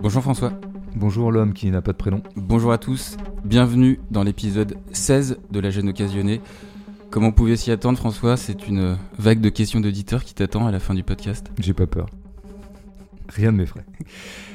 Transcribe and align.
Bonjour 0.00 0.22
François. 0.22 0.52
Bonjour 0.96 1.30
l'homme 1.30 1.52
qui 1.52 1.70
n'a 1.70 1.82
pas 1.82 1.92
de 1.92 1.96
prénom. 1.98 2.22
Bonjour 2.36 2.72
à 2.72 2.78
tous. 2.78 3.18
Bienvenue 3.44 4.00
dans 4.10 4.22
l'épisode 4.22 4.78
16 4.92 5.38
de 5.50 5.60
La 5.60 5.68
Jeune 5.68 5.90
Occasionnée. 5.90 6.40
Comme 7.10 7.24
on 7.24 7.32
pouvait 7.32 7.56
s'y 7.56 7.70
attendre, 7.70 7.98
François, 7.98 8.38
c'est 8.38 8.68
une 8.68 8.96
vague 9.18 9.40
de 9.40 9.50
questions 9.50 9.80
d'auditeurs 9.80 10.24
qui 10.24 10.34
t'attend 10.34 10.66
à 10.66 10.70
la 10.70 10.80
fin 10.80 10.94
du 10.94 11.02
podcast. 11.02 11.50
J'ai 11.58 11.74
pas 11.74 11.86
peur. 11.86 12.06
Rien 13.28 13.52
ne 13.52 13.58
m'effraie. 13.58 13.84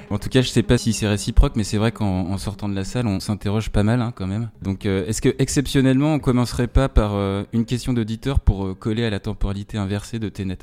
En 0.09 0.19
tout 0.19 0.29
cas, 0.29 0.41
je 0.41 0.49
sais 0.49 0.63
pas 0.63 0.77
si 0.77 0.93
c'est 0.93 1.07
réciproque, 1.07 1.55
mais 1.55 1.63
c'est 1.63 1.77
vrai 1.77 1.91
qu'en 1.91 2.37
sortant 2.37 2.69
de 2.69 2.75
la 2.75 2.85
salle, 2.85 3.07
on 3.07 3.19
s'interroge 3.19 3.69
pas 3.69 3.83
mal 3.83 4.01
hein, 4.01 4.13
quand 4.15 4.27
même. 4.27 4.49
Donc, 4.61 4.85
euh, 4.85 5.05
est-ce 5.05 5.21
que 5.21 5.35
exceptionnellement, 5.37 6.13
on 6.13 6.19
commencerait 6.19 6.67
pas 6.67 6.87
par 6.87 7.15
euh, 7.15 7.43
une 7.51 7.65
question 7.65 7.93
d'auditeur 7.93 8.39
pour 8.39 8.67
euh, 8.67 8.73
coller 8.73 9.03
à 9.03 9.09
la 9.09 9.19
temporalité 9.19 9.77
inversée 9.77 10.19
de 10.19 10.29
Ténet 10.29 10.59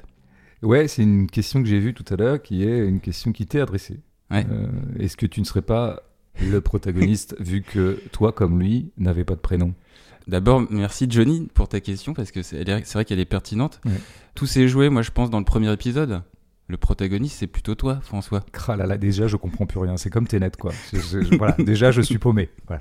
Ouais, 0.63 0.89
c'est 0.89 1.03
une 1.03 1.27
question 1.27 1.63
que 1.63 1.69
j'ai 1.69 1.79
vue 1.79 1.93
tout 1.93 2.07
à 2.09 2.17
l'heure, 2.17 2.41
qui 2.41 2.65
est 2.65 2.89
une 2.89 3.01
question 3.01 3.33
qui 3.33 3.47
t'est 3.47 3.61
adressée. 3.61 4.01
Ouais. 4.31 4.47
est-ce 4.99 5.19
que 5.19 5.27
tu 5.27 5.41
ne 5.41 5.45
serais 5.45 5.63
pas 5.63 6.03
le 6.43 6.61
protagoniste, 6.63 7.37
vu 7.41 7.61
que 7.61 8.01
toi, 8.11 8.33
comme 8.33 8.59
lui, 8.59 8.91
n'avais 8.97 9.25
pas 9.25 9.35
de 9.35 9.41
prénom? 9.41 9.75
D'abord, 10.27 10.65
merci 10.71 11.07
Johnny 11.09 11.49
pour 11.53 11.69
ta 11.69 11.81
question, 11.81 12.15
parce 12.15 12.33
que 12.33 12.41
c'est 12.43 12.65
vrai 12.65 13.05
qu'elle 13.05 13.21
est 13.21 13.27
pertinente. 13.27 13.83
Ouais. 13.85 13.93
Tout 14.35 14.47
s'est 14.47 14.67
joué, 14.67 14.89
moi 14.89 15.03
je 15.03 15.11
pense, 15.11 15.29
dans 15.29 15.39
le 15.39 15.45
premier 15.45 15.71
épisode. 15.71 16.23
Le 16.69 16.77
protagoniste, 16.79 17.37
c'est 17.41 17.47
plutôt 17.47 17.75
toi, 17.75 18.01
François. 18.03 18.45
Ah 18.69 18.77
là 18.77 18.87
là, 18.87 18.97
déjà, 18.97 19.27
je 19.27 19.37
comprends 19.37 19.67
plus 19.67 19.79
rien. 19.79 19.97
C'est 19.99 20.09
comme 20.11 20.27
Ténet, 20.27 20.51
quoi. 20.59 20.73
Je- 20.93 20.99
je- 21.23 21.37
voilà, 21.37 21.53
déjà, 21.59 21.91
je 21.91 22.01
suis 22.01 22.19
paumé. 22.19 22.49
Voilà. 22.67 22.81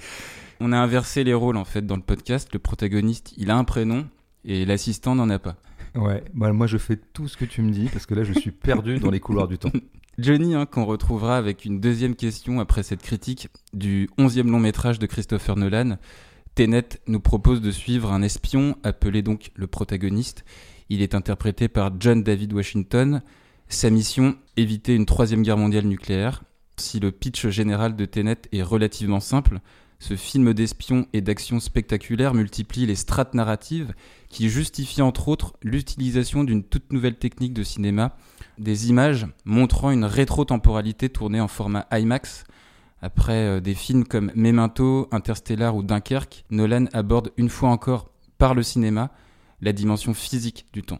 On 0.61 0.71
a 0.71 0.77
inversé 0.77 1.23
les 1.25 1.33
rôles 1.33 1.57
en 1.57 1.65
fait 1.65 1.85
dans 1.85 1.97
le 1.97 2.01
podcast. 2.01 2.49
Le 2.53 2.59
protagoniste, 2.59 3.33
il 3.37 3.51
a 3.51 3.57
un 3.57 3.65
prénom 3.65 4.07
et 4.45 4.65
l'assistant 4.65 5.15
n'en 5.15 5.29
a 5.29 5.39
pas. 5.39 5.57
Ouais, 5.95 6.23
bah, 6.33 6.53
moi, 6.53 6.65
je 6.67 6.77
fais 6.77 6.95
tout 6.95 7.27
ce 7.27 7.35
que 7.37 7.45
tu 7.45 7.61
me 7.61 7.71
dis, 7.71 7.89
parce 7.91 8.05
que 8.05 8.15
là, 8.15 8.23
je 8.23 8.33
suis 8.33 8.51
perdu 8.51 8.99
dans 8.99 9.11
les 9.11 9.19
couloirs 9.19 9.47
du 9.47 9.57
temps. 9.57 9.71
Johnny, 10.17 10.53
hein, 10.55 10.65
qu'on 10.65 10.85
retrouvera 10.85 11.37
avec 11.37 11.65
une 11.65 11.79
deuxième 11.81 12.15
question 12.15 12.59
après 12.59 12.83
cette 12.83 13.01
critique 13.01 13.49
du 13.73 14.09
11e 14.17 14.47
long 14.49 14.59
métrage 14.59 14.99
de 14.99 15.05
Christopher 15.07 15.55
Nolan. 15.57 15.97
Tenet 16.55 16.83
nous 17.07 17.19
propose 17.19 17.61
de 17.61 17.71
suivre 17.71 18.11
un 18.13 18.21
espion 18.21 18.77
appelé 18.83 19.23
donc 19.23 19.51
le 19.55 19.65
protagoniste. 19.67 20.45
Il 20.89 21.01
est 21.01 21.15
interprété 21.15 21.67
par 21.67 21.91
John 21.99 22.21
David 22.23 22.53
Washington. 22.53 23.21
Sa 23.73 23.89
mission, 23.89 24.35
éviter 24.55 24.93
une 24.93 25.07
troisième 25.07 25.41
guerre 25.41 25.57
mondiale 25.57 25.87
nucléaire. 25.87 26.43
Si 26.77 26.99
le 26.99 27.11
pitch 27.11 27.47
général 27.47 27.95
de 27.95 28.05
Tenet 28.05 28.37
est 28.51 28.61
relativement 28.61 29.19
simple, 29.19 29.61
ce 29.97 30.15
film 30.15 30.53
d'espion 30.53 31.07
et 31.11 31.21
d'action 31.21 31.59
spectaculaire 31.59 32.35
multiplie 32.35 32.85
les 32.85 32.95
strates 32.95 33.33
narratives 33.33 33.95
qui 34.29 34.47
justifient 34.47 35.01
entre 35.01 35.27
autres 35.27 35.53
l'utilisation 35.63 36.43
d'une 36.43 36.63
toute 36.63 36.93
nouvelle 36.93 37.15
technique 37.15 37.55
de 37.55 37.63
cinéma, 37.63 38.15
des 38.59 38.91
images 38.91 39.25
montrant 39.43 39.89
une 39.89 40.05
rétrotemporalité 40.05 41.09
tournée 41.09 41.41
en 41.41 41.47
format 41.47 41.87
IMAX. 41.91 42.43
Après 43.01 43.47
euh, 43.47 43.59
des 43.59 43.73
films 43.73 44.05
comme 44.05 44.31
Memento, 44.35 45.09
Interstellar 45.11 45.75
ou 45.75 45.81
Dunkerque, 45.81 46.45
Nolan 46.51 46.85
aborde 46.93 47.31
une 47.37 47.49
fois 47.49 47.69
encore, 47.69 48.11
par 48.37 48.53
le 48.53 48.61
cinéma, 48.61 49.09
la 49.61 49.73
dimension 49.73 50.13
physique 50.13 50.67
du 50.73 50.83
temps. 50.83 50.99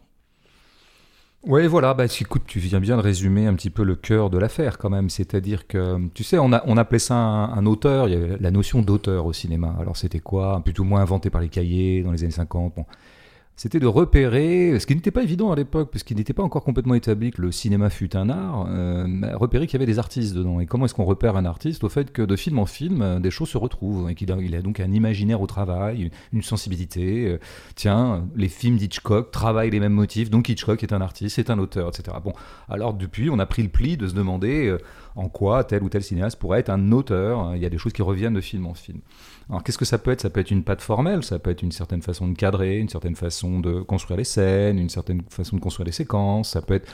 Ouais, 1.46 1.66
voilà, 1.66 1.92
bah, 1.92 2.06
écoute, 2.06 2.44
tu 2.46 2.58
viens 2.58 2.80
bien 2.80 2.96
de 2.96 3.02
résumer 3.02 3.46
un 3.46 3.54
petit 3.54 3.68
peu 3.68 3.84
le 3.84 3.96
cœur 3.96 4.30
de 4.30 4.38
l'affaire 4.38 4.78
quand 4.78 4.88
même. 4.88 5.10
C'est-à-dire 5.10 5.66
que, 5.66 5.98
tu 6.14 6.24
sais, 6.24 6.38
on, 6.38 6.52
a, 6.54 6.62
on 6.66 6.78
appelait 6.78 6.98
ça 6.98 7.14
un, 7.14 7.66
auteur, 7.66 8.08
il 8.08 8.14
y 8.14 8.16
avait 8.16 8.38
la 8.40 8.50
notion 8.50 8.80
d'auteur 8.80 9.26
au 9.26 9.34
cinéma. 9.34 9.74
Alors 9.78 9.94
c'était 9.98 10.20
quoi? 10.20 10.62
Plutôt 10.64 10.84
moins 10.84 11.02
inventé 11.02 11.28
par 11.28 11.42
les 11.42 11.50
cahiers 11.50 12.02
dans 12.02 12.12
les 12.12 12.22
années 12.22 12.32
50. 12.32 12.74
Bon. 12.74 12.86
C'était 13.56 13.78
de 13.78 13.86
repérer, 13.86 14.80
ce 14.80 14.86
qui 14.86 14.96
n'était 14.96 15.12
pas 15.12 15.22
évident 15.22 15.52
à 15.52 15.56
l'époque, 15.56 15.90
puisqu'il 15.90 16.16
n'était 16.16 16.32
pas 16.32 16.42
encore 16.42 16.64
complètement 16.64 16.94
établi 16.94 17.30
que 17.30 17.40
le 17.40 17.52
cinéma 17.52 17.88
fut 17.88 18.16
un 18.16 18.28
art, 18.28 18.66
euh, 18.68 19.06
repérer 19.34 19.68
qu'il 19.68 19.74
y 19.74 19.82
avait 19.82 19.90
des 19.90 20.00
artistes 20.00 20.34
dedans. 20.34 20.58
Et 20.58 20.66
comment 20.66 20.86
est-ce 20.86 20.94
qu'on 20.94 21.04
repère 21.04 21.36
un 21.36 21.44
artiste 21.44 21.84
Au 21.84 21.88
fait 21.88 22.10
que 22.10 22.22
de 22.22 22.34
film 22.34 22.58
en 22.58 22.66
film, 22.66 23.00
euh, 23.00 23.20
des 23.20 23.30
choses 23.30 23.50
se 23.50 23.56
retrouvent, 23.56 24.10
et 24.10 24.16
qu'il 24.16 24.32
a, 24.32 24.34
a 24.34 24.62
donc 24.62 24.80
un 24.80 24.90
imaginaire 24.90 25.40
au 25.40 25.46
travail, 25.46 26.10
une, 26.32 26.42
sensibilité. 26.42 27.28
euh, 27.28 27.38
tiens, 27.76 28.26
les 28.34 28.48
films 28.48 28.76
d'Hitchcock 28.76 29.30
travaillent 29.30 29.70
les 29.70 29.80
mêmes 29.80 29.92
motifs, 29.92 30.30
donc 30.30 30.48
Hitchcock 30.48 30.82
est 30.82 30.92
un 30.92 31.00
artiste, 31.00 31.36
c'est 31.36 31.48
un 31.48 31.60
auteur, 31.60 31.90
etc. 31.90 32.16
Bon, 32.24 32.32
alors 32.68 32.92
depuis, 32.92 33.30
on 33.30 33.38
a 33.38 33.46
pris 33.46 33.62
le 33.62 33.68
pli 33.68 33.96
de 33.96 34.08
se 34.08 34.14
demander 34.14 34.76
en 35.16 35.28
quoi 35.28 35.64
tel 35.64 35.82
ou 35.82 35.88
tel 35.88 36.02
cinéaste 36.02 36.38
pourrait 36.38 36.60
être 36.60 36.70
un 36.70 36.92
auteur. 36.92 37.54
Il 37.54 37.62
y 37.62 37.66
a 37.66 37.70
des 37.70 37.78
choses 37.78 37.92
qui 37.92 38.02
reviennent 38.02 38.34
de 38.34 38.40
film 38.40 38.66
en 38.66 38.74
film. 38.74 39.00
Alors 39.48 39.62
qu'est-ce 39.62 39.78
que 39.78 39.84
ça 39.84 39.98
peut 39.98 40.10
être? 40.10 40.20
Ça 40.20 40.30
peut 40.30 40.40
être 40.40 40.50
une 40.50 40.64
patte 40.64 40.80
formelle, 40.80 41.22
ça 41.22 41.38
peut 41.38 41.50
être 41.50 41.62
une 41.62 41.72
certaine 41.72 42.02
façon 42.02 42.28
de 42.28 42.36
cadrer, 42.36 42.78
une 42.78 42.88
certaine 42.88 43.16
façon 43.16 43.60
de 43.60 43.80
construire 43.80 44.18
les 44.18 44.24
scènes, 44.24 44.78
une 44.78 44.88
certaine 44.88 45.22
façon 45.28 45.56
de 45.56 45.60
construire 45.60 45.86
les 45.86 45.92
séquences, 45.92 46.50
ça 46.50 46.62
peut 46.62 46.74
être 46.74 46.90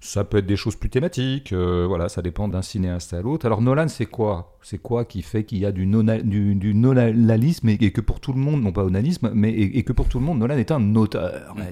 ça 0.00 0.22
peut 0.22 0.38
être 0.38 0.46
des 0.46 0.56
choses 0.56 0.76
plus 0.76 0.90
thématiques, 0.90 1.52
euh, 1.52 1.84
voilà, 1.88 2.08
ça 2.08 2.22
dépend 2.22 2.46
d'un 2.46 2.62
cinéaste 2.62 3.12
à 3.14 3.20
l'autre. 3.20 3.46
Alors 3.46 3.60
Nolan, 3.60 3.88
c'est 3.88 4.06
quoi? 4.06 4.56
C'est 4.62 4.78
quoi 4.78 5.04
qui 5.04 5.22
fait 5.22 5.42
qu'il 5.44 5.58
y 5.58 5.66
a 5.66 5.72
du, 5.72 5.86
nona- 5.86 6.22
du, 6.22 6.54
du 6.54 6.72
nolalisme 6.74 7.68
et, 7.68 7.78
et 7.80 7.90
que 7.90 8.00
pour 8.00 8.20
tout 8.20 8.32
le 8.32 8.38
monde, 8.38 8.62
non 8.62 8.70
pas 8.70 8.84
onanisme, 8.84 9.30
mais 9.34 9.50
et, 9.50 9.78
et 9.78 9.82
que 9.82 9.92
pour 9.92 10.08
tout 10.08 10.20
le 10.20 10.24
monde, 10.24 10.38
Nolan 10.38 10.56
est 10.56 10.70
un 10.70 10.94
auteur. 10.94 11.52
Ouais, 11.56 11.70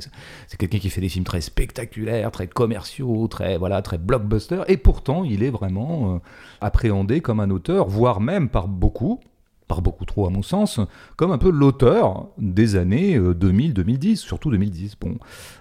c'est- 0.49 0.57
quelqu'un 0.57 0.79
qui 0.79 0.91
fait 0.91 1.01
des 1.01 1.09
films 1.09 1.25
très 1.25 1.41
spectaculaires, 1.41 2.31
très 2.33 2.49
commerciaux, 2.49 3.29
très 3.29 3.59
voilà, 3.59 3.81
très 3.83 3.99
blockbuster, 3.99 4.63
et 4.67 4.77
pourtant 4.77 5.23
il 5.23 5.43
est 5.45 5.51
vraiment 5.51 6.17
euh, 6.17 6.19
appréhendé 6.61 7.21
comme 7.21 7.39
un 7.41 7.51
auteur, 7.51 7.87
voire 7.89 8.21
même 8.21 8.49
par 8.49 8.67
beaucoup, 8.67 9.21
par 9.69 9.83
beaucoup 9.83 10.05
trop 10.05 10.27
à 10.27 10.31
mon 10.31 10.43
sens, 10.43 10.81
comme 11.17 11.31
un 11.31 11.39
peu 11.39 11.51
l'auteur 11.51 12.29
des 12.39 12.75
années 12.77 13.17
euh, 13.17 13.35
2000-2010, 13.35 14.17
surtout 14.17 14.51
2010. 14.51 14.97
Bon, 15.01 15.17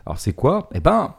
alors 0.06 0.20
c'est 0.20 0.34
quoi? 0.34 0.70
Eh 0.74 0.80
ben, 0.80 1.14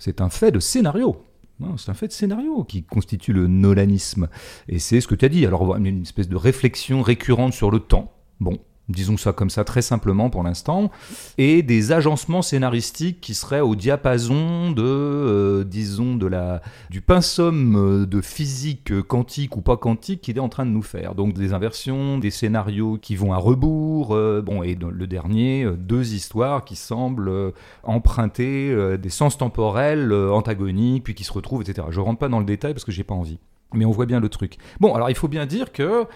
c'est 0.00 0.20
un 0.20 0.30
fait 0.30 0.50
de 0.50 0.58
scénario. 0.58 1.24
Non, 1.60 1.76
C'est 1.76 1.90
un 1.90 1.94
fait 1.94 2.08
de 2.08 2.12
scénario 2.12 2.64
qui 2.64 2.84
constitue 2.84 3.34
le 3.34 3.46
nolanisme. 3.46 4.28
Et 4.66 4.78
c'est 4.78 5.02
ce 5.02 5.06
que 5.06 5.14
tu 5.14 5.26
as 5.26 5.28
dit. 5.28 5.44
Alors, 5.44 5.76
une 5.76 6.02
espèce 6.02 6.28
de 6.28 6.36
réflexion 6.36 7.02
récurrente 7.02 7.52
sur 7.52 7.70
le 7.70 7.80
temps. 7.80 8.14
Bon, 8.40 8.58
disons 8.90 9.16
ça 9.16 9.32
comme 9.32 9.50
ça 9.50 9.64
très 9.64 9.82
simplement 9.82 10.30
pour 10.30 10.42
l'instant. 10.42 10.90
Et 11.38 11.62
des 11.62 11.92
agencements 11.92 12.42
scénaristiques 12.42 13.20
qui 13.20 13.34
seraient 13.34 13.60
au 13.60 13.74
diapason 13.74 14.72
de, 14.72 14.82
euh, 14.82 15.64
disons, 15.64 16.16
de 16.16 16.26
la, 16.26 16.62
du 16.90 17.00
pinsum 17.00 18.06
de 18.06 18.20
physique 18.20 19.00
quantique 19.02 19.56
ou 19.56 19.60
pas 19.60 19.76
quantique 19.76 20.20
qu'il 20.20 20.36
est 20.36 20.40
en 20.40 20.48
train 20.48 20.66
de 20.66 20.70
nous 20.70 20.82
faire. 20.82 21.14
Donc 21.14 21.34
des 21.34 21.52
inversions, 21.52 22.18
des 22.18 22.30
scénarios 22.30 22.98
qui 23.00 23.16
vont 23.16 23.32
à 23.32 23.38
rebours. 23.38 24.14
euh, 24.14 24.42
bon, 24.42 24.62
et 24.62 24.76
le 24.76 25.06
dernier, 25.06 25.64
euh, 25.64 25.76
deux 25.76 26.14
histoires 26.14 26.64
qui 26.64 26.76
semblent 26.76 27.52
emprunter 27.82 28.98
des 28.98 29.08
sens 29.10 29.38
temporels 29.38 30.12
antagoniques, 30.12 31.04
puis 31.04 31.14
qui 31.14 31.24
se 31.24 31.32
retrouvent, 31.32 31.62
etc. 31.62 31.88
Je 31.90 32.00
rentre 32.00 32.18
pas 32.18 32.28
dans 32.28 32.38
le 32.38 32.44
détail 32.44 32.72
parce 32.72 32.84
que 32.84 32.92
j'ai 32.92 33.04
pas 33.04 33.14
envie. 33.14 33.38
Mais 33.74 33.84
on 33.84 33.90
voit 33.90 34.06
bien 34.06 34.20
le 34.20 34.28
truc. 34.28 34.58
Bon, 34.80 34.94
alors 34.94 35.10
il 35.10 35.16
faut 35.16 35.28
bien 35.28 35.46
dire 35.46 35.72
que 35.72 36.06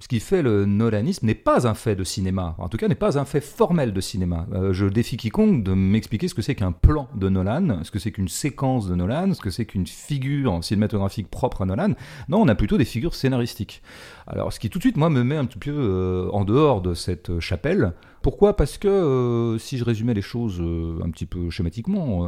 ce 0.00 0.08
qui 0.08 0.18
fait 0.18 0.42
le 0.42 0.66
nolanisme 0.66 1.24
n'est 1.24 1.34
pas 1.34 1.68
un 1.68 1.74
fait 1.74 1.94
de 1.94 2.02
cinéma. 2.02 2.56
En 2.58 2.68
tout 2.68 2.76
cas, 2.76 2.88
n'est 2.88 2.94
pas 2.94 3.16
un 3.18 3.24
fait 3.24 3.40
formel 3.40 3.92
de 3.92 4.00
cinéma. 4.00 4.46
Euh, 4.52 4.72
je 4.72 4.86
défie 4.86 5.16
quiconque 5.16 5.62
de 5.62 5.72
m'expliquer 5.72 6.26
ce 6.26 6.34
que 6.34 6.42
c'est 6.42 6.56
qu'un 6.56 6.72
plan 6.72 7.08
de 7.14 7.28
Nolan, 7.28 7.84
ce 7.84 7.90
que 7.90 8.00
c'est 8.00 8.10
qu'une 8.10 8.28
séquence 8.28 8.88
de 8.88 8.94
Nolan, 8.96 9.34
ce 9.34 9.40
que 9.40 9.50
c'est 9.50 9.66
qu'une 9.66 9.86
figure 9.86 10.62
cinématographique 10.64 11.30
propre 11.30 11.62
à 11.62 11.66
Nolan. 11.66 11.94
Non, 12.28 12.42
on 12.42 12.48
a 12.48 12.56
plutôt 12.56 12.76
des 12.76 12.84
figures 12.84 13.14
scénaristiques. 13.14 13.82
Alors, 14.26 14.52
ce 14.52 14.58
qui 14.58 14.68
tout 14.68 14.78
de 14.78 14.82
suite, 14.82 14.96
moi, 14.96 15.10
me 15.10 15.22
met 15.22 15.36
un 15.36 15.44
petit 15.44 15.58
peu 15.58 15.70
euh, 15.70 16.28
en 16.32 16.44
dehors 16.44 16.82
de 16.82 16.94
cette 16.94 17.30
euh, 17.30 17.40
chapelle. 17.40 17.92
Pourquoi? 18.20 18.56
Parce 18.56 18.78
que 18.78 19.56
si 19.60 19.76
je 19.76 19.84
résumais 19.84 20.14
les 20.14 20.22
choses 20.22 20.58
un 21.04 21.10
petit 21.10 21.26
peu 21.26 21.50
schématiquement, 21.50 22.26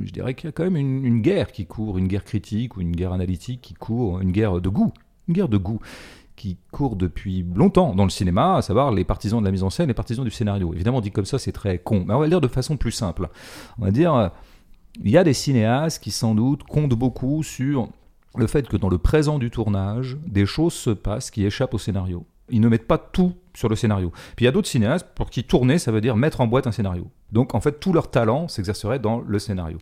je 0.00 0.12
dirais 0.12 0.34
qu'il 0.34 0.46
y 0.46 0.48
a 0.48 0.52
quand 0.52 0.62
même 0.62 0.76
une 0.76 1.22
guerre 1.22 1.50
qui 1.50 1.66
court, 1.66 1.98
une 1.98 2.06
guerre 2.06 2.22
critique 2.22 2.76
ou 2.76 2.82
une 2.82 2.94
guerre 2.94 3.12
analytique 3.12 3.60
qui 3.60 3.74
court, 3.74 4.20
une 4.20 4.30
guerre 4.30 4.60
de 4.60 4.68
goût. 4.68 4.92
Une 5.26 5.34
guerre 5.34 5.48
de 5.48 5.56
goût 5.56 5.80
qui 6.38 6.56
court 6.70 6.96
depuis 6.96 7.44
longtemps 7.54 7.94
dans 7.94 8.04
le 8.04 8.10
cinéma, 8.10 8.56
à 8.56 8.62
savoir 8.62 8.92
les 8.92 9.04
partisans 9.04 9.40
de 9.40 9.44
la 9.44 9.50
mise 9.50 9.64
en 9.64 9.70
scène, 9.70 9.88
les 9.88 9.94
partisans 9.94 10.24
du 10.24 10.30
scénario. 10.30 10.72
Évidemment, 10.72 11.00
dit 11.00 11.10
comme 11.10 11.24
ça, 11.26 11.38
c'est 11.38 11.52
très 11.52 11.78
con, 11.78 12.04
mais 12.06 12.14
on 12.14 12.18
va 12.18 12.24
le 12.24 12.30
dire 12.30 12.40
de 12.40 12.48
façon 12.48 12.76
plus 12.76 12.92
simple. 12.92 13.28
On 13.78 13.84
va 13.84 13.90
dire, 13.90 14.14
euh, 14.14 14.28
il 15.04 15.10
y 15.10 15.18
a 15.18 15.24
des 15.24 15.34
cinéastes 15.34 16.02
qui 16.02 16.10
sans 16.10 16.34
doute 16.34 16.62
comptent 16.62 16.94
beaucoup 16.94 17.42
sur 17.42 17.88
le 18.36 18.46
fait 18.46 18.68
que 18.68 18.76
dans 18.76 18.88
le 18.88 18.98
présent 18.98 19.38
du 19.38 19.50
tournage, 19.50 20.16
des 20.26 20.46
choses 20.46 20.74
se 20.74 20.90
passent 20.90 21.30
qui 21.30 21.44
échappent 21.44 21.74
au 21.74 21.78
scénario. 21.78 22.24
Ils 22.50 22.60
ne 22.60 22.68
mettent 22.68 22.86
pas 22.86 22.98
tout 22.98 23.34
sur 23.52 23.68
le 23.68 23.76
scénario. 23.76 24.12
Puis 24.36 24.44
il 24.44 24.46
y 24.46 24.48
a 24.48 24.52
d'autres 24.52 24.68
cinéastes 24.68 25.08
pour 25.14 25.30
qui 25.30 25.44
tourner, 25.44 25.78
ça 25.78 25.90
veut 25.90 26.00
dire 26.00 26.16
mettre 26.16 26.40
en 26.40 26.46
boîte 26.46 26.66
un 26.66 26.72
scénario. 26.72 27.10
Donc 27.32 27.54
en 27.54 27.60
fait, 27.60 27.80
tout 27.80 27.92
leur 27.92 28.10
talent 28.10 28.48
s'exercerait 28.48 29.00
dans 29.00 29.20
le 29.20 29.38
scénario. 29.38 29.78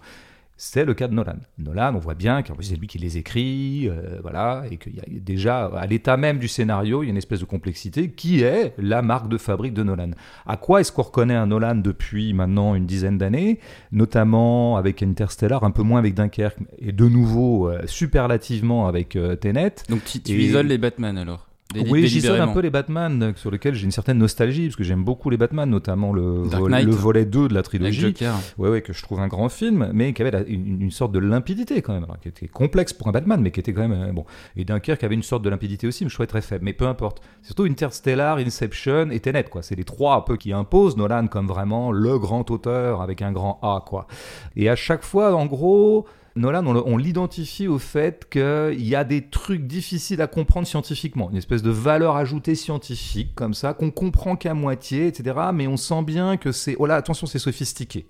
C'est 0.58 0.86
le 0.86 0.94
cas 0.94 1.06
de 1.06 1.12
Nolan. 1.12 1.36
Nolan, 1.58 1.94
on 1.94 1.98
voit 1.98 2.14
bien 2.14 2.42
que 2.42 2.50
c'est 2.60 2.76
lui 2.76 2.86
qui 2.86 2.96
les 2.98 3.18
écrit, 3.18 3.88
euh, 3.90 4.18
voilà, 4.22 4.64
et 4.70 4.78
qu'il 4.78 4.94
y 4.94 5.00
a 5.00 5.04
déjà 5.06 5.66
à 5.66 5.86
l'état 5.86 6.16
même 6.16 6.38
du 6.38 6.48
scénario, 6.48 7.02
il 7.02 7.06
y 7.06 7.08
a 7.08 7.10
une 7.10 7.18
espèce 7.18 7.40
de 7.40 7.44
complexité 7.44 8.10
qui 8.10 8.40
est 8.40 8.72
la 8.78 9.02
marque 9.02 9.28
de 9.28 9.36
fabrique 9.36 9.74
de 9.74 9.82
Nolan. 9.82 10.12
À 10.46 10.56
quoi 10.56 10.80
est-ce 10.80 10.92
qu'on 10.92 11.02
reconnaît 11.02 11.34
un 11.34 11.46
Nolan 11.48 11.74
depuis 11.74 12.32
maintenant 12.32 12.74
une 12.74 12.86
dizaine 12.86 13.18
d'années, 13.18 13.60
notamment 13.92 14.76
avec 14.78 15.02
Interstellar, 15.02 15.62
un 15.64 15.70
peu 15.70 15.82
moins 15.82 15.98
avec 15.98 16.14
Dunkerque, 16.14 16.58
et 16.78 16.92
de 16.92 17.06
nouveau 17.06 17.68
euh, 17.68 17.82
superlativement 17.86 18.86
avec 18.88 19.14
euh, 19.16 19.36
Tenet. 19.36 19.74
Donc 19.90 20.04
tu, 20.04 20.20
tu 20.22 20.32
Et- 20.32 20.44
isoles 20.46 20.68
les 20.68 20.78
Batman 20.78 21.18
alors? 21.18 21.46
Oui, 21.74 22.06
j'y 22.06 22.26
un 22.28 22.48
peu 22.48 22.60
les 22.60 22.70
Batman, 22.70 23.22
euh, 23.22 23.32
sur 23.36 23.50
lesquels 23.50 23.74
j'ai 23.74 23.84
une 23.84 23.90
certaine 23.90 24.18
nostalgie, 24.18 24.66
parce 24.66 24.76
que 24.76 24.84
j'aime 24.84 25.04
beaucoup 25.04 25.30
les 25.30 25.36
Batman, 25.36 25.68
notamment 25.68 26.12
le, 26.12 26.44
le 26.44 26.90
volet 26.90 27.24
2 27.24 27.48
de 27.48 27.54
la 27.54 27.62
trilogie. 27.62 28.14
Ouais, 28.58 28.68
ouais, 28.68 28.82
que 28.82 28.92
je 28.92 29.02
trouve 29.02 29.20
un 29.20 29.28
grand 29.28 29.48
film, 29.48 29.90
mais 29.92 30.12
qui 30.12 30.22
avait 30.22 30.44
une, 30.48 30.90
sorte 30.90 31.12
de 31.12 31.18
limpidité 31.18 31.82
quand 31.82 31.92
même, 31.92 32.06
qui 32.22 32.28
était 32.28 32.48
complexe 32.48 32.92
pour 32.92 33.08
un 33.08 33.12
Batman, 33.12 33.40
mais 33.40 33.50
qui 33.50 33.60
était 33.60 33.72
quand 33.72 33.86
même. 33.86 34.08
Euh, 34.08 34.12
bon. 34.12 34.24
Et 34.56 34.64
Dunkerque 34.64 35.02
avait 35.04 35.14
une 35.14 35.22
sorte 35.22 35.42
de 35.42 35.50
limpidité 35.50 35.86
aussi, 35.86 36.04
mais 36.04 36.10
je 36.10 36.14
trouvais 36.14 36.26
très 36.26 36.42
faible. 36.42 36.64
Mais 36.64 36.72
peu 36.72 36.86
importe. 36.86 37.20
Surtout 37.42 37.64
Interstellar, 37.64 38.38
Inception 38.38 39.10
et 39.10 39.20
Tenet, 39.20 39.44
quoi. 39.44 39.62
C'est 39.62 39.74
les 39.74 39.84
trois 39.84 40.16
un 40.16 40.20
peu 40.20 40.36
qui 40.36 40.52
imposent 40.52 40.96
Nolan 40.96 41.26
comme 41.26 41.46
vraiment 41.46 41.92
le 41.92 42.18
grand 42.18 42.50
auteur 42.50 43.02
avec 43.02 43.22
un 43.22 43.32
grand 43.32 43.58
A, 43.62 43.82
quoi. 43.84 44.06
Et 44.54 44.68
à 44.68 44.76
chaque 44.76 45.02
fois, 45.02 45.34
en 45.34 45.46
gros 45.46 46.06
Nolan, 46.36 46.66
on, 46.66 46.98
l'identifie 46.98 47.66
au 47.66 47.78
fait 47.78 48.28
qu'il 48.28 48.86
y 48.86 48.94
a 48.94 49.04
des 49.04 49.22
trucs 49.22 49.66
difficiles 49.66 50.20
à 50.20 50.26
comprendre 50.26 50.66
scientifiquement, 50.66 51.30
une 51.30 51.38
espèce 51.38 51.62
de 51.62 51.70
valeur 51.70 52.16
ajoutée 52.16 52.54
scientifique 52.54 53.34
comme 53.34 53.54
ça, 53.54 53.72
qu'on 53.72 53.90
comprend 53.90 54.36
qu'à 54.36 54.52
moitié, 54.52 55.06
etc. 55.06 55.34
Mais 55.54 55.66
on 55.66 55.78
sent 55.78 56.02
bien 56.02 56.36
que 56.36 56.52
c'est... 56.52 56.76
Oh 56.78 56.84
là, 56.84 56.96
attention, 56.96 57.26
c'est 57.26 57.38
sophistiqué. 57.38 58.06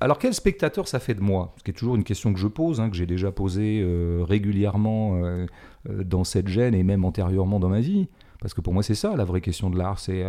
Alors 0.00 0.18
quel 0.18 0.34
spectateur 0.34 0.88
ça 0.88 0.98
fait 0.98 1.14
de 1.14 1.20
moi? 1.20 1.54
Ce 1.58 1.62
qui 1.62 1.70
est 1.70 1.74
toujours 1.74 1.94
une 1.94 2.02
question 2.02 2.32
que 2.32 2.40
je 2.40 2.48
pose, 2.48 2.80
hein, 2.80 2.90
que 2.90 2.96
j'ai 2.96 3.06
déjà 3.06 3.30
posée 3.30 3.80
euh, 3.84 4.24
régulièrement 4.26 5.22
euh, 5.22 5.46
euh, 5.88 6.02
dans 6.02 6.24
cette 6.24 6.48
gêne 6.48 6.74
et 6.74 6.82
même 6.82 7.04
antérieurement 7.04 7.60
dans 7.60 7.68
ma 7.68 7.80
vie. 7.80 8.08
Parce 8.40 8.52
que 8.52 8.60
pour 8.60 8.72
moi, 8.72 8.82
c'est 8.82 8.96
ça 8.96 9.14
la 9.14 9.24
vraie 9.24 9.42
question 9.42 9.70
de 9.70 9.78
l'art. 9.78 10.00
C'est 10.00 10.24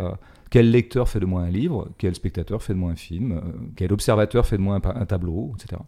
quel 0.50 0.70
lecteur 0.70 1.08
fait 1.08 1.18
de 1.18 1.24
moi 1.24 1.40
un 1.40 1.48
livre, 1.48 1.88
quel 1.96 2.14
spectateur 2.14 2.62
fait 2.62 2.74
de 2.74 2.78
moi 2.78 2.92
un 2.92 2.96
film, 2.96 3.40
quel 3.74 3.90
observateur 3.90 4.44
fait 4.44 4.58
de 4.58 4.62
moi 4.62 4.78
un 4.84 5.06
tableau, 5.06 5.54
etc. 5.56 5.80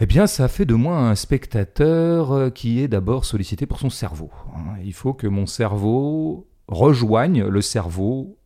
Eh 0.00 0.06
bien, 0.06 0.26
ça 0.26 0.48
fait 0.48 0.64
de 0.64 0.74
moi 0.74 0.98
un 0.98 1.14
spectateur 1.14 2.32
euh, 2.32 2.50
qui 2.50 2.80
est 2.80 2.88
d'abord 2.88 3.24
sollicité 3.24 3.66
pour 3.66 3.78
son 3.78 3.90
cerveau. 3.90 4.30
Hein. 4.56 4.74
Il 4.84 4.94
faut 4.94 5.12
que 5.12 5.26
mon 5.26 5.46
cerveau 5.46 6.48
rejoigne 6.66 7.44
le 7.44 7.60
cerveau 7.60 8.38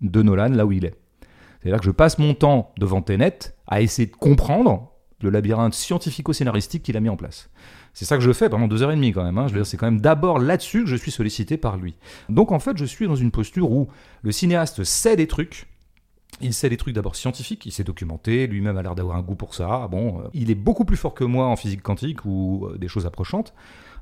de 0.00 0.22
Nolan 0.22 0.48
là 0.48 0.66
où 0.66 0.72
il 0.72 0.84
est. 0.84 0.94
C'est-à-dire 1.60 1.80
que 1.80 1.86
je 1.86 1.90
passe 1.90 2.18
mon 2.18 2.34
temps 2.34 2.72
devant 2.78 3.00
Tenet 3.00 3.38
à 3.66 3.80
essayer 3.80 4.06
de 4.06 4.16
comprendre 4.16 4.92
le 5.22 5.30
labyrinthe 5.30 5.74
scientifico-scénaristique 5.74 6.82
qu'il 6.82 6.96
a 6.96 7.00
mis 7.00 7.08
en 7.08 7.16
place. 7.16 7.48
C'est 7.92 8.04
ça 8.04 8.16
que 8.16 8.22
je 8.22 8.32
fais 8.32 8.48
pendant 8.48 8.66
deux 8.66 8.82
heures 8.82 8.90
et 8.90 8.96
demie 8.96 9.12
quand 9.12 9.24
même. 9.24 9.38
Hein. 9.38 9.46
Je 9.46 9.54
veux 9.54 9.60
dire, 9.60 9.66
c'est 9.66 9.76
quand 9.76 9.86
même 9.86 10.00
d'abord 10.00 10.38
là-dessus 10.38 10.84
que 10.84 10.90
je 10.90 10.96
suis 10.96 11.10
sollicité 11.10 11.56
par 11.56 11.76
lui. 11.76 11.94
Donc 12.28 12.52
en 12.52 12.58
fait, 12.58 12.76
je 12.76 12.84
suis 12.84 13.06
dans 13.06 13.16
une 13.16 13.30
posture 13.30 13.70
où 13.70 13.88
le 14.22 14.32
cinéaste 14.32 14.84
sait 14.84 15.16
des 15.16 15.26
trucs, 15.26 15.66
il 16.40 16.52
sait 16.52 16.68
des 16.68 16.76
trucs 16.76 16.94
d'abord 16.94 17.16
scientifiques, 17.16 17.64
il 17.66 17.72
s'est 17.72 17.84
documenté, 17.84 18.46
lui-même 18.46 18.76
a 18.76 18.82
l'air 18.82 18.94
d'avoir 18.94 19.16
un 19.16 19.22
goût 19.22 19.36
pour 19.36 19.54
ça. 19.54 19.88
Bon, 19.90 20.20
euh, 20.20 20.28
il 20.34 20.50
est 20.50 20.56
beaucoup 20.56 20.84
plus 20.84 20.96
fort 20.96 21.14
que 21.14 21.24
moi 21.24 21.46
en 21.46 21.56
physique 21.56 21.82
quantique 21.82 22.24
ou 22.24 22.66
euh, 22.66 22.78
des 22.78 22.88
choses 22.88 23.06
approchantes. 23.06 23.54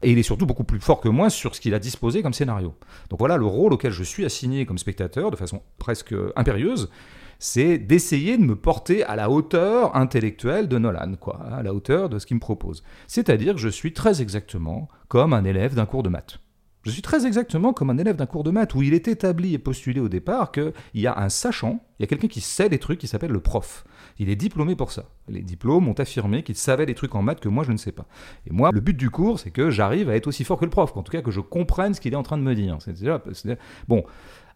Et 0.03 0.11
il 0.11 0.19
est 0.19 0.25
surtout 0.25 0.47
beaucoup 0.47 0.65
plus 0.65 0.81
fort 0.81 1.01
que 1.01 1.09
moi 1.09 1.31
sur 1.31 1.55
ce 1.55 1.61
qu'il 1.61 1.75
a 1.75 1.79
disposé 1.79 2.23
comme 2.23 2.33
scénario. 2.33 2.75
Donc 3.09 3.21
voilà 3.21 3.37
le 3.37 3.47
rôle 3.47 3.73
auquel 3.73 3.93
je 3.93 4.03
suis 4.03 4.25
assigné 4.25 4.67
comme 4.67 4.79
spectateur, 4.79 5.31
de 5.31 5.37
façon 5.37 5.63
presque 5.79 6.15
impérieuse, 6.35 6.91
c'est 7.39 7.79
d'essayer 7.79 8.37
de 8.37 8.43
me 8.43 8.57
porter 8.57 9.05
à 9.05 9.17
la 9.17 9.31
hauteur 9.31 9.97
intellectuelle 9.97 10.69
de 10.69 10.79
Nolan, 10.79 11.15
quoi, 11.21 11.41
à 11.53 11.63
la 11.63 11.75
hauteur 11.75 12.09
de 12.09 12.19
ce 12.19 12.27
qu'il 12.27 12.37
me 12.37 12.41
propose. 12.41 12.83
C'est-à-dire 13.07 13.55
que 13.55 13.61
je 13.61 13.69
suis 13.69 13.93
très 13.93 14.23
exactement 14.23 14.89
comme 15.09 15.33
un 15.33 15.45
élève 15.45 15.75
d'un 15.75 15.87
cours 15.87 16.03
de 16.03 16.09
maths. 16.09 16.39
Je 16.85 16.91
suis 16.91 17.03
très 17.03 17.27
exactement 17.27 17.73
comme 17.73 17.91
un 17.91 17.99
élève 17.99 18.17
d'un 18.17 18.27
cours 18.27 18.43
de 18.43 18.51
maths 18.51 18.75
où 18.75 18.83
il 18.83 18.93
est 18.93 19.07
établi 19.07 19.55
et 19.55 19.59
postulé 19.59 20.01
au 20.01 20.09
départ 20.09 20.51
qu'il 20.51 20.73
y 20.95 21.07
a 21.07 21.17
un 21.17 21.29
sachant, 21.29 21.81
il 21.99 22.03
y 22.03 22.05
a 22.05 22.07
quelqu'un 22.09 22.27
qui 22.27 22.41
sait 22.41 22.69
des 22.69 22.79
trucs 22.79 22.99
qui 22.99 23.07
s'appelle 23.07 23.31
le 23.31 23.41
prof. 23.41 23.85
Il 24.19 24.29
est 24.29 24.37
diplômé 24.37 24.75
pour 24.75 24.91
ça. 24.91 25.05
Les 25.29 25.43
diplômes 25.43 25.87
ont 25.87 25.95
affirmé 25.95 26.43
qu'il 26.43 26.57
savait 26.57 26.85
des 26.85 26.95
trucs 26.95 27.15
en 27.15 27.23
maths 27.23 27.39
que 27.39 27.49
moi 27.49 27.63
je 27.63 27.71
ne 27.71 27.77
sais 27.77 27.93
pas. 27.93 28.07
Et 28.49 28.53
moi, 28.53 28.71
le 28.73 28.81
but 28.81 28.97
du 28.97 29.11
cours, 29.11 29.39
c'est 29.39 29.53
que 29.53 29.71
j'arrive 29.71 30.11
à 30.11 30.17
être 30.17 30.27
aussi 30.27 30.43
fort 30.43 30.59
que 30.59 30.65
le 30.65 30.71
prof, 30.71 30.97
en 30.97 31.03
tout 31.03 31.13
cas 31.13 31.23
que 31.23 31.31
je 31.31 31.41
comprenne 31.41 31.95
ce 31.95 32.01
qu'il 32.01 32.13
est 32.13 32.17
en 32.17 32.25
train 32.25 32.37
de 32.37 32.43
me 32.43 32.55
dire. 32.55 32.77
Bon, 33.87 34.05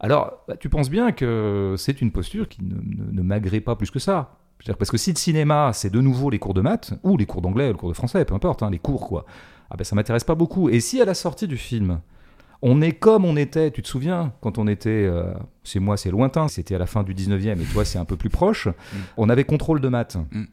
alors 0.00 0.44
bah, 0.48 0.56
tu 0.56 0.68
penses 0.68 0.90
bien 0.90 1.12
que 1.12 1.76
c'est 1.78 2.00
une 2.00 2.10
posture 2.10 2.48
qui 2.48 2.60
ne, 2.62 3.22
m'agrée 3.22 3.60
pas 3.60 3.76
plus 3.76 3.90
que 3.92 4.00
ça. 4.00 4.38
Parce 4.78 4.90
que 4.90 4.96
si 4.96 5.12
le 5.12 5.18
cinéma, 5.18 5.70
c'est 5.74 5.90
de 5.90 6.00
nouveau 6.00 6.30
les 6.30 6.38
cours 6.40 6.54
de 6.54 6.62
maths, 6.62 6.94
ou 7.04 7.16
les 7.16 7.26
cours 7.26 7.42
d'anglais, 7.42 7.68
le 7.68 7.74
cours 7.74 7.90
de 7.90 7.94
français, 7.94 8.24
peu 8.24 8.34
importe, 8.34 8.62
hein, 8.62 8.70
les 8.70 8.78
cours 8.78 9.06
quoi, 9.06 9.26
ah 9.70 9.76
ben 9.76 9.84
ça 9.84 9.94
m'intéresse 9.94 10.24
pas 10.24 10.34
beaucoup. 10.34 10.70
Et 10.70 10.80
si 10.80 11.00
à 11.00 11.04
la 11.04 11.14
sortie 11.14 11.46
du 11.46 11.56
film, 11.58 12.00
on 12.62 12.80
est 12.80 12.92
comme 12.92 13.24
on 13.24 13.36
était, 13.36 13.70
tu 13.70 13.82
te 13.82 13.88
souviens, 13.88 14.32
quand 14.40 14.58
on 14.58 14.66
était, 14.66 14.90
euh, 14.90 15.32
c'est 15.64 15.80
moi 15.80 15.96
c'est 15.96 16.10
lointain, 16.10 16.48
c'était 16.48 16.74
à 16.74 16.78
la 16.78 16.86
fin 16.86 17.02
du 17.02 17.14
19e 17.14 17.60
et 17.60 17.64
toi 17.64 17.84
c'est 17.84 17.98
un 17.98 18.04
peu 18.04 18.16
plus 18.16 18.30
proche, 18.30 18.66
mm. 18.66 18.98
on 19.16 19.28
avait 19.28 19.44
contrôle 19.44 19.80
de 19.80 19.88
maths. 19.88 20.16
Mm. 20.32 20.44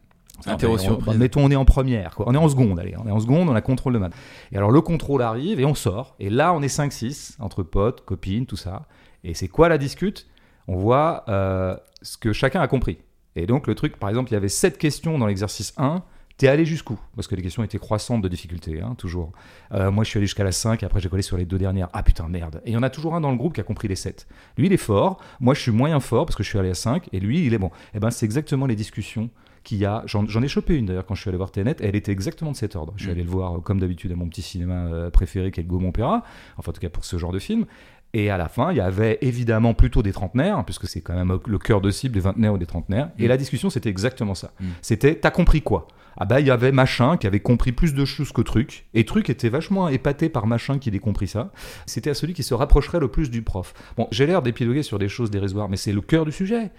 Ah, 0.45 0.57
on, 0.63 1.13
mettons, 1.13 1.45
on 1.45 1.51
est 1.51 1.55
en 1.55 1.63
première, 1.63 2.15
quoi. 2.15 2.25
on 2.27 2.33
est 2.33 2.37
en 2.37 2.49
seconde, 2.49 2.77
allez, 2.77 2.95
on 2.97 3.07
est 3.07 3.11
en 3.11 3.19
seconde, 3.19 3.47
on 3.49 3.55
a 3.55 3.61
contrôle 3.61 3.93
de 3.93 3.99
maths. 3.99 4.13
Et 4.51 4.57
alors 4.57 4.71
le 4.71 4.81
contrôle 4.81 5.21
arrive 5.21 5.59
et 5.59 5.65
on 5.65 5.75
sort, 5.75 6.15
et 6.19 6.29
là 6.29 6.53
on 6.53 6.61
est 6.61 6.75
5-6, 6.75 7.35
entre 7.39 7.63
potes, 7.63 8.03
copines, 8.03 8.45
tout 8.45 8.57
ça. 8.57 8.87
Et 9.23 9.33
c'est 9.33 9.47
quoi 9.47 9.69
la 9.69 9.77
discute? 9.77 10.27
On 10.67 10.75
voit 10.75 11.23
euh, 11.29 11.77
ce 12.01 12.17
que 12.17 12.33
chacun 12.33 12.61
a 12.61 12.67
compris. 12.67 12.97
Et 13.35 13.45
donc 13.45 13.67
le 13.67 13.75
truc, 13.75 13.97
par 13.97 14.09
exemple, 14.09 14.31
il 14.31 14.33
y 14.33 14.37
avait 14.37 14.49
7 14.49 14.77
questions 14.77 15.17
dans 15.17 15.27
l'exercice 15.27 15.73
1, 15.77 16.03
T'es 16.43 16.49
allé 16.49 16.65
jusqu'où? 16.65 16.99
Parce 17.15 17.29
que 17.29 17.35
les 17.35 17.41
questions 17.41 17.63
étaient 17.63 17.77
croissantes 17.77 18.21
de 18.21 18.27
difficulté, 18.27 18.81
hein, 18.81 18.95
toujours. 18.97 19.31
Euh, 19.71 19.91
moi, 19.91 20.03
je 20.03 20.09
suis 20.09 20.17
allé 20.17 20.25
jusqu'à 20.25 20.43
la 20.43 20.51
5, 20.51 20.83
et 20.83 20.85
après, 20.85 20.99
j'ai 20.99 21.07
collé 21.07 21.21
sur 21.21 21.37
les 21.37 21.45
deux 21.45 21.57
dernières. 21.57 21.87
Ah 21.93 22.03
putain, 22.03 22.27
merde. 22.27 22.61
Et 22.65 22.71
il 22.71 22.73
y 22.73 22.75
en 22.75 22.83
a 22.83 22.89
toujours 22.89 23.15
un 23.15 23.21
dans 23.21 23.31
le 23.31 23.37
groupe 23.37 23.53
qui 23.53 23.61
a 23.61 23.63
compris 23.63 23.87
les 23.87 23.95
7. 23.95 24.27
Lui, 24.57 24.65
il 24.65 24.73
est 24.73 24.77
fort. 24.77 25.21
Moi, 25.39 25.53
je 25.53 25.61
suis 25.61 25.71
moyen 25.71 26.01
fort 26.01 26.25
parce 26.25 26.35
que 26.35 26.43
je 26.43 26.49
suis 26.49 26.59
allé 26.59 26.71
à 26.71 26.73
5, 26.73 27.07
et 27.13 27.21
lui, 27.21 27.45
il 27.45 27.53
est 27.53 27.57
bon. 27.57 27.67
Et 27.67 27.95
eh 27.95 27.99
ben, 27.99 28.11
c'est 28.11 28.25
exactement 28.25 28.65
les 28.65 28.75
discussions 28.75 29.29
qu'il 29.63 29.77
y 29.77 29.85
a. 29.85 30.03
J'en 30.05 30.43
ai 30.43 30.47
chopé 30.49 30.75
une 30.75 30.85
d'ailleurs 30.85 31.05
quand 31.05 31.15
je 31.15 31.21
suis 31.21 31.29
allé 31.29 31.37
voir 31.37 31.49
Tenet, 31.49 31.77
elle 31.79 31.95
était 31.95 32.11
exactement 32.11 32.51
de 32.51 32.57
cet 32.57 32.75
ordre. 32.75 32.91
Je 32.97 33.03
suis 33.03 33.09
mm. 33.09 33.15
allé 33.15 33.23
le 33.23 33.29
voir, 33.29 33.55
euh, 33.55 33.59
comme 33.61 33.79
d'habitude, 33.79 34.11
à 34.11 34.17
mon 34.17 34.27
petit 34.27 34.41
cinéma 34.41 34.87
euh, 34.87 35.09
préféré 35.09 35.49
qui 35.49 35.61
est 35.61 35.63
le 35.63 35.69
Gaumont-Pera, 35.69 36.23
enfin, 36.57 36.71
en 36.71 36.73
tout 36.73 36.81
cas 36.81 36.89
pour 36.89 37.05
ce 37.05 37.17
genre 37.17 37.31
de 37.31 37.39
film. 37.39 37.65
Et 38.13 38.29
à 38.29 38.37
la 38.37 38.47
fin, 38.47 38.71
il 38.71 38.77
y 38.77 38.81
avait 38.81 39.17
évidemment 39.21 39.73
plutôt 39.73 40.03
des 40.03 40.11
trentenaires, 40.11 40.63
puisque 40.65 40.87
c'est 40.87 41.01
quand 41.01 41.15
même 41.15 41.39
le 41.45 41.57
cœur 41.57 41.81
de 41.81 41.89
cible 41.89 42.13
des 42.13 42.19
vingtenaires 42.19 42.53
ou 42.53 42.57
des 42.59 42.67
trentenaires. 42.67 43.09
Et 43.17 43.25
mm. 43.25 43.29
la 43.29 43.37
discussion, 43.37 43.69
c'était 43.69 43.89
exactement 43.89 44.35
ça. 44.35 44.51
Mm. 44.59 44.65
C'était, 44.81 45.15
t'as 45.15 45.31
compris 45.31 45.61
quoi? 45.61 45.87
Ah 46.17 46.25
bah 46.25 46.39
il 46.39 46.45
y 46.45 46.51
avait 46.51 46.71
machin 46.71 47.17
qui 47.17 47.25
avait 47.25 47.39
compris 47.39 47.71
plus 47.71 47.95
de 47.95 48.05
choses 48.05 48.31
que 48.31 48.41
truc 48.41 48.85
et 48.93 49.03
truc 49.03 49.31
était 49.31 49.49
vachement 49.49 49.89
épaté 49.89 50.29
par 50.29 50.45
machin 50.45 50.77
qui 50.77 50.89
ait 50.89 50.99
compris 50.99 51.27
ça 51.27 51.51
c'était 51.87 52.11
à 52.11 52.13
celui 52.13 52.33
qui 52.33 52.43
se 52.43 52.53
rapprocherait 52.53 52.99
le 52.99 53.07
plus 53.07 53.31
du 53.31 53.41
prof 53.41 53.73
bon 53.97 54.07
j'ai 54.11 54.27
l'air 54.27 54.43
d'épiloguer 54.43 54.83
sur 54.83 54.99
des 54.99 55.09
choses 55.09 55.31
dérisoires 55.31 55.69
mais 55.69 55.77
c'est 55.77 55.91
le 55.91 56.01
cœur 56.01 56.25
du 56.25 56.31
sujet 56.31 56.69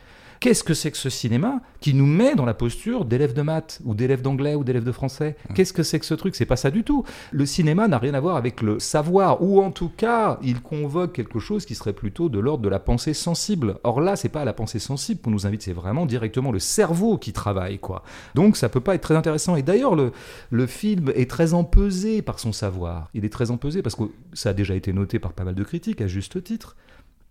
Qu'est-ce 0.45 0.63
que 0.63 0.75
c'est 0.75 0.91
que 0.91 0.99
ce 0.99 1.09
cinéma 1.09 1.63
qui 1.81 1.95
nous 1.95 2.05
met 2.05 2.35
dans 2.35 2.45
la 2.45 2.53
posture 2.53 3.07
d'élève 3.07 3.33
de 3.33 3.41
maths 3.41 3.81
ou 3.83 3.95
d'élève 3.95 4.21
d'anglais 4.21 4.55
ou 4.55 4.63
d'élève 4.63 4.85
de 4.85 4.93
français? 4.93 5.39
Qu'est-ce 5.55 5.73
que 5.73 5.83
c'est 5.83 5.99
que 5.99 6.05
ce 6.05 6.13
truc? 6.13 6.35
C'est 6.35 6.45
pas 6.45 6.57
ça 6.57 6.71
du 6.71 6.85
tout. 6.85 7.03
Le 7.33 7.47
cinéma 7.47 7.89
n'a 7.89 7.97
rien 7.97 8.13
à 8.13 8.21
voir 8.21 8.37
avec 8.37 8.61
le 8.61 8.79
savoir, 8.79 9.43
ou 9.43 9.63
en 9.63 9.71
tout 9.71 9.89
cas, 9.89 10.39
il 10.43 10.61
convoque 10.61 11.15
quelque 11.15 11.39
chose 11.39 11.65
qui 11.65 11.75
serait 11.75 11.95
plutôt 11.95 12.29
de 12.29 12.39
l'ordre 12.39 12.63
de 12.63 12.69
la 12.69 12.79
pensée 12.79 13.15
sensible. 13.15 13.79
Or 13.85 14.03
là, 14.03 14.17
c'est 14.17 14.29
pas 14.29 14.45
la 14.45 14.53
pensée 14.53 14.81
sensible 14.81 15.23
qu'on 15.23 15.31
nous 15.31 15.47
invite, 15.47 15.63
c'est 15.63 15.73
vraiment 15.73 16.05
directement 16.05 16.53
le 16.53 16.59
cerveau 16.59 17.17
qui 17.17 17.33
travaille, 17.33 17.79
quoi. 17.79 18.03
Donc 18.35 18.59
ça 18.59 18.69
peut 18.69 18.83
pas 18.83 18.97
être 18.97 19.01
très 19.01 19.17
intéressant. 19.17 19.57
Et 19.57 19.63
d'ailleurs, 19.63 19.97
le, 19.97 20.13
le 20.51 20.67
film 20.67 21.11
est 21.15 21.31
très 21.31 21.55
empesé 21.55 22.21
par 22.21 22.39
son 22.39 22.53
savoir. 22.53 23.09
Il 23.15 23.25
est 23.25 23.33
très 23.33 23.51
empesé 23.51 23.81
parce 23.81 23.95
que 23.95 24.11
ça 24.35 24.51
a 24.51 24.53
déjà 24.53 24.75
été 24.75 24.93
noté 24.93 25.19
par 25.19 25.33
pas 25.33 25.45
mal 25.45 25.55
de 25.55 25.65
critiques 25.65 26.03
à 26.03 26.07
juste 26.07 26.45
titre. 26.45 26.77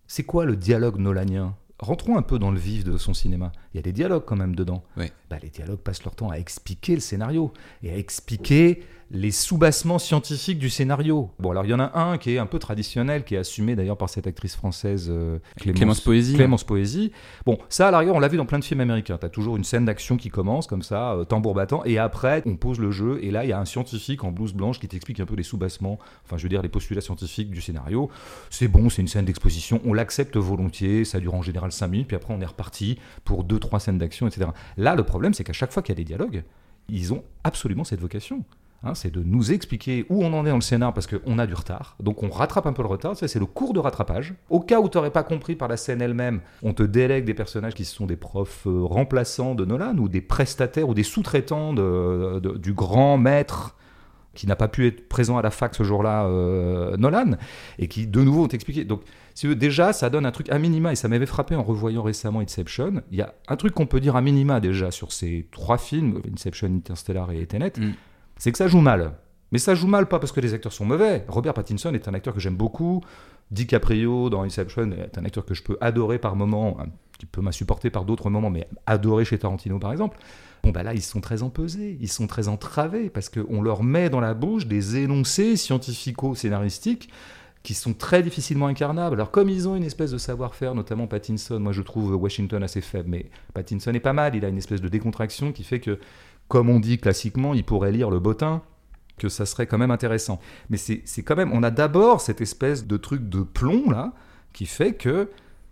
C'est 0.08 0.24
quoi 0.24 0.46
le 0.46 0.56
dialogue 0.56 0.98
nolanien? 0.98 1.54
Rentrons 1.84 2.16
un 2.16 2.22
peu 2.22 2.38
dans 2.38 2.50
le 2.50 2.58
vif 2.58 2.84
de 2.84 2.96
son 2.98 3.14
cinéma. 3.14 3.52
Il 3.72 3.76
y 3.76 3.80
a 3.80 3.82
des 3.82 3.92
dialogues 3.92 4.24
quand 4.26 4.36
même 4.36 4.56
dedans. 4.56 4.82
Bah, 5.30 5.36
les 5.42 5.50
dialogues 5.50 5.78
passent 5.78 6.04
leur 6.04 6.14
temps 6.14 6.30
à 6.30 6.36
expliquer 6.36 6.94
le 6.94 7.00
scénario 7.00 7.52
et 7.82 7.92
à 7.92 7.96
expliquer 7.96 8.82
les 9.14 9.30
soubassements 9.30 10.00
scientifiques 10.00 10.58
du 10.58 10.68
scénario. 10.68 11.30
Bon, 11.38 11.52
alors 11.52 11.64
il 11.64 11.70
y 11.70 11.74
en 11.74 11.78
a 11.78 11.96
un 11.96 12.18
qui 12.18 12.34
est 12.34 12.38
un 12.38 12.46
peu 12.46 12.58
traditionnel, 12.58 13.22
qui 13.22 13.36
est 13.36 13.38
assumé 13.38 13.76
d'ailleurs 13.76 13.96
par 13.96 14.08
cette 14.10 14.26
actrice 14.26 14.56
française 14.56 15.06
euh, 15.08 15.38
Clémence, 15.56 16.00
Poésie. 16.00 16.34
Clémence 16.34 16.64
Poésie. 16.64 17.12
Bon, 17.46 17.56
ça 17.68 17.86
à 17.86 17.90
l'arrière, 17.92 18.16
on 18.16 18.18
l'a 18.18 18.26
vu 18.26 18.36
dans 18.36 18.44
plein 18.44 18.58
de 18.58 18.64
films 18.64 18.80
américains. 18.80 19.16
Tu 19.16 19.24
as 19.24 19.28
toujours 19.28 19.56
une 19.56 19.62
scène 19.62 19.84
d'action 19.84 20.16
qui 20.16 20.30
commence 20.30 20.66
comme 20.66 20.82
ça, 20.82 21.12
euh, 21.12 21.24
tambour 21.24 21.54
battant, 21.54 21.84
et 21.84 21.96
après, 21.96 22.42
on 22.44 22.56
pose 22.56 22.80
le 22.80 22.90
jeu, 22.90 23.20
et 23.22 23.30
là, 23.30 23.44
il 23.44 23.50
y 23.50 23.52
a 23.52 23.60
un 23.60 23.64
scientifique 23.64 24.24
en 24.24 24.32
blouse 24.32 24.52
blanche 24.52 24.80
qui 24.80 24.88
t'explique 24.88 25.20
un 25.20 25.26
peu 25.26 25.36
les 25.36 25.44
soubassements, 25.44 26.00
enfin, 26.24 26.36
je 26.36 26.42
veux 26.42 26.48
dire, 26.48 26.60
les 26.60 26.68
postulats 26.68 27.00
scientifiques 27.00 27.52
du 27.52 27.60
scénario. 27.60 28.10
C'est 28.50 28.68
bon, 28.68 28.90
c'est 28.90 29.00
une 29.00 29.08
scène 29.08 29.26
d'exposition, 29.26 29.80
on 29.84 29.94
l'accepte 29.94 30.36
volontiers, 30.36 31.04
ça 31.04 31.20
dure 31.20 31.34
en 31.34 31.42
général 31.42 31.70
5 31.70 31.86
minutes, 31.86 32.08
puis 32.08 32.16
après, 32.16 32.34
on 32.34 32.40
est 32.40 32.46
reparti 32.46 32.98
pour 33.24 33.44
2-3 33.44 33.78
scènes 33.78 33.98
d'action, 33.98 34.26
etc. 34.26 34.50
Là, 34.76 34.96
le 34.96 35.04
problème, 35.04 35.34
c'est 35.34 35.44
qu'à 35.44 35.52
chaque 35.52 35.70
fois 35.72 35.84
qu'il 35.84 35.92
y 35.92 35.96
a 35.96 36.02
des 36.02 36.04
dialogues, 36.04 36.42
ils 36.88 37.12
ont 37.12 37.22
absolument 37.44 37.84
cette 37.84 38.00
vocation. 38.00 38.44
Hein, 38.84 38.94
c'est 38.94 39.10
de 39.10 39.22
nous 39.22 39.52
expliquer 39.52 40.04
où 40.10 40.22
on 40.22 40.32
en 40.34 40.44
est 40.44 40.50
dans 40.50 40.56
le 40.56 40.60
scénar 40.60 40.92
parce 40.92 41.06
qu'on 41.06 41.38
a 41.38 41.46
du 41.46 41.54
retard. 41.54 41.96
Donc 42.00 42.22
on 42.22 42.28
rattrape 42.28 42.66
un 42.66 42.74
peu 42.74 42.82
le 42.82 42.88
retard, 42.88 43.16
c'est 43.16 43.38
le 43.38 43.46
cours 43.46 43.72
de 43.72 43.80
rattrapage. 43.80 44.34
Au 44.50 44.60
cas 44.60 44.80
où 44.80 44.88
tu 44.90 44.98
n'aurais 44.98 45.10
pas 45.10 45.22
compris 45.22 45.56
par 45.56 45.68
la 45.68 45.78
scène 45.78 46.02
elle-même, 46.02 46.42
on 46.62 46.74
te 46.74 46.82
délègue 46.82 47.24
des 47.24 47.32
personnages 47.32 47.74
qui 47.74 47.86
sont 47.86 48.04
des 48.04 48.16
profs 48.16 48.66
euh, 48.66 48.82
remplaçants 48.84 49.54
de 49.54 49.64
Nolan 49.64 49.96
ou 49.96 50.08
des 50.08 50.20
prestataires 50.20 50.88
ou 50.88 50.94
des 50.94 51.02
sous-traitants 51.02 51.72
du 51.74 52.72
grand 52.74 53.16
maître 53.16 53.74
qui 54.34 54.46
n'a 54.46 54.56
pas 54.56 54.68
pu 54.68 54.86
être 54.88 55.08
présent 55.08 55.38
à 55.38 55.42
la 55.42 55.50
fac 55.50 55.74
ce 55.76 55.84
jour-là, 55.84 56.26
euh, 56.26 56.96
Nolan, 56.96 57.36
et 57.78 57.86
qui 57.86 58.08
de 58.08 58.20
nouveau 58.20 58.44
ont 58.44 58.48
expliqué. 58.48 58.84
Donc, 58.84 59.02
si 59.32 59.54
déjà, 59.54 59.92
ça 59.92 60.10
donne 60.10 60.26
un 60.26 60.32
truc 60.32 60.50
à 60.50 60.58
minima, 60.58 60.90
et 60.90 60.96
ça 60.96 61.06
m'avait 61.06 61.24
frappé 61.24 61.54
en 61.54 61.62
revoyant 61.62 62.02
récemment 62.02 62.40
Inception. 62.40 63.00
Il 63.12 63.18
y 63.18 63.22
a 63.22 63.32
un 63.46 63.54
truc 63.54 63.74
qu'on 63.74 63.86
peut 63.86 64.00
dire 64.00 64.16
à 64.16 64.22
minima 64.22 64.58
déjà 64.58 64.90
sur 64.90 65.12
ces 65.12 65.46
trois 65.52 65.78
films, 65.78 66.20
Inception, 66.32 66.66
Interstellar 66.66 67.30
et 67.30 67.46
Tenet. 67.46 67.74
Mm 67.76 67.92
c'est 68.44 68.52
que 68.52 68.58
ça 68.58 68.68
joue 68.68 68.82
mal. 68.82 69.12
Mais 69.52 69.58
ça 69.58 69.74
joue 69.74 69.86
mal 69.86 70.06
pas 70.06 70.18
parce 70.18 70.30
que 70.30 70.40
les 70.40 70.52
acteurs 70.52 70.74
sont 70.74 70.84
mauvais. 70.84 71.24
Robert 71.28 71.54
Pattinson 71.54 71.94
est 71.94 72.08
un 72.08 72.12
acteur 72.12 72.34
que 72.34 72.40
j'aime 72.40 72.56
beaucoup. 72.56 73.00
DiCaprio 73.50 74.28
dans 74.28 74.42
Inception 74.42 74.92
est 74.92 75.16
un 75.16 75.24
acteur 75.24 75.46
que 75.46 75.54
je 75.54 75.62
peux 75.62 75.78
adorer 75.80 76.18
par 76.18 76.36
moments, 76.36 76.76
qui 77.18 77.24
peut 77.24 77.40
m'insupporter 77.40 77.88
par 77.88 78.04
d'autres 78.04 78.28
moments, 78.28 78.50
mais 78.50 78.68
adorer 78.84 79.24
chez 79.24 79.38
Tarantino 79.38 79.78
par 79.78 79.92
exemple. 79.92 80.18
Bon, 80.62 80.72
bah 80.72 80.82
là, 80.82 80.92
ils 80.92 81.00
sont 81.00 81.22
très 81.22 81.42
empesés, 81.42 81.96
ils 82.02 82.10
sont 82.10 82.26
très 82.26 82.48
entravés, 82.48 83.08
parce 83.08 83.30
qu'on 83.30 83.62
leur 83.62 83.82
met 83.82 84.10
dans 84.10 84.20
la 84.20 84.34
bouche 84.34 84.66
des 84.66 84.98
énoncés 84.98 85.56
scientifico-scénaristiques 85.56 87.08
qui 87.62 87.72
sont 87.72 87.94
très 87.94 88.22
difficilement 88.22 88.66
incarnables. 88.66 89.16
Alors 89.16 89.30
comme 89.30 89.48
ils 89.48 89.66
ont 89.66 89.74
une 89.74 89.84
espèce 89.84 90.10
de 90.10 90.18
savoir-faire, 90.18 90.74
notamment 90.74 91.06
Pattinson, 91.06 91.58
moi 91.58 91.72
je 91.72 91.80
trouve 91.80 92.14
Washington 92.14 92.62
assez 92.62 92.82
faible, 92.82 93.08
mais 93.08 93.30
Pattinson 93.54 93.94
est 93.94 94.00
pas 94.00 94.12
mal, 94.12 94.36
il 94.36 94.44
a 94.44 94.48
une 94.48 94.58
espèce 94.58 94.82
de 94.82 94.88
décontraction 94.88 95.50
qui 95.50 95.64
fait 95.64 95.80
que, 95.80 95.98
comme 96.54 96.70
on 96.70 96.78
dit 96.78 96.98
classiquement, 96.98 97.52
il 97.52 97.64
pourrait 97.64 97.90
lire 97.90 98.10
le 98.10 98.20
bottin, 98.20 98.62
que 99.18 99.28
ça 99.28 99.44
serait 99.44 99.66
quand 99.66 99.76
même 99.76 99.90
intéressant. 99.90 100.38
Mais 100.70 100.76
c'est 100.76 101.24
quand 101.24 101.34
même, 101.34 101.52
on 101.52 101.64
a 101.64 101.72
d'abord 101.72 102.20
cette 102.20 102.40
espèce 102.40 102.86
de 102.86 102.96
truc 102.96 103.28
de 103.28 103.40
plomb 103.42 103.90
là, 103.90 104.12
qui 104.52 104.66
fait 104.66 104.92
que, 104.92 105.28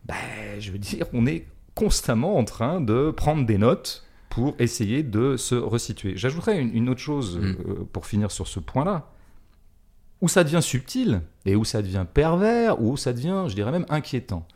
ben, 0.06 0.16
je 0.58 0.72
veux 0.72 0.78
dire, 0.78 1.06
on 1.12 1.24
est 1.24 1.46
constamment 1.76 2.36
en 2.36 2.42
train 2.42 2.80
de 2.80 3.12
prendre 3.12 3.46
des 3.46 3.58
notes 3.58 4.04
pour 4.28 4.56
essayer 4.58 5.04
de 5.04 5.36
se 5.36 5.54
resituer. 5.54 6.14
J'ajouterais 6.16 6.60
une, 6.60 6.88
autre 6.88 7.00
chose 7.00 7.38
mm. 7.38 7.42
euh, 7.44 7.88
pour 7.92 8.04
finir 8.04 8.32
sur 8.32 8.48
ce 8.48 8.58
point-là 8.58 9.08
où 10.20 10.26
ça 10.26 10.42
devient 10.42 10.62
subtil, 10.62 11.22
et 11.46 11.54
où 11.54 11.64
ça 11.64 11.80
devient 11.80 12.06
pervers, 12.12 12.82
ou 12.82 12.94
où 12.94 12.96
ça 12.96 13.12
devient, 13.12 13.44
je 13.46 13.54
dirais 13.54 13.70
même, 13.70 13.86
inquiétant. 13.88 14.48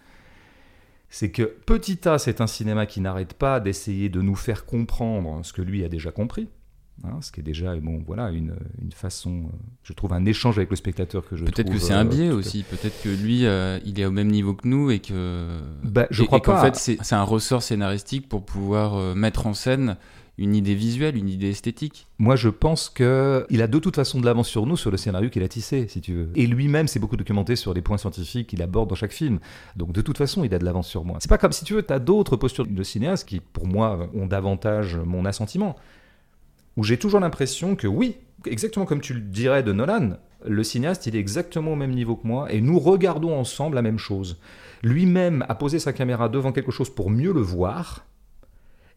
C'est 1.08 1.30
que 1.30 1.42
Petit 1.42 2.08
A, 2.08 2.18
c'est 2.18 2.40
un 2.40 2.46
cinéma 2.46 2.86
qui 2.86 3.00
n'arrête 3.00 3.34
pas 3.34 3.60
d'essayer 3.60 4.08
de 4.08 4.20
nous 4.20 4.34
faire 4.34 4.66
comprendre 4.66 5.44
ce 5.44 5.52
que 5.52 5.62
lui 5.62 5.84
a 5.84 5.88
déjà 5.88 6.10
compris. 6.10 6.48
Hein, 7.04 7.18
ce 7.20 7.30
qui 7.30 7.40
est 7.40 7.42
déjà 7.42 7.76
bon, 7.76 8.02
voilà, 8.06 8.30
une, 8.30 8.54
façon, 8.94 9.50
je 9.82 9.92
trouve, 9.92 10.14
un 10.14 10.24
échange 10.24 10.56
avec 10.56 10.70
le 10.70 10.76
spectateur 10.76 11.28
que 11.28 11.36
je 11.36 11.44
Peut-être 11.44 11.70
que 11.70 11.78
c'est 11.78 11.92
un 11.92 12.06
euh, 12.06 12.08
biais 12.08 12.30
aussi, 12.30 12.62
peut-être 12.62 13.02
que 13.02 13.10
lui, 13.10 13.44
euh, 13.44 13.78
il 13.84 14.00
est 14.00 14.06
au 14.06 14.10
même 14.10 14.30
niveau 14.30 14.54
que 14.54 14.66
nous 14.66 14.90
et 14.90 15.00
que. 15.00 15.60
Bah, 15.84 16.06
je 16.10 16.22
crois 16.22 16.40
qu'en 16.40 16.56
fait, 16.56 16.74
c'est 16.74 17.14
un 17.14 17.22
ressort 17.22 17.62
scénaristique 17.62 18.28
pour 18.28 18.46
pouvoir 18.46 18.94
euh, 18.94 19.14
mettre 19.14 19.46
en 19.46 19.52
scène 19.52 19.96
une 20.38 20.54
idée 20.54 20.74
visuelle, 20.74 21.16
une 21.16 21.28
idée 21.28 21.50
esthétique. 21.50 22.06
Moi, 22.18 22.36
je 22.36 22.48
pense 22.48 22.90
que 22.90 23.46
il 23.48 23.62
a 23.62 23.66
de 23.66 23.78
toute 23.78 23.96
façon 23.96 24.20
de 24.20 24.26
l'avance 24.26 24.48
sur 24.48 24.66
nous 24.66 24.76
sur 24.76 24.90
le 24.90 24.96
scénario 24.96 25.30
qu'il 25.30 25.42
a 25.42 25.48
tissé, 25.48 25.88
si 25.88 26.00
tu 26.00 26.14
veux. 26.14 26.30
Et 26.34 26.46
lui-même 26.46 26.88
s'est 26.88 26.98
beaucoup 26.98 27.16
documenté 27.16 27.56
sur 27.56 27.72
des 27.72 27.80
points 27.80 27.96
scientifiques 27.96 28.48
qu'il 28.48 28.62
aborde 28.62 28.90
dans 28.90 28.94
chaque 28.94 29.12
film. 29.12 29.38
Donc, 29.76 29.92
de 29.92 30.02
toute 30.02 30.18
façon, 30.18 30.44
il 30.44 30.54
a 30.54 30.58
de 30.58 30.64
l'avance 30.64 30.88
sur 30.88 31.04
moi. 31.04 31.16
C'est 31.20 31.30
pas 31.30 31.38
comme 31.38 31.52
si 31.52 31.64
tu 31.64 31.74
veux, 31.74 31.82
tu 31.82 31.92
as 31.92 31.98
d'autres 31.98 32.36
postures 32.36 32.66
de 32.66 32.82
cinéaste 32.82 33.26
qui, 33.26 33.40
pour 33.40 33.66
moi, 33.66 34.10
ont 34.14 34.26
davantage 34.26 34.96
mon 34.96 35.24
assentiment. 35.24 35.76
Où 36.76 36.84
j'ai 36.84 36.98
toujours 36.98 37.20
l'impression 37.20 37.74
que 37.74 37.86
oui, 37.86 38.16
exactement 38.44 38.84
comme 38.84 39.00
tu 39.00 39.14
le 39.14 39.20
dirais 39.20 39.62
de 39.62 39.72
Nolan, 39.72 40.18
le 40.46 40.62
cinéaste, 40.62 41.06
il 41.06 41.16
est 41.16 41.18
exactement 41.18 41.72
au 41.72 41.76
même 41.76 41.92
niveau 41.92 42.16
que 42.16 42.26
moi 42.26 42.52
et 42.52 42.60
nous 42.60 42.78
regardons 42.78 43.34
ensemble 43.34 43.76
la 43.76 43.82
même 43.82 43.98
chose. 43.98 44.38
Lui-même 44.82 45.44
a 45.48 45.54
posé 45.54 45.78
sa 45.78 45.92
caméra 45.92 46.28
devant 46.28 46.52
quelque 46.52 46.70
chose 46.70 46.90
pour 46.90 47.10
mieux 47.10 47.32
le 47.32 47.40
voir 47.40 48.04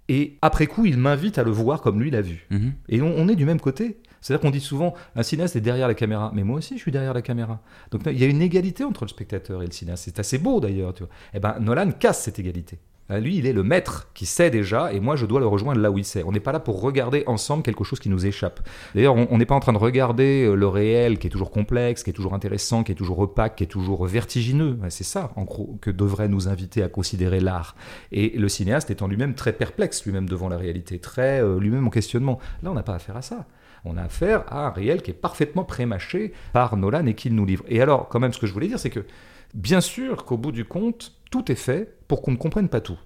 et 0.10 0.38
après 0.42 0.66
coup, 0.66 0.86
il 0.86 0.98
m'invite 0.98 1.38
à 1.38 1.44
le 1.44 1.52
voir 1.52 1.82
comme 1.82 2.02
lui 2.02 2.10
l'a 2.10 2.22
vu. 2.22 2.48
Mhm. 2.50 2.74
Et 2.90 3.02
on, 3.02 3.28
est 3.30 3.36
du 3.36 3.46
même 3.46 3.60
côté. 3.60 3.98
C'est-à-dire 4.22 4.42
qu'on 4.42 4.50
dit 4.50 4.60
souvent, 4.60 4.96
un 5.16 5.24
cinéaste 5.24 5.56
est 5.56 5.62
derrière 5.62 5.88
la 5.88 5.94
caméra. 5.94 6.32
Mais 6.34 6.44
moi 6.44 6.58
aussi, 6.58 6.76
je 6.76 6.82
suis 6.82 6.92
derrière 6.92 7.14
la 7.14 7.22
caméra. 7.22 7.62
Donc 7.92 8.02
il 8.08 8.20
y 8.20 8.24
a 8.24 8.28
une 8.28 8.42
égalité 8.42 8.84
entre 8.84 9.06
le 9.06 9.10
spectateur 9.10 9.62
et 9.62 9.68
le 9.68 9.72
cinéaste. 9.72 10.06
C'est 10.06 10.20
assez 10.20 10.40
beau 10.40 10.60
d'ailleurs. 10.60 10.94
Et 11.00 11.06
eh 11.36 11.40
ben, 11.40 11.58
Nolan 11.60 11.92
casse 11.92 12.24
cette 12.24 12.40
égalité. 12.40 12.80
Euh, 13.12 13.20
lui, 13.20 13.38
il 13.38 13.46
est 13.46 13.54
le 13.54 13.64
maître 13.64 14.10
qui 14.14 14.26
sait 14.26 14.50
déjà, 14.50 14.94
et 14.94 15.00
moi, 15.00 15.16
je 15.16 15.26
dois 15.26 15.40
le 15.40 15.48
rejoindre 15.48 15.80
là 15.80 15.92
où 15.92 15.98
il 15.98 16.06
sait. 16.06 16.24
On 16.24 16.32
n'est 16.32 16.40
pas 16.40 16.52
là 16.52 16.60
pour 16.60 16.82
regarder 16.82 17.24
ensemble 17.28 17.64
quelque 17.64 17.84
chose 17.84 18.00
qui 18.00 18.10
nous 18.10 18.26
échappe. 18.26 18.60
D'ailleurs, 18.96 19.16
on 19.16 19.38
n'est 19.38 19.46
pas 19.46 19.56
en 19.56 19.60
train 19.60 19.74
de 19.74 19.78
regarder 19.78 20.46
euh, 20.46 20.56
le 20.56 20.68
réel 20.68 21.18
qui 21.20 21.28
est 21.28 21.30
toujours 21.30 21.52
complexe, 21.52 22.04
qui 22.04 22.10
est 22.10 22.14
toujours 22.14 22.34
intéressant, 22.34 22.84
qui 22.84 22.92
est 22.92 22.96
toujours 22.96 23.20
opaque, 23.20 23.56
qui 23.56 23.64
est 23.64 23.68
toujours 23.68 24.06
vertigineux. 24.06 24.78
C'est 24.90 25.04
ça, 25.04 25.32
en 25.36 25.44
gros, 25.44 25.78
que 25.82 25.92
devrait 25.92 26.28
nous 26.28 26.48
inviter 26.48 26.84
à 26.84 26.90
considérer 26.90 27.40
l'art. 27.40 27.76
Et 28.12 28.38
le 28.38 28.50
cinéaste 28.50 28.92
étant 28.92 29.08
lui-même 29.08 29.34
très 29.34 29.54
perplexe, 29.54 30.06
lui-même 30.06 30.28
devant 30.30 30.50
la 30.50 30.58
réalité, 30.58 31.00
très 31.00 31.42
euh, 31.42 31.60
lui-même 31.60 31.88
en 31.88 31.92
questionnement. 31.92 32.40
Là, 32.64 32.72
on 32.72 32.76
n'a 32.76 32.84
pas 32.84 32.96
affaire 32.96 33.18
à 33.18 33.22
ça. 33.22 33.46
On 33.86 33.98
a 33.98 34.04
affaire 34.04 34.44
à 34.48 34.68
un 34.68 34.70
réel 34.72 35.02
qui 35.02 35.12
est 35.12 35.16
parfaitement 35.16 35.64
prémâché 35.64 36.34
par 36.54 36.76
Nolan 36.76 37.06
et 37.06 37.14
qu'il 37.14 37.34
nous 37.34 37.46
livre. 37.46 37.64
Et 37.70 37.82
alors, 37.82 38.10
quand 38.10 38.20
même, 38.20 38.34
ce 38.34 38.40
que 38.40 38.48
je 38.48 38.54
voulais 38.54 38.68
dire, 38.68 38.80
c'est 38.80 38.90
que 38.90 39.06
Bien 39.54 39.82
sûr 39.82 40.26
qu'au 40.26 40.38
bout 40.38 40.52
du 40.52 40.66
compte, 40.66 41.14
tout 41.32 41.52
est 41.52 41.56
fait 41.56 41.98
pour 42.08 42.22
qu'on 42.22 42.32
ne 42.32 42.38
comprenne 42.38 42.70
pas 42.70 42.82
tout. 42.82 43.00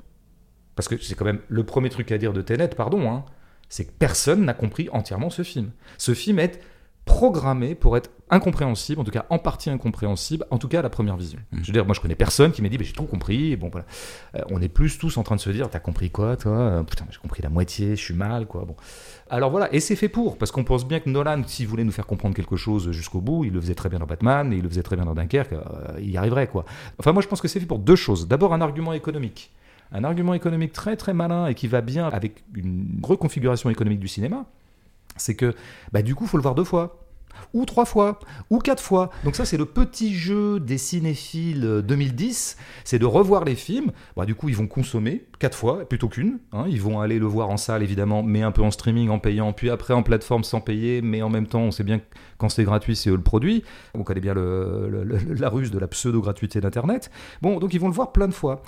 Parce 0.75 0.87
que 0.87 0.97
c'est 0.97 1.15
quand 1.15 1.25
même 1.25 1.41
le 1.47 1.63
premier 1.63 1.89
truc 1.89 2.11
à 2.11 2.17
dire 2.17 2.33
de 2.33 2.41
Tenet, 2.41 2.69
pardon, 2.69 3.09
hein, 3.09 3.25
c'est 3.69 3.85
que 3.85 3.91
personne 3.91 4.45
n'a 4.45 4.53
compris 4.53 4.89
entièrement 4.91 5.29
ce 5.29 5.43
film. 5.43 5.71
Ce 5.97 6.13
film 6.13 6.39
est 6.39 6.59
programmé 7.05 7.75
pour 7.75 7.97
être 7.97 8.09
incompréhensible, 8.29 9.01
en 9.01 9.03
tout 9.03 9.11
cas 9.11 9.25
en 9.29 9.37
partie 9.37 9.69
incompréhensible, 9.69 10.45
en 10.49 10.57
tout 10.57 10.67
cas 10.67 10.79
à 10.79 10.81
la 10.81 10.89
première 10.89 11.17
vision. 11.17 11.39
Mm. 11.51 11.57
Je 11.61 11.67
veux 11.67 11.73
dire, 11.73 11.85
moi 11.85 11.93
je 11.93 11.99
connais 11.99 12.15
personne 12.15 12.51
qui 12.51 12.61
m'a 12.61 12.69
dit 12.69 12.77
j'ai 12.79 12.93
tout 12.93 13.03
compris, 13.03 13.51
et 13.51 13.55
bon 13.55 13.69
voilà. 13.69 13.85
Euh, 14.35 14.41
on 14.49 14.61
est 14.61 14.69
plus 14.69 14.97
tous 14.97 15.17
en 15.17 15.23
train 15.23 15.35
de 15.35 15.41
se 15.41 15.49
dire 15.49 15.69
t'as 15.69 15.79
compris 15.79 16.09
quoi 16.09 16.37
toi? 16.37 16.83
Putain, 16.89 17.05
j'ai 17.11 17.19
compris 17.19 17.41
la 17.41 17.49
moitié, 17.49 17.95
je 17.95 18.01
suis 18.01 18.13
mal 18.13 18.47
quoi. 18.47 18.65
Bon. 18.65 18.75
Alors 19.29 19.51
voilà, 19.51 19.73
et 19.73 19.79
c'est 19.79 19.95
fait 19.95 20.09
pour, 20.09 20.37
parce 20.37 20.51
qu'on 20.51 20.63
pense 20.63 20.87
bien 20.87 20.99
que 20.99 21.09
Nolan, 21.09 21.43
s'il 21.45 21.67
voulait 21.67 21.83
nous 21.83 21.91
faire 21.91 22.07
comprendre 22.07 22.35
quelque 22.35 22.55
chose 22.55 22.91
jusqu'au 22.91 23.21
bout, 23.21 23.45
il 23.45 23.53
le 23.53 23.61
faisait 23.61 23.75
très 23.75 23.89
bien 23.89 23.99
dans 23.99 24.05
Batman, 24.05 24.51
et 24.53 24.57
il 24.57 24.63
le 24.63 24.69
faisait 24.69 24.83
très 24.83 24.95
bien 24.95 25.05
dans 25.05 25.13
Dunkerque, 25.13 25.53
euh, 25.53 25.99
il 25.99 26.09
y 26.09 26.17
arriverait 26.17 26.47
quoi. 26.47 26.65
Enfin 26.99 27.11
moi 27.11 27.21
je 27.21 27.27
pense 27.27 27.41
que 27.41 27.47
c'est 27.47 27.59
fait 27.59 27.65
pour 27.65 27.79
deux 27.79 27.95
choses. 27.95 28.27
D'abord 28.27 28.53
un 28.53 28.61
argument 28.61 28.93
économique. 28.93 29.51
Un 29.91 30.03
argument 30.05 30.33
économique 30.33 30.73
très 30.73 30.95
très 30.95 31.13
malin 31.13 31.45
et 31.47 31.53
qui 31.53 31.67
va 31.67 31.81
bien 31.81 32.07
avec 32.07 32.43
une 32.55 32.99
reconfiguration 33.03 33.69
économique 33.69 33.99
du 33.99 34.07
cinéma, 34.07 34.45
c'est 35.17 35.35
que 35.35 35.53
bah, 35.91 36.01
du 36.01 36.15
coup, 36.15 36.25
il 36.25 36.29
faut 36.29 36.37
le 36.37 36.43
voir 36.43 36.55
deux 36.55 36.63
fois 36.63 36.99
ou 37.53 37.65
trois 37.65 37.85
fois, 37.85 38.19
ou 38.49 38.59
quatre 38.59 38.81
fois. 38.81 39.09
Donc 39.23 39.35
ça, 39.35 39.45
c'est 39.45 39.57
le 39.57 39.65
petit 39.65 40.13
jeu 40.15 40.59
des 40.59 40.77
cinéphiles 40.77 41.81
2010, 41.85 42.57
c'est 42.83 42.99
de 42.99 43.05
revoir 43.05 43.45
les 43.45 43.55
films. 43.55 43.91
Bah, 44.15 44.25
du 44.25 44.35
coup, 44.35 44.49
ils 44.49 44.55
vont 44.55 44.67
consommer 44.67 45.25
quatre 45.39 45.57
fois, 45.57 45.87
plutôt 45.87 46.07
qu'une. 46.07 46.39
Hein. 46.51 46.65
Ils 46.69 46.81
vont 46.81 46.99
aller 46.99 47.19
le 47.19 47.25
voir 47.25 47.49
en 47.49 47.57
salle, 47.57 47.83
évidemment, 47.83 48.23
mais 48.23 48.41
un 48.41 48.51
peu 48.51 48.61
en 48.61 48.71
streaming, 48.71 49.09
en 49.09 49.19
payant, 49.19 49.53
puis 49.53 49.69
après 49.69 49.93
en 49.93 50.03
plateforme 50.03 50.43
sans 50.43 50.61
payer, 50.61 51.01
mais 51.01 51.21
en 51.21 51.29
même 51.29 51.47
temps, 51.47 51.61
on 51.61 51.71
sait 51.71 51.83
bien 51.83 51.99
que 51.99 52.05
quand 52.37 52.49
c'est 52.49 52.63
gratuit, 52.63 52.95
c'est 52.95 53.09
eux 53.09 53.15
le 53.15 53.21
produit. 53.21 53.63
On 53.93 54.03
connaît 54.03 54.21
bien 54.21 54.33
la 54.33 55.49
ruse 55.49 55.71
de 55.71 55.79
la 55.79 55.87
pseudo-gratuité 55.87 56.59
d'Internet. 56.59 57.11
Bon, 57.41 57.59
donc 57.59 57.73
ils 57.73 57.79
vont 57.79 57.87
le 57.87 57.93
voir 57.93 58.11
plein 58.11 58.27
de 58.27 58.33
fois. 58.33 58.61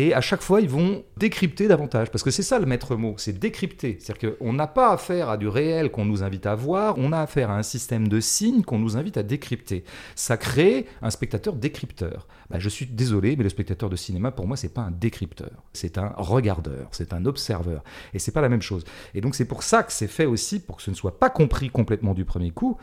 Et 0.00 0.14
à 0.14 0.20
chaque 0.20 0.42
fois, 0.42 0.60
ils 0.60 0.68
vont 0.68 1.02
décrypter 1.16 1.66
davantage. 1.66 2.12
Parce 2.12 2.22
que 2.22 2.30
c'est 2.30 2.44
ça 2.44 2.60
le 2.60 2.66
maître 2.66 2.94
mot, 2.94 3.14
c'est 3.16 3.36
décrypter. 3.36 3.98
C'est-à-dire 3.98 4.36
qu'on 4.38 4.52
n'a 4.52 4.68
pas 4.68 4.92
affaire 4.92 5.28
à 5.28 5.36
du 5.36 5.48
réel 5.48 5.90
qu'on 5.90 6.04
nous 6.04 6.22
invite 6.22 6.46
à 6.46 6.54
voir, 6.54 6.94
on 6.98 7.10
a 7.10 7.18
affaire 7.18 7.50
à 7.50 7.58
un 7.58 7.64
système 7.64 8.06
de 8.06 8.20
signes 8.20 8.62
qu'on 8.62 8.78
nous 8.78 8.96
invite 8.96 9.16
à 9.16 9.24
décrypter. 9.24 9.82
Ça 10.14 10.36
crée 10.36 10.86
un 11.02 11.10
spectateur 11.10 11.54
décrypteur. 11.54 12.28
Bah, 12.48 12.60
je 12.60 12.68
suis 12.68 12.86
désolé, 12.86 13.34
mais 13.34 13.42
le 13.42 13.48
spectateur 13.48 13.90
de 13.90 13.96
cinéma, 13.96 14.30
pour 14.30 14.46
moi, 14.46 14.56
c'est 14.56 14.72
pas 14.72 14.82
un 14.82 14.92
décrypteur. 14.92 15.64
C'est 15.72 15.98
un 15.98 16.12
regardeur, 16.16 16.86
c'est 16.92 17.12
un 17.12 17.26
observeur. 17.26 17.82
Et 18.14 18.20
c'est 18.20 18.30
pas 18.30 18.40
la 18.40 18.48
même 18.48 18.62
chose. 18.62 18.84
Et 19.16 19.20
donc 19.20 19.34
c'est 19.34 19.46
pour 19.46 19.64
ça 19.64 19.82
que 19.82 19.92
c'est 19.92 20.06
fait 20.06 20.26
aussi, 20.26 20.60
pour 20.60 20.76
que 20.76 20.82
ce 20.84 20.90
ne 20.90 20.94
soit 20.94 21.18
pas 21.18 21.28
compris 21.28 21.70
complètement 21.70 22.14
du 22.14 22.24
premier 22.24 22.52
coup. 22.52 22.78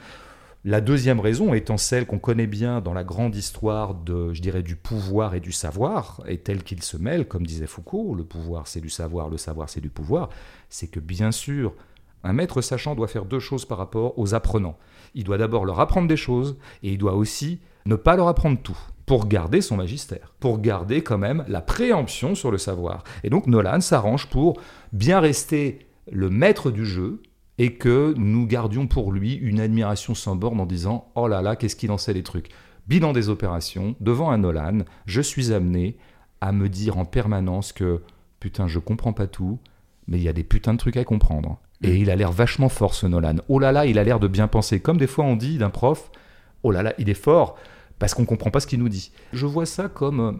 La 0.68 0.82
deuxième 0.82 1.20
raison 1.20 1.54
étant 1.54 1.78
celle 1.78 2.08
qu'on 2.08 2.18
connaît 2.18 2.48
bien 2.48 2.82
dans 2.82 2.96
la 2.96 3.04
grande 3.04 3.36
histoire 3.36 3.94
de, 3.94 4.34
je 4.34 4.42
dirais, 4.42 4.64
du 4.64 4.76
pouvoir 4.76 5.36
et 5.36 5.40
du 5.40 5.52
savoir, 5.52 6.24
et 6.28 6.40
tel 6.40 6.64
qu'il 6.64 6.82
se 6.82 6.98
mêle, 6.98 7.28
comme 7.28 7.46
disait 7.46 7.68
Foucault, 7.68 8.16
le 8.16 8.24
pouvoir 8.24 8.66
c'est 8.66 8.82
du 8.82 8.90
savoir, 8.90 9.30
le 9.30 9.38
savoir 9.38 9.70
c'est 9.70 9.80
du 9.80 9.92
pouvoir, 9.92 10.30
c'est 10.70 10.88
que 10.88 11.00
bien 11.00 11.32
sûr, 11.32 11.76
un 12.24 12.34
maître 12.34 12.62
sachant 12.62 12.96
doit 12.96 13.08
faire 13.08 13.26
deux 13.26 13.38
choses 13.38 13.64
par 13.64 13.78
rapport 13.78 14.18
aux 14.18 14.34
apprenants. 14.34 14.80
Il 15.14 15.24
doit 15.24 15.38
d'abord 15.38 15.66
leur 15.66 15.80
apprendre 15.80 16.08
des 16.08 16.18
choses, 16.18 16.58
et 16.82 16.94
il 16.94 16.98
doit 16.98 17.14
aussi 17.14 17.60
ne 17.86 17.94
pas 17.96 18.16
leur 18.16 18.28
apprendre 18.28 18.60
tout 18.60 18.80
pour 19.06 19.28
garder 19.28 19.62
son 19.62 19.78
magistère, 19.78 20.34
pour 20.40 20.60
garder 20.62 21.04
quand 21.04 21.20
même 21.20 21.46
la 21.48 21.62
préemption 21.62 22.34
sur 22.34 22.50
le 22.50 22.58
savoir. 22.58 23.04
Et 23.24 23.30
donc 23.30 23.46
Nolan 23.46 23.82
s'arrange 23.82 24.32
pour 24.32 24.60
bien 24.94 25.20
rester 25.20 25.88
le 26.12 26.32
maître 26.32 26.72
du 26.72 26.88
jeu, 26.88 27.22
et 27.58 27.76
que 27.76 28.14
nous 28.18 28.46
gardions 28.48 28.88
pour 28.88 29.12
lui 29.12 29.34
une 29.34 29.60
admiration 29.60 30.14
sans 30.14 30.36
borne 30.36 30.60
en 30.60 30.66
disant 30.66 31.12
Oh 31.16 31.28
là 31.28 31.42
là, 31.42 31.56
qu'est-ce 31.56 31.76
qu'il 31.76 31.92
en 31.92 31.98
sait 31.98 32.14
les 32.14 32.24
trucs? 32.24 32.50
Bilan 32.88 33.14
des 33.14 33.30
opérations, 33.30 33.96
devant 34.00 34.30
un 34.30 34.40
Nolan, 34.40 34.80
je 35.06 35.22
suis 35.22 35.54
amené 35.54 35.98
à 36.42 36.52
me 36.52 36.70
dire 36.70 36.98
en 36.98 37.06
permanence 37.06 37.72
que 37.72 38.02
putain, 38.40 38.68
je 38.68 38.80
comprends 38.80 39.14
pas 39.14 39.28
tout, 39.28 39.60
mais 40.08 40.18
il 40.18 40.24
y 40.24 40.30
a 40.30 40.34
des 40.34 40.44
putains 40.44 40.74
de 40.74 40.80
trucs 40.80 40.98
à 40.98 41.04
comprendre. 41.04 41.58
Et 41.82 41.94
mm. 41.94 41.98
il 41.98 42.10
a 42.10 42.16
l'air 42.16 42.32
vachement 42.32 42.70
fort 42.70 42.94
ce 42.94 43.08
Nolan. 43.08 43.38
Oh 43.48 43.60
là 43.60 43.72
là, 43.72 43.86
il 43.86 43.98
a 43.98 44.04
l'air 44.04 44.20
de 44.20 44.28
bien 44.28 44.48
penser. 44.48 44.80
Comme 44.80 44.98
des 44.98 45.08
fois 45.08 45.26
on 45.26 45.36
dit 45.36 45.58
d'un 45.58 45.70
prof 45.70 46.12
Oh 46.64 46.72
là 46.72 46.84
là, 46.84 46.94
il 46.98 47.10
est 47.10 47.14
fort 47.14 47.58
parce 48.00 48.14
qu'on 48.14 48.26
comprend 48.26 48.52
pas 48.52 48.60
ce 48.60 48.68
qu'il 48.68 48.80
nous 48.80 48.90
dit. 48.90 49.12
Je 49.34 49.46
vois 49.46 49.66
ça 49.66 49.88
comme 49.88 50.40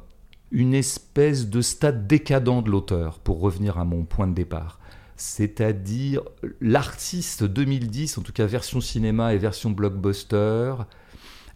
une 0.52 0.74
espèce 0.74 1.50
de 1.50 1.62
stade 1.62 2.08
décadent 2.08 2.64
de 2.64 2.70
l'auteur, 2.70 3.20
pour 3.20 3.40
revenir 3.40 3.80
à 3.80 3.86
mon 3.86 4.04
point 4.04 4.28
de 4.28 4.34
départ 4.34 4.80
c'est-à-dire 5.16 6.22
l'artiste 6.62 7.44
2010, 7.44 8.18
en 8.18 8.22
tout 8.22 8.34
cas 8.34 8.46
version 8.46 8.82
cinéma 8.82 9.34
et 9.34 9.38
version 9.38 9.70
blockbuster, 9.70 10.76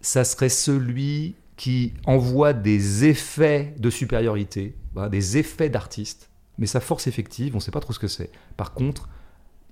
ça 0.01 0.24
serait 0.24 0.50
celui 0.50 1.36
qui 1.58 1.94
envoie 2.06 2.54
des 2.54 3.06
effets 3.06 3.75
de 3.78 3.89
supériorité, 3.89 4.75
des 5.12 5.38
effets 5.38 5.70
d'artiste, 5.70 6.30
mais 6.58 6.68
sa 6.68 6.80
force 6.80 7.08
effective, 7.08 7.54
on 7.54 7.58
ne 7.58 7.62
sait 7.62 7.72
pas 7.72 7.82
trop 7.82 7.94
ce 7.94 8.00
que 8.00 8.08
c'est. 8.08 8.32
Par 8.56 8.74
contre, 8.74 9.10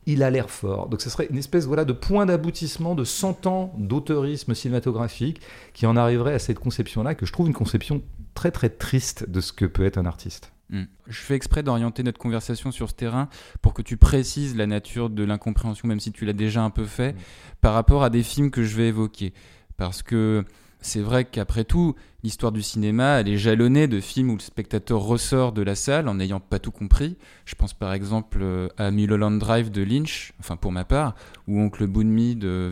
il 0.05 0.23
a 0.23 0.29
l'air 0.29 0.49
fort. 0.49 0.89
Donc 0.89 1.01
ce 1.01 1.09
serait 1.09 1.27
une 1.29 1.37
espèce 1.37 1.65
voilà, 1.65 1.85
de 1.85 1.93
point 1.93 2.25
d'aboutissement 2.25 2.95
de 2.95 3.03
100 3.03 3.45
ans 3.45 3.73
d'auteurisme 3.77 4.55
cinématographique 4.55 5.41
qui 5.73 5.85
en 5.85 5.95
arriverait 5.95 6.33
à 6.33 6.39
cette 6.39 6.59
conception-là, 6.59 7.13
que 7.13 7.25
je 7.25 7.33
trouve 7.33 7.47
une 7.47 7.53
conception 7.53 8.01
très 8.33 8.51
très 8.51 8.69
triste 8.69 9.29
de 9.29 9.41
ce 9.41 9.51
que 9.51 9.65
peut 9.65 9.85
être 9.85 9.97
un 9.97 10.05
artiste. 10.05 10.51
Hmm. 10.69 10.83
Je 11.07 11.19
fais 11.19 11.35
exprès 11.35 11.63
d'orienter 11.63 12.03
notre 12.03 12.19
conversation 12.19 12.71
sur 12.71 12.89
ce 12.89 12.95
terrain 12.95 13.29
pour 13.61 13.73
que 13.73 13.81
tu 13.81 13.95
précises 13.95 14.55
la 14.55 14.67
nature 14.67 15.09
de 15.09 15.23
l'incompréhension, 15.23 15.87
même 15.87 15.99
si 15.99 16.11
tu 16.11 16.25
l'as 16.25 16.33
déjà 16.33 16.61
un 16.61 16.69
peu 16.69 16.85
fait, 16.85 17.13
hmm. 17.13 17.17
par 17.61 17.73
rapport 17.73 18.03
à 18.03 18.09
des 18.09 18.23
films 18.23 18.51
que 18.51 18.63
je 18.63 18.75
vais 18.75 18.89
évoquer. 18.89 19.33
Parce 19.77 20.03
que 20.03 20.43
c'est 20.81 21.01
vrai 21.01 21.25
qu'après 21.25 21.63
tout, 21.63 21.95
l'histoire 22.23 22.51
du 22.51 22.61
cinéma, 22.61 23.19
elle 23.19 23.29
est 23.29 23.37
jalonnée 23.37 23.87
de 23.87 23.99
films 23.99 24.29
où 24.29 24.35
le 24.35 24.41
spectateur 24.41 25.01
ressort 25.01 25.51
de 25.51 25.61
la 25.61 25.75
salle 25.75 26.07
en 26.07 26.15
n'ayant 26.15 26.39
pas 26.39 26.59
tout 26.59 26.71
compris. 26.71 27.17
Je 27.45 27.55
pense 27.55 27.73
par 27.73 27.93
exemple 27.93 28.39
euh, 28.41 28.67
à 28.77 28.91
Mulholland 28.91 29.39
Drive 29.39 29.71
de 29.71 29.81
Lynch, 29.81 30.33
enfin 30.39 30.55
pour 30.55 30.71
ma 30.71 30.85
part, 30.85 31.15
ou 31.47 31.59
Oncle 31.59 31.87
Boonmi 31.87 32.35
de 32.35 32.71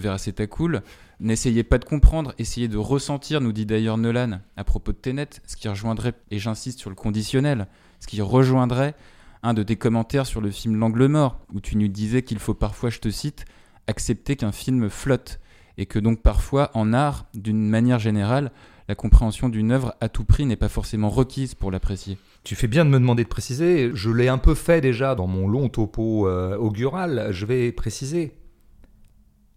Cool. 0.50 0.82
N'essayez 1.20 1.64
pas 1.64 1.78
de 1.78 1.86
comprendre, 1.86 2.34
essayez 2.38 2.68
de 2.68 2.78
ressentir, 2.78 3.40
nous 3.40 3.54
dit 3.54 3.66
d'ailleurs 3.66 3.98
Nolan 3.98 4.42
à 4.58 4.64
propos 4.64 4.92
de 4.92 4.98
Tenet, 4.98 5.30
ce 5.46 5.56
qui 5.56 5.70
rejoindrait, 5.70 6.14
et 6.30 6.40
j'insiste 6.40 6.80
sur 6.80 6.90
le 6.90 6.96
conditionnel, 6.96 7.68
ce 8.00 8.08
qui 8.08 8.22
rejoindrait 8.22 8.96
un 9.42 9.54
de 9.54 9.64
tes 9.64 9.78
commentaires 9.78 10.26
sur 10.26 10.42
le 10.42 10.52
film 10.52 10.78
L'angle 10.78 11.06
mort, 11.08 11.40
où 11.54 11.62
tu 11.62 11.78
nous 11.78 11.88
disais 11.88 12.24
qu'il 12.24 12.40
faut 12.40 12.54
parfois, 12.54 12.90
je 12.90 13.00
te 13.00 13.10
cite, 13.10 13.46
accepter 13.88 14.36
qu'un 14.36 14.52
film 14.52 14.90
flotte 14.90 15.40
et 15.78 15.86
que 15.86 16.00
donc 16.00 16.22
parfois 16.22 16.72
en 16.74 16.94
art, 16.94 17.26
d'une 17.34 17.68
manière 17.68 18.00
générale, 18.00 18.52
la 18.88 18.96
compréhension 18.96 19.50
d'une 19.50 19.72
œuvre 19.72 19.96
à 20.02 20.10
tout 20.10 20.26
prix 20.26 20.46
n'est 20.46 20.56
pas 20.56 20.70
forcément 20.70 21.10
requise 21.10 21.56
pour 21.56 21.72
l'apprécier. 21.72 22.18
Tu 22.44 22.56
fais 22.56 22.68
bien 22.68 22.86
de 22.86 22.90
me 22.90 23.00
demander 23.00 23.24
de 23.24 23.30
préciser, 23.30 23.92
je 23.94 24.10
l'ai 24.10 24.28
un 24.28 24.38
peu 24.38 24.54
fait 24.54 24.82
déjà 24.82 25.16
dans 25.16 25.28
mon 25.28 25.48
long 25.48 25.70
topo 25.70 26.28
euh, 26.28 26.58
augural, 26.58 27.30
je 27.32 27.46
vais 27.46 27.72
préciser. 27.72 28.34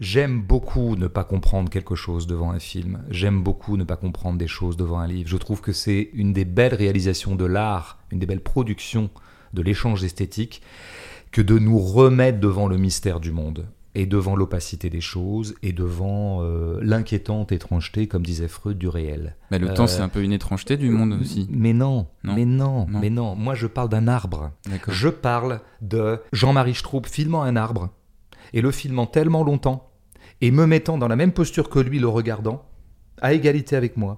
J'aime 0.01 0.43
beaucoup 0.43 0.95
ne 0.95 1.09
pas 1.09 1.25
comprendre 1.25 1.71
quelque 1.71 1.97
chose 1.97 2.29
devant 2.29 2.53
un 2.53 2.61
film, 2.61 3.03
j'aime 3.11 3.43
beaucoup 3.43 3.77
ne 3.77 3.83
pas 3.83 3.97
comprendre 3.97 4.39
des 4.39 4.47
choses 4.47 4.77
devant 4.77 5.01
un 5.01 5.09
livre. 5.09 5.29
Je 5.29 5.37
trouve 5.37 5.61
que 5.61 5.73
c'est 5.73 6.11
une 6.13 6.33
des 6.33 6.45
belles 6.45 6.75
réalisations 6.75 7.35
de 7.35 7.45
l'art, 7.45 7.99
une 8.13 8.21
des 8.21 8.27
belles 8.27 8.43
productions 8.43 9.11
de 9.55 9.63
l'échange 9.63 10.05
esthétique, 10.05 10.63
que 11.33 11.43
de 11.43 11.59
nous 11.59 11.81
remettre 11.81 12.39
devant 12.39 12.69
le 12.69 12.77
mystère 12.77 13.19
du 13.19 13.33
monde 13.33 13.67
et 13.97 14.07
devant 14.07 14.37
l'opacité 14.37 14.91
des 14.91 15.01
choses, 15.01 15.57
et 15.65 15.73
devant 15.73 16.43
euh, 16.43 16.79
l'inquiétante 16.83 17.51
étrangeté, 17.51 18.07
comme 18.07 18.25
disait 18.25 18.47
Freud, 18.47 18.79
du 18.79 18.87
réel. 18.87 19.35
Mais 19.51 19.59
le 19.59 19.75
temps, 19.75 19.89
c'est 19.89 20.03
un 20.03 20.09
peu 20.09 20.23
une 20.23 20.33
étrangeté 20.33 20.77
du 20.77 20.91
monde 20.91 21.19
aussi. 21.21 21.49
Mais 21.51 21.73
non, 21.73 22.07
mais 22.23 22.45
non, 22.45 22.87
mais 22.89 23.11
non. 23.11 23.35
Moi, 23.35 23.57
je 23.57 23.67
parle 23.67 23.89
d'un 23.89 24.07
arbre. 24.07 24.53
Je 24.87 25.09
parle 25.09 25.61
de 25.81 26.21
Jean-Marie 26.33 26.77
Stroup 26.77 27.07
filmant 27.07 27.43
un 27.43 27.57
arbre, 27.57 27.91
et 28.53 28.61
le 28.61 28.71
filmant 28.71 29.07
tellement 29.07 29.43
longtemps, 29.43 29.88
et 30.41 30.51
me 30.51 30.67
mettant 30.67 30.99
dans 30.99 31.09
la 31.09 31.17
même 31.17 31.33
posture 31.33 31.69
que 31.69 31.79
lui, 31.79 31.99
le 31.99 32.09
regardant, 32.09 32.65
à 33.21 33.33
égalité 33.33 33.77
avec 33.77 33.97
moi, 33.97 34.17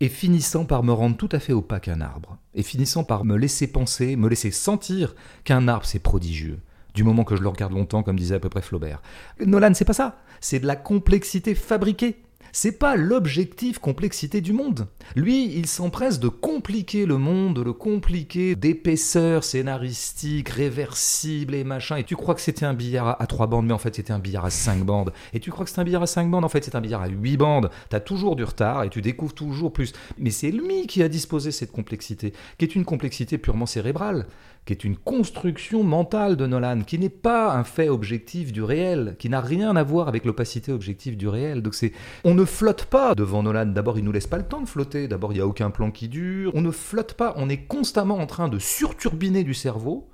et 0.00 0.08
finissant 0.08 0.64
par 0.64 0.82
me 0.82 0.92
rendre 0.92 1.16
tout 1.16 1.28
à 1.32 1.40
fait 1.40 1.52
opaque 1.52 1.88
un 1.88 2.00
arbre, 2.00 2.38
et 2.54 2.62
finissant 2.62 3.04
par 3.04 3.24
me 3.24 3.36
laisser 3.36 3.66
penser, 3.66 4.16
me 4.16 4.28
laisser 4.28 4.50
sentir 4.50 5.14
qu'un 5.44 5.68
arbre, 5.68 5.86
c'est 5.86 5.98
prodigieux 5.98 6.60
du 6.96 7.04
moment 7.04 7.24
que 7.24 7.36
je 7.36 7.42
le 7.42 7.48
regarde 7.48 7.72
longtemps, 7.72 8.02
comme 8.02 8.18
disait 8.18 8.36
à 8.36 8.40
peu 8.40 8.48
près 8.48 8.62
Flaubert. 8.62 9.02
Nolan, 9.44 9.74
c'est 9.74 9.84
pas 9.84 9.92
ça. 9.92 10.16
C'est 10.40 10.60
de 10.60 10.66
la 10.66 10.76
complexité 10.76 11.54
fabriquée. 11.54 12.16
C'est 12.58 12.72
pas 12.72 12.96
l'objectif 12.96 13.78
complexité 13.78 14.40
du 14.40 14.54
monde. 14.54 14.86
Lui, 15.14 15.54
il 15.58 15.66
s'empresse 15.66 16.18
de 16.18 16.28
compliquer 16.28 17.04
le 17.04 17.18
monde, 17.18 17.56
de 17.56 17.60
le 17.60 17.74
compliquer 17.74 18.56
d'épaisseur 18.56 19.44
scénaristique, 19.44 20.48
réversible 20.48 21.54
et 21.54 21.64
machin. 21.64 21.96
Et 21.96 22.04
tu 22.04 22.16
crois 22.16 22.34
que 22.34 22.40
c'était 22.40 22.64
un 22.64 22.72
billard 22.72 23.20
à 23.20 23.26
trois 23.26 23.46
bandes, 23.46 23.66
mais 23.66 23.74
en 23.74 23.78
fait 23.78 23.94
c'était 23.94 24.14
un 24.14 24.18
billard 24.18 24.46
à 24.46 24.50
cinq 24.50 24.86
bandes. 24.86 25.12
Et 25.34 25.40
tu 25.40 25.50
crois 25.50 25.66
que 25.66 25.70
c'est 25.70 25.82
un 25.82 25.84
billard 25.84 26.04
à 26.04 26.06
cinq 26.06 26.30
bandes, 26.30 26.46
en 26.46 26.48
fait 26.48 26.64
c'est 26.64 26.74
un 26.74 26.80
billard 26.80 27.02
à 27.02 27.08
huit 27.08 27.36
bandes. 27.36 27.68
T'as 27.90 28.00
toujours 28.00 28.36
du 28.36 28.44
retard 28.44 28.84
et 28.84 28.88
tu 28.88 29.02
découvres 29.02 29.34
toujours 29.34 29.70
plus. 29.70 29.92
Mais 30.16 30.30
c'est 30.30 30.50
lui 30.50 30.86
qui 30.86 31.02
a 31.02 31.10
disposé 31.10 31.50
cette 31.50 31.72
complexité, 31.72 32.32
qui 32.56 32.64
est 32.64 32.74
une 32.74 32.86
complexité 32.86 33.36
purement 33.36 33.66
cérébrale 33.66 34.28
qui 34.66 34.72
est 34.72 34.84
une 34.84 34.96
construction 34.96 35.84
mentale 35.84 36.36
de 36.36 36.44
Nolan, 36.44 36.80
qui 36.80 36.98
n'est 36.98 37.08
pas 37.08 37.54
un 37.54 37.62
fait 37.62 37.88
objectif 37.88 38.52
du 38.52 38.64
réel, 38.64 39.14
qui 39.18 39.30
n'a 39.30 39.40
rien 39.40 39.76
à 39.76 39.84
voir 39.84 40.08
avec 40.08 40.24
l'opacité 40.24 40.72
objective 40.72 41.16
du 41.16 41.28
réel. 41.28 41.62
Donc 41.62 41.74
c'est, 41.74 41.92
on 42.24 42.34
ne 42.34 42.44
flotte 42.44 42.86
pas 42.86 43.14
devant 43.14 43.44
Nolan. 43.44 43.66
D'abord, 43.66 43.96
il 43.96 44.04
nous 44.04 44.10
laisse 44.10 44.26
pas 44.26 44.38
le 44.38 44.44
temps 44.44 44.60
de 44.60 44.68
flotter. 44.68 45.06
D'abord, 45.06 45.32
il 45.32 45.38
y 45.38 45.40
a 45.40 45.46
aucun 45.46 45.70
plan 45.70 45.92
qui 45.92 46.08
dure. 46.08 46.50
On 46.54 46.62
ne 46.62 46.72
flotte 46.72 47.14
pas. 47.14 47.32
On 47.36 47.48
est 47.48 47.62
constamment 47.62 48.16
en 48.16 48.26
train 48.26 48.48
de 48.48 48.58
surturbiner 48.58 49.44
du 49.44 49.54
cerveau 49.54 50.08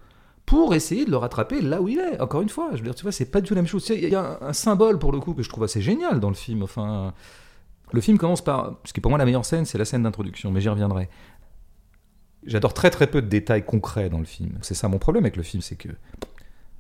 pour 0.45 0.75
essayer 0.75 1.07
de 1.07 1.11
le 1.11 1.17
rattraper 1.17 1.63
là 1.63 1.81
où 1.81 1.89
il 1.89 1.99
est. 1.99 2.21
Encore 2.21 2.43
une 2.43 2.51
fois, 2.51 2.69
je 2.73 2.79
veux 2.79 2.85
dire, 2.85 2.95
tu 2.95 3.05
vois, 3.05 3.13
c'est 3.13 3.31
pas 3.31 3.41
du 3.41 3.49
tout 3.49 3.55
la 3.55 3.63
même 3.63 3.69
chose. 3.69 3.89
Il 3.89 4.07
y 4.07 4.15
a 4.15 4.39
un, 4.43 4.53
symbole 4.53 4.99
pour 4.99 5.13
le 5.13 5.19
coup 5.19 5.33
que 5.33 5.43
je 5.43 5.49
trouve 5.49 5.65
assez 5.65 5.81
génial 5.81 6.21
dans 6.21 6.29
le 6.29 6.35
film. 6.35 6.63
Enfin. 6.63 7.15
Le 7.95 8.01
film 8.01 8.17
commence 8.17 8.43
par, 8.43 8.79
ce 8.85 8.93
qui 8.95 9.01
est 9.01 9.03
pour 9.03 9.11
moi 9.11 9.19
la 9.19 9.27
meilleure 9.27 9.45
scène, 9.45 9.67
c'est 9.67 9.77
la 9.77 9.85
scène 9.85 10.03
d'introduction, 10.03 10.51
mais 10.51 10.63
j'y 10.63 10.71
reviendrai. 10.71 11.11
J'adore 12.47 12.75
très 12.75 12.91
très 12.91 13.07
peu 13.07 13.23
de 13.23 13.29
détails 13.29 13.65
concrets 13.65 14.09
dans 14.09 14.19
le 14.19 14.25
film. 14.25 14.59
C'est 14.63 14.75
ça 14.75 14.89
mon 14.89 14.99
problème 14.99 15.25
avec 15.25 15.37
le 15.37 15.43
film, 15.43 15.63
c'est 15.63 15.77
que 15.77 15.89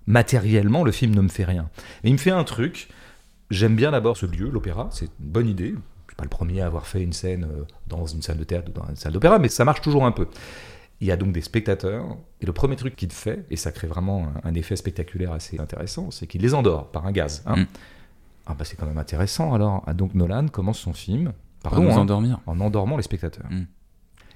matériellement, 0.06 0.84
le 0.84 0.92
film 0.92 1.14
ne 1.14 1.20
me 1.20 1.28
fait 1.28 1.44
rien. 1.44 1.68
Mais 2.02 2.10
il 2.10 2.14
me 2.14 2.18
fait 2.18 2.30
un 2.30 2.44
truc. 2.44 2.88
J'aime 3.50 3.76
bien 3.76 3.90
d'abord 3.92 4.16
ce 4.16 4.26
lieu, 4.26 4.48
l'opéra, 4.48 4.88
c'est 4.92 5.04
une 5.04 5.28
bonne 5.28 5.48
idée. 5.48 5.68
Je 5.68 5.74
ne 5.74 5.78
suis 6.08 6.16
pas 6.16 6.24
le 6.24 6.30
premier 6.30 6.62
à 6.62 6.66
avoir 6.66 6.86
fait 6.86 7.02
une 7.02 7.12
scène 7.12 7.44
euh, 7.44 7.64
dans 7.86 8.06
une 8.06 8.22
salle 8.22 8.38
de 8.38 8.44
théâtre 8.44 8.70
ou 8.70 8.72
dans 8.72 8.88
une 8.88 8.96
salle 8.96 9.12
d'opéra, 9.12 9.38
mais 9.38 9.48
ça 9.48 9.64
marche 9.64 9.82
toujours 9.82 10.04
un 10.04 10.12
peu. 10.12 10.26
Il 11.00 11.06
y 11.06 11.10
a 11.10 11.16
donc 11.16 11.32
des 11.32 11.42
spectateurs, 11.42 12.16
et 12.40 12.46
le 12.46 12.52
premier 12.52 12.76
truc 12.76 12.96
qu'il 12.96 13.12
fait, 13.12 13.44
et 13.50 13.56
ça 13.56 13.72
crée 13.72 13.88
vraiment 13.88 14.28
un, 14.44 14.54
effet 14.54 14.76
spectaculaire 14.76 15.32
assez 15.32 15.58
intéressant, 15.58 16.10
c'est 16.10 16.26
qu'il 16.26 16.40
les 16.42 16.54
endort 16.54 16.90
par 16.90 17.06
un 17.06 17.12
gaz. 17.12 17.42
Hein. 17.46 17.56
Mm. 17.56 17.66
Ah 18.46 18.54
bah 18.54 18.64
c'est 18.64 18.76
quand 18.76 18.86
même 18.86 18.98
intéressant 18.98 19.54
alors. 19.54 19.84
Ah, 19.86 19.94
donc 19.94 20.14
Nolan 20.14 20.48
commence 20.48 20.78
son 20.78 20.92
film 20.92 21.32
par 21.62 21.80
nous 21.80 21.90
hein, 21.90 21.96
endormir. 21.96 22.40
en 22.46 22.58
endormant 22.60 22.96
les 22.96 23.02
spectateurs. 23.02 23.46
Mm 23.50 23.64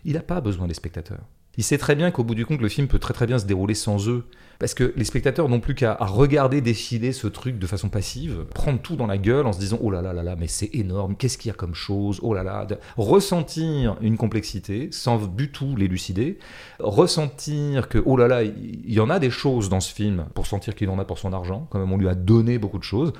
il 0.06 0.14
n'a 0.14 0.20
pas 0.20 0.40
besoin 0.40 0.66
des 0.66 0.74
spectateurs. 0.74 1.24
Il 1.58 1.64
sait 1.64 1.78
très 1.78 1.94
bien 1.94 2.10
qu'au 2.10 2.22
bout 2.22 2.34
du 2.34 2.46
compte, 2.46 2.60
le 2.60 2.68
film 2.68 2.86
peut 2.86 2.98
très 2.98 3.14
très 3.14 3.26
bien 3.26 3.38
se 3.38 3.46
dérouler 3.46 3.74
sans 3.74 4.08
eux. 4.08 4.24
Parce 4.58 4.72
que 4.72 4.92
les 4.96 5.04
spectateurs 5.04 5.48
n'ont 5.48 5.60
plus 5.60 5.74
qu'à 5.74 5.96
regarder 6.00 6.60
défiler 6.60 7.12
ce 7.12 7.26
truc 7.26 7.58
de 7.58 7.66
façon 7.66 7.88
passive, 7.88 8.44
prendre 8.54 8.80
tout 8.80 8.96
dans 8.96 9.06
la 9.06 9.18
gueule 9.18 9.46
en 9.46 9.52
se 9.52 9.58
disant 9.58 9.78
oh 9.82 9.90
là 9.90 10.00
là 10.00 10.12
là 10.12 10.22
là, 10.22 10.36
mais 10.36 10.46
c'est 10.46 10.70
énorme, 10.74 11.14
qu'est-ce 11.16 11.36
qu'il 11.36 11.50
y 11.50 11.52
a 11.52 11.54
comme 11.54 11.74
chose, 11.74 12.20
oh 12.22 12.32
là 12.32 12.42
là, 12.42 12.66
ressentir 12.96 13.96
une 14.00 14.16
complexité 14.16 14.88
sans 14.92 15.26
du 15.26 15.50
tout 15.50 15.76
l'élucider, 15.76 16.38
ressentir 16.78 17.88
que 17.88 18.02
oh 18.04 18.16
là 18.16 18.28
là, 18.28 18.44
il 18.44 18.92
y 18.92 19.00
en 19.00 19.10
a 19.10 19.18
des 19.18 19.30
choses 19.30 19.68
dans 19.68 19.80
ce 19.80 19.92
film 19.92 20.26
pour 20.34 20.46
sentir 20.46 20.74
qu'il 20.74 20.88
en 20.88 20.98
a 20.98 21.04
pour 21.04 21.18
son 21.18 21.34
argent, 21.34 21.66
quand 21.70 21.78
même 21.78 21.92
on 21.92 21.98
lui 21.98 22.08
a 22.08 22.14
donné 22.14 22.58
beaucoup 22.58 22.78
de 22.78 22.84
choses 22.84 23.12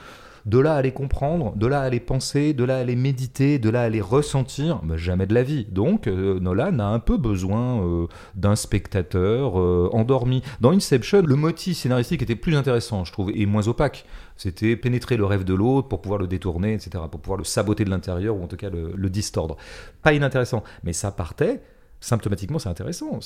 de 0.46 0.58
là 0.58 0.76
à 0.76 0.82
les 0.82 0.92
comprendre, 0.92 1.54
de 1.56 1.66
là 1.66 1.80
à 1.80 1.90
les 1.90 2.00
penser, 2.00 2.54
de 2.54 2.64
là 2.64 2.78
à 2.78 2.84
les 2.84 2.96
méditer, 2.96 3.58
de 3.58 3.68
là 3.68 3.82
à 3.82 3.88
les 3.88 4.00
ressentir, 4.00 4.80
jamais 4.94 5.26
de 5.26 5.34
la 5.34 5.42
vie. 5.42 5.66
Donc 5.70 6.06
euh, 6.06 6.38
Nolan 6.38 6.78
a 6.78 6.84
un 6.84 7.00
peu 7.00 7.16
besoin 7.16 7.82
euh, 7.82 8.06
d'un 8.36 8.54
spectateur 8.54 9.60
euh, 9.60 9.90
endormi. 9.92 10.42
Dans 10.60 10.70
Inception, 10.70 11.22
le 11.22 11.36
motif 11.36 11.76
scénaristique 11.76 12.22
était 12.22 12.36
plus 12.36 12.56
intéressant, 12.56 13.04
je 13.04 13.12
trouve, 13.12 13.32
et 13.34 13.44
moins 13.44 13.66
opaque. 13.66 14.06
C'était 14.36 14.76
pénétrer 14.76 15.16
le 15.16 15.24
rêve 15.24 15.44
de 15.44 15.54
l'autre 15.54 15.88
pour 15.88 16.00
pouvoir 16.00 16.20
le 16.20 16.26
détourner, 16.26 16.74
etc., 16.74 17.02
pour 17.10 17.20
pouvoir 17.20 17.38
le 17.38 17.44
saboter 17.44 17.84
de 17.84 17.90
l'intérieur 17.90 18.36
ou 18.36 18.42
en 18.42 18.46
tout 18.46 18.56
cas 18.56 18.70
le 18.70 19.10
distordre. 19.10 19.56
Pas 20.02 20.12
inintéressant, 20.12 20.62
mais 20.84 20.92
ça 20.92 21.10
partait 21.10 21.62
symptomatiquement, 22.06 22.60
c'est 22.60 22.68
intéressant. 22.68 23.18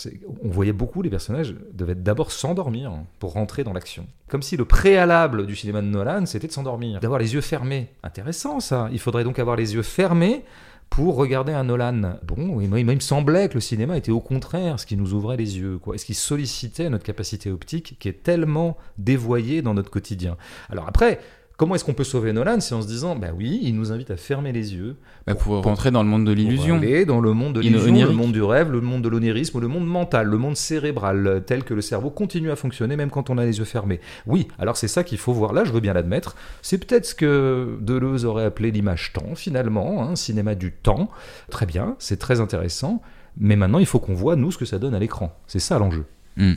On 0.42 0.48
voyait 0.48 0.72
beaucoup 0.72 1.02
les 1.02 1.10
personnages 1.10 1.54
devaient 1.74 1.94
d'abord 1.94 2.32
s'endormir 2.32 2.92
pour 3.18 3.34
rentrer 3.34 3.62
dans 3.62 3.74
l'action. 3.74 4.06
Comme 4.28 4.40
si 4.40 4.56
le 4.56 4.64
préalable 4.64 5.46
du 5.46 5.54
cinéma 5.54 5.82
de 5.82 5.86
Nolan, 5.86 6.24
c'était 6.24 6.46
de 6.46 6.52
s'endormir, 6.52 6.98
d'avoir 7.00 7.20
les 7.20 7.34
yeux 7.34 7.42
fermés. 7.42 7.90
Intéressant 8.02 8.58
ça. 8.58 8.88
Il 8.90 8.98
faudrait 8.98 9.24
donc 9.24 9.38
avoir 9.38 9.56
les 9.56 9.74
yeux 9.74 9.82
fermés 9.82 10.44
pour 10.88 11.16
regarder 11.16 11.52
un 11.52 11.64
Nolan. 11.64 12.14
Bon, 12.22 12.60
il 12.60 12.68
me 12.68 13.00
semblait 13.00 13.50
que 13.50 13.54
le 13.54 13.60
cinéma 13.60 13.98
était 13.98 14.10
au 14.10 14.20
contraire 14.20 14.80
ce 14.80 14.86
qui 14.86 14.96
nous 14.96 15.12
ouvrait 15.12 15.36
les 15.36 15.58
yeux, 15.58 15.78
quoi, 15.78 15.98
ce 15.98 16.04
qui 16.06 16.14
sollicitait 16.14 16.88
notre 16.88 17.04
capacité 17.04 17.50
optique 17.50 17.96
qui 18.00 18.08
est 18.08 18.22
tellement 18.22 18.78
dévoyée 18.96 19.60
dans 19.60 19.74
notre 19.74 19.90
quotidien. 19.90 20.38
Alors 20.70 20.88
après, 20.88 21.20
Comment 21.60 21.74
est-ce 21.74 21.84
qu'on 21.84 21.92
peut 21.92 22.04
sauver 22.04 22.32
Nolan 22.32 22.58
C'est 22.60 22.74
en 22.74 22.80
se 22.80 22.86
disant, 22.86 23.16
bah 23.16 23.32
oui, 23.36 23.60
il 23.62 23.76
nous 23.76 23.92
invite 23.92 24.10
à 24.10 24.16
fermer 24.16 24.50
les 24.50 24.72
yeux. 24.72 24.96
Bah, 25.26 25.34
pour, 25.34 25.62
rentrer 25.62 25.90
dans 25.90 26.02
le 26.02 26.08
monde 26.08 26.24
de 26.24 26.32
l'illusion. 26.32 26.80
dans 27.06 27.20
le 27.20 27.34
monde 27.34 27.52
de 27.52 27.60
l'illusion, 27.60 28.06
le 28.06 28.14
monde 28.14 28.32
du 28.32 28.42
rêve, 28.42 28.72
le 28.72 28.80
monde 28.80 29.02
de 29.02 29.10
l'onérisme, 29.10 29.60
le 29.60 29.68
monde 29.68 29.86
mental, 29.86 30.26
le 30.26 30.38
monde 30.38 30.56
cérébral, 30.56 31.42
tel 31.46 31.62
que 31.62 31.74
le 31.74 31.82
cerveau 31.82 32.08
continue 32.08 32.50
à 32.50 32.56
fonctionner 32.56 32.96
même 32.96 33.10
quand 33.10 33.28
on 33.28 33.36
a 33.36 33.44
les 33.44 33.58
yeux 33.58 33.66
fermés. 33.66 34.00
Oui, 34.26 34.48
alors 34.58 34.78
c'est 34.78 34.88
ça 34.88 35.04
qu'il 35.04 35.18
faut 35.18 35.34
voir. 35.34 35.52
Là, 35.52 35.64
je 35.64 35.72
veux 35.72 35.80
bien 35.80 35.92
l'admettre. 35.92 36.34
C'est 36.62 36.78
peut-être 36.78 37.04
ce 37.04 37.14
que 37.14 37.76
Deleuze 37.82 38.24
aurait 38.24 38.46
appelé 38.46 38.70
l'image 38.70 39.12
temps, 39.12 39.34
finalement, 39.34 40.02
un 40.02 40.12
hein, 40.12 40.16
cinéma 40.16 40.54
du 40.54 40.72
temps. 40.72 41.10
Très 41.50 41.66
bien, 41.66 41.94
c'est 41.98 42.18
très 42.18 42.40
intéressant. 42.40 43.02
Mais 43.36 43.56
maintenant, 43.56 43.80
il 43.80 43.86
faut 43.86 43.98
qu'on 43.98 44.14
voit, 44.14 44.34
nous, 44.34 44.50
ce 44.50 44.56
que 44.56 44.64
ça 44.64 44.78
donne 44.78 44.94
à 44.94 44.98
l'écran. 44.98 45.38
C'est 45.46 45.60
ça 45.60 45.78
l'enjeu. 45.78 46.06
Hmm. 46.38 46.54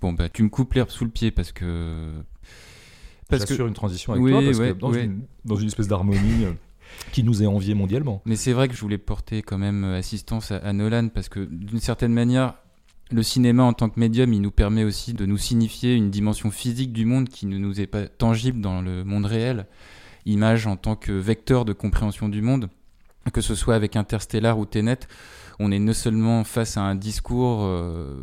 Bon, 0.00 0.12
bah, 0.12 0.28
tu 0.28 0.44
me 0.44 0.48
coupes 0.48 0.74
l'herbe 0.74 0.90
sous 0.90 1.04
le 1.04 1.10
pied 1.10 1.32
parce 1.32 1.50
que 1.50 2.12
parce 3.28 3.44
que... 3.44 3.54
une 3.54 3.74
transition 3.74 4.12
avec 4.12 4.24
toi, 4.24 4.42
parce 4.42 4.58
que 4.58 4.72
dans, 4.72 4.92
une, 4.92 5.22
dans, 5.44 5.56
une, 5.56 5.66
espèce 5.66 5.88
d'harmonie 5.88 6.44
euh, 6.44 6.52
qui 7.12 7.22
nous 7.22 7.42
est 7.42 7.46
enviée 7.46 7.74
mondialement. 7.74 8.22
Mais 8.24 8.36
c'est 8.36 8.52
vrai 8.52 8.68
que 8.68 8.74
je 8.74 8.80
voulais 8.80 8.98
porter 8.98 9.42
quand 9.42 9.58
même 9.58 9.84
euh, 9.84 9.98
assistance 9.98 10.50
à, 10.50 10.72
Nolan, 10.72 11.08
parce 11.08 11.28
que 11.28 11.40
d'une 11.40 11.80
certaine 11.80 12.12
manière, 12.12 12.54
le 13.10 13.22
cinéma 13.22 13.62
en 13.62 13.72
tant 13.72 13.88
que 13.88 13.98
médium, 13.98 14.32
il 14.32 14.40
nous 14.40 14.50
permet 14.50 14.84
aussi 14.84 15.14
de 15.14 15.26
nous 15.26 15.38
signifier 15.38 15.94
une 15.94 16.10
dimension 16.10 16.50
physique 16.50 16.92
du 16.92 17.04
monde 17.04 17.28
qui 17.28 17.46
ne 17.46 17.58
nous 17.58 17.80
est 17.80 17.86
pas 17.86 18.06
tangible 18.08 18.60
dans 18.60 18.80
le 18.80 19.04
monde 19.04 19.26
réel. 19.26 19.66
Image 20.26 20.66
en 20.66 20.76
tant 20.76 20.96
que 20.96 21.12
vecteur 21.12 21.64
de 21.64 21.74
compréhension 21.74 22.28
du 22.28 22.40
monde, 22.40 22.70
que 23.32 23.40
ce 23.40 23.54
soit 23.54 23.74
avec 23.74 23.96
Interstellar 23.96 24.58
ou 24.58 24.64
Tenet, 24.64 25.00
on 25.58 25.70
est 25.70 25.78
non 25.78 25.92
seulement 25.92 26.44
face 26.44 26.76
à 26.76 26.82
un 26.82 26.94
discours 26.94 27.62
euh, 27.62 28.22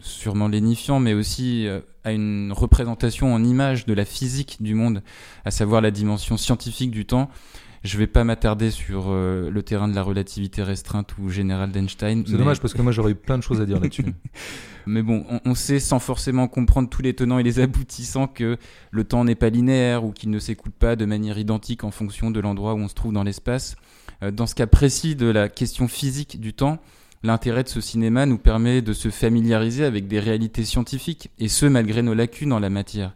sûrement 0.00 0.48
lénifiant, 0.48 1.00
mais 1.00 1.14
aussi 1.14 1.66
euh, 1.66 1.80
à 2.06 2.12
une 2.12 2.52
représentation 2.52 3.34
en 3.34 3.42
image 3.42 3.84
de 3.84 3.92
la 3.92 4.04
physique 4.04 4.58
du 4.60 4.74
monde, 4.74 5.02
à 5.44 5.50
savoir 5.50 5.80
la 5.80 5.90
dimension 5.90 6.36
scientifique 6.36 6.92
du 6.92 7.04
temps. 7.04 7.28
Je 7.82 7.98
vais 7.98 8.06
pas 8.06 8.22
m'attarder 8.22 8.70
sur 8.70 9.06
euh, 9.08 9.50
le 9.50 9.62
terrain 9.64 9.88
de 9.88 9.94
la 9.94 10.02
relativité 10.02 10.62
restreinte 10.62 11.18
ou 11.18 11.30
générale 11.30 11.72
d'Einstein. 11.72 12.22
C'est 12.24 12.36
dommage 12.36 12.60
parce 12.60 12.74
que 12.74 12.82
moi 12.82 12.92
j'aurais 12.92 13.10
eu 13.10 13.16
plein 13.16 13.38
de 13.38 13.42
choses 13.42 13.60
à 13.60 13.66
dire 13.66 13.80
là-dessus. 13.80 14.04
mais 14.86 15.02
bon, 15.02 15.24
on, 15.28 15.40
on, 15.44 15.54
sait 15.56 15.80
sans 15.80 15.98
forcément 15.98 16.46
comprendre 16.46 16.88
tous 16.88 17.02
les 17.02 17.12
tenants 17.12 17.40
et 17.40 17.42
les 17.42 17.58
aboutissants 17.58 18.28
que 18.28 18.56
le 18.92 19.04
temps 19.04 19.24
n'est 19.24 19.34
pas 19.34 19.50
linéaire 19.50 20.04
ou 20.04 20.12
qu'il 20.12 20.30
ne 20.30 20.38
s'écoule 20.38 20.72
pas 20.72 20.94
de 20.94 21.06
manière 21.06 21.38
identique 21.38 21.82
en 21.82 21.90
fonction 21.90 22.30
de 22.30 22.38
l'endroit 22.38 22.74
où 22.74 22.78
on 22.78 22.88
se 22.88 22.94
trouve 22.94 23.12
dans 23.12 23.24
l'espace. 23.24 23.74
Euh, 24.22 24.30
dans 24.30 24.46
ce 24.46 24.54
cas 24.54 24.68
précis 24.68 25.16
de 25.16 25.26
la 25.26 25.48
question 25.48 25.88
physique 25.88 26.40
du 26.40 26.52
temps, 26.54 26.78
l'intérêt 27.22 27.64
de 27.64 27.68
ce 27.68 27.80
cinéma 27.80 28.26
nous 28.26 28.38
permet 28.38 28.82
de 28.82 28.92
se 28.92 29.10
familiariser 29.10 29.84
avec 29.84 30.08
des 30.08 30.20
réalités 30.20 30.64
scientifiques, 30.64 31.30
et 31.38 31.48
ce 31.48 31.66
malgré 31.66 32.02
nos 32.02 32.14
lacunes 32.14 32.52
en 32.52 32.58
la 32.58 32.70
matière. 32.70 33.14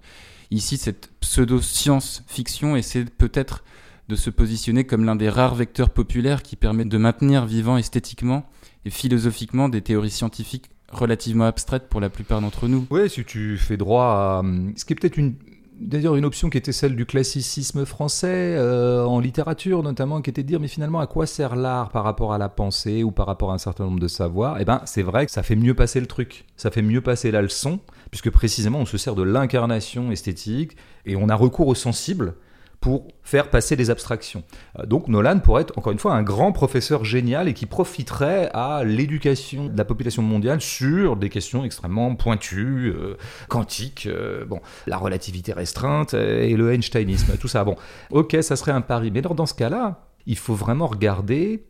Ici, 0.50 0.76
cette 0.76 1.10
pseudo-science-fiction 1.20 2.76
essaie 2.76 3.04
peut-être 3.04 3.62
de 4.08 4.16
se 4.16 4.30
positionner 4.30 4.84
comme 4.84 5.04
l'un 5.04 5.14
des 5.14 5.28
rares 5.28 5.54
vecteurs 5.54 5.90
populaires 5.90 6.42
qui 6.42 6.56
permettent 6.56 6.88
de 6.88 6.98
maintenir 6.98 7.46
vivant 7.46 7.76
esthétiquement 7.76 8.44
et 8.84 8.90
philosophiquement 8.90 9.68
des 9.68 9.82
théories 9.82 10.10
scientifiques 10.10 10.70
relativement 10.90 11.44
abstraites 11.44 11.88
pour 11.88 12.00
la 12.00 12.10
plupart 12.10 12.40
d'entre 12.40 12.66
nous. 12.66 12.86
Oui, 12.90 13.08
si 13.08 13.24
tu 13.24 13.56
fais 13.56 13.76
droit 13.76 14.04
à 14.04 14.42
ce 14.74 14.84
qui 14.84 14.92
est 14.92 14.96
peut-être 14.96 15.18
une 15.18 15.34
d'ailleurs 15.80 16.16
une 16.16 16.24
option 16.24 16.50
qui 16.50 16.58
était 16.58 16.72
celle 16.72 16.94
du 16.94 17.06
classicisme 17.06 17.84
français, 17.84 18.54
euh, 18.56 19.04
en 19.04 19.18
littérature 19.18 19.82
notamment, 19.82 20.20
qui 20.20 20.30
était 20.30 20.42
de 20.42 20.48
dire 20.48 20.60
mais 20.60 20.68
finalement 20.68 21.00
à 21.00 21.06
quoi 21.06 21.26
sert 21.26 21.56
l'art 21.56 21.90
par 21.90 22.04
rapport 22.04 22.32
à 22.32 22.38
la 22.38 22.48
pensée 22.48 23.02
ou 23.02 23.10
par 23.10 23.26
rapport 23.26 23.50
à 23.50 23.54
un 23.54 23.58
certain 23.58 23.84
nombre 23.84 24.00
de 24.00 24.08
savoirs? 24.08 24.58
Eh 24.60 24.64
ben 24.64 24.82
c'est 24.84 25.02
vrai 25.02 25.26
que 25.26 25.32
ça 25.32 25.42
fait 25.42 25.56
mieux 25.56 25.74
passer 25.74 26.00
le 26.00 26.06
truc, 26.06 26.44
ça 26.56 26.70
fait 26.70 26.82
mieux 26.82 27.00
passer 27.00 27.30
la 27.30 27.42
leçon, 27.42 27.80
puisque 28.10 28.30
précisément 28.30 28.80
on 28.80 28.86
se 28.86 28.98
sert 28.98 29.14
de 29.14 29.22
l'incarnation 29.22 30.12
esthétique 30.12 30.76
et 31.06 31.16
on 31.16 31.28
a 31.28 31.34
recours 31.34 31.68
au 31.68 31.74
sensible 31.74 32.34
pour 32.80 33.08
faire 33.22 33.50
passer 33.50 33.76
des 33.76 33.90
abstractions. 33.90 34.42
Euh, 34.78 34.86
donc 34.86 35.08
Nolan 35.08 35.38
pourrait 35.40 35.62
être 35.62 35.76
encore 35.78 35.92
une 35.92 35.98
fois 35.98 36.14
un 36.14 36.22
grand 36.22 36.52
professeur 36.52 37.04
génial 37.04 37.48
et 37.48 37.54
qui 37.54 37.66
profiterait 37.66 38.50
à 38.54 38.84
l'éducation 38.84 39.66
de 39.66 39.76
la 39.76 39.84
population 39.84 40.22
mondiale 40.22 40.60
sur 40.60 41.16
des 41.16 41.28
questions 41.28 41.64
extrêmement 41.64 42.14
pointues, 42.14 42.92
euh, 42.96 43.16
quantiques, 43.48 44.06
euh, 44.06 44.44
bon, 44.46 44.60
la 44.86 44.96
relativité 44.96 45.52
restreinte 45.52 46.14
et 46.14 46.56
le 46.56 46.72
Einsteinisme, 46.72 47.36
tout 47.38 47.48
ça. 47.48 47.64
Bon, 47.64 47.76
ok, 48.10 48.36
ça 48.40 48.56
serait 48.56 48.72
un 48.72 48.80
pari, 48.80 49.10
mais 49.10 49.20
dans 49.20 49.46
ce 49.46 49.54
cas-là, 49.54 50.06
il 50.26 50.38
faut 50.38 50.54
vraiment 50.54 50.86
regarder 50.86 51.66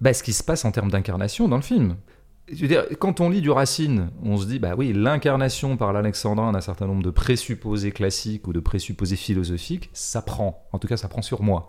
bah, 0.00 0.12
ce 0.12 0.22
qui 0.22 0.32
se 0.32 0.42
passe 0.42 0.64
en 0.64 0.70
termes 0.70 0.90
d'incarnation 0.90 1.48
dans 1.48 1.56
le 1.56 1.62
film 1.62 1.96
quand 2.98 3.20
on 3.20 3.30
lit 3.30 3.40
du 3.40 3.50
Racine, 3.50 4.10
on 4.22 4.36
se 4.36 4.46
dit, 4.46 4.58
bah 4.58 4.74
oui, 4.76 4.92
l'incarnation 4.92 5.76
par 5.76 5.92
l'alexandrin 5.92 6.52
d'un 6.52 6.60
certain 6.60 6.86
nombre 6.86 7.02
de 7.02 7.10
présupposés 7.10 7.92
classiques 7.92 8.46
ou 8.48 8.52
de 8.52 8.60
présupposés 8.60 9.16
philosophiques, 9.16 9.90
ça 9.92 10.22
prend. 10.22 10.66
En 10.72 10.78
tout 10.78 10.88
cas, 10.88 10.96
ça 10.96 11.08
prend 11.08 11.22
sur 11.22 11.42
moi. 11.42 11.68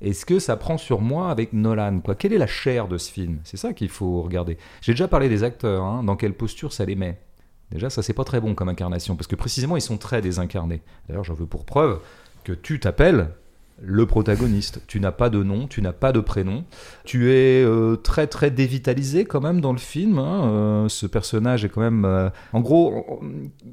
Est-ce 0.00 0.24
que 0.24 0.38
ça 0.38 0.56
prend 0.56 0.78
sur 0.78 1.00
moi 1.00 1.30
avec 1.30 1.52
Nolan 1.52 2.00
Quelle 2.18 2.32
est 2.32 2.38
la 2.38 2.46
chair 2.46 2.88
de 2.88 2.98
ce 2.98 3.12
film? 3.12 3.38
C'est 3.44 3.58
ça 3.58 3.74
qu'il 3.74 3.90
faut 3.90 4.22
regarder. 4.22 4.56
J'ai 4.80 4.92
déjà 4.92 5.08
parlé 5.08 5.28
des 5.28 5.42
acteurs, 5.42 5.84
hein, 5.84 6.02
dans 6.02 6.16
quelle 6.16 6.34
posture 6.34 6.72
ça 6.72 6.84
les 6.84 6.96
met? 6.96 7.20
Déjà, 7.70 7.90
ça, 7.90 8.02
c'est 8.02 8.12
pas 8.12 8.24
très 8.24 8.40
bon 8.40 8.54
comme 8.54 8.68
incarnation, 8.68 9.16
parce 9.16 9.26
que 9.26 9.36
précisément, 9.36 9.76
ils 9.76 9.82
sont 9.82 9.98
très 9.98 10.22
désincarnés. 10.22 10.82
D'ailleurs, 11.08 11.24
j'en 11.24 11.34
veux 11.34 11.46
pour 11.46 11.64
preuve 11.64 12.00
que 12.44 12.52
tu 12.52 12.80
t'appelles 12.80 13.30
le 13.80 14.06
protagoniste. 14.06 14.82
Tu 14.86 15.00
n'as 15.00 15.12
pas 15.12 15.30
de 15.30 15.42
nom, 15.42 15.66
tu 15.66 15.82
n'as 15.82 15.92
pas 15.92 16.12
de 16.12 16.20
prénom. 16.20 16.64
Tu 17.04 17.32
es 17.32 17.62
euh, 17.64 17.96
très 17.96 18.26
très 18.26 18.50
dévitalisé 18.50 19.24
quand 19.24 19.40
même 19.40 19.60
dans 19.60 19.72
le 19.72 19.78
film. 19.78 20.18
Hein. 20.18 20.48
Euh, 20.48 20.88
ce 20.88 21.06
personnage 21.06 21.64
est 21.64 21.68
quand 21.68 21.80
même... 21.80 22.04
Euh, 22.04 22.30
en 22.52 22.60
gros, 22.60 23.20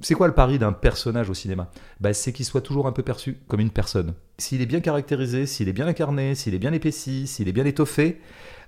c'est 0.01 0.15
quoi 0.15 0.27
le 0.27 0.33
pari 0.33 0.59
d'un 0.59 0.73
personnage 0.73 1.29
au 1.29 1.33
cinéma? 1.33 1.69
Bah, 1.99 2.13
C'est 2.13 2.33
qu'il 2.33 2.45
soit 2.45 2.61
toujours 2.61 2.87
un 2.87 2.91
peu 2.91 3.03
perçu 3.03 3.37
comme 3.47 3.59
une 3.59 3.69
personne. 3.69 4.13
S'il 4.37 4.61
est 4.61 4.65
bien 4.65 4.81
caractérisé, 4.81 5.45
s'il 5.45 5.69
est 5.69 5.73
bien 5.73 5.87
incarné, 5.87 6.35
s'il 6.35 6.55
est 6.55 6.59
bien 6.59 6.73
épaissi, 6.73 7.27
s'il 7.27 7.47
est 7.47 7.53
bien 7.53 7.65
étoffé, 7.65 8.19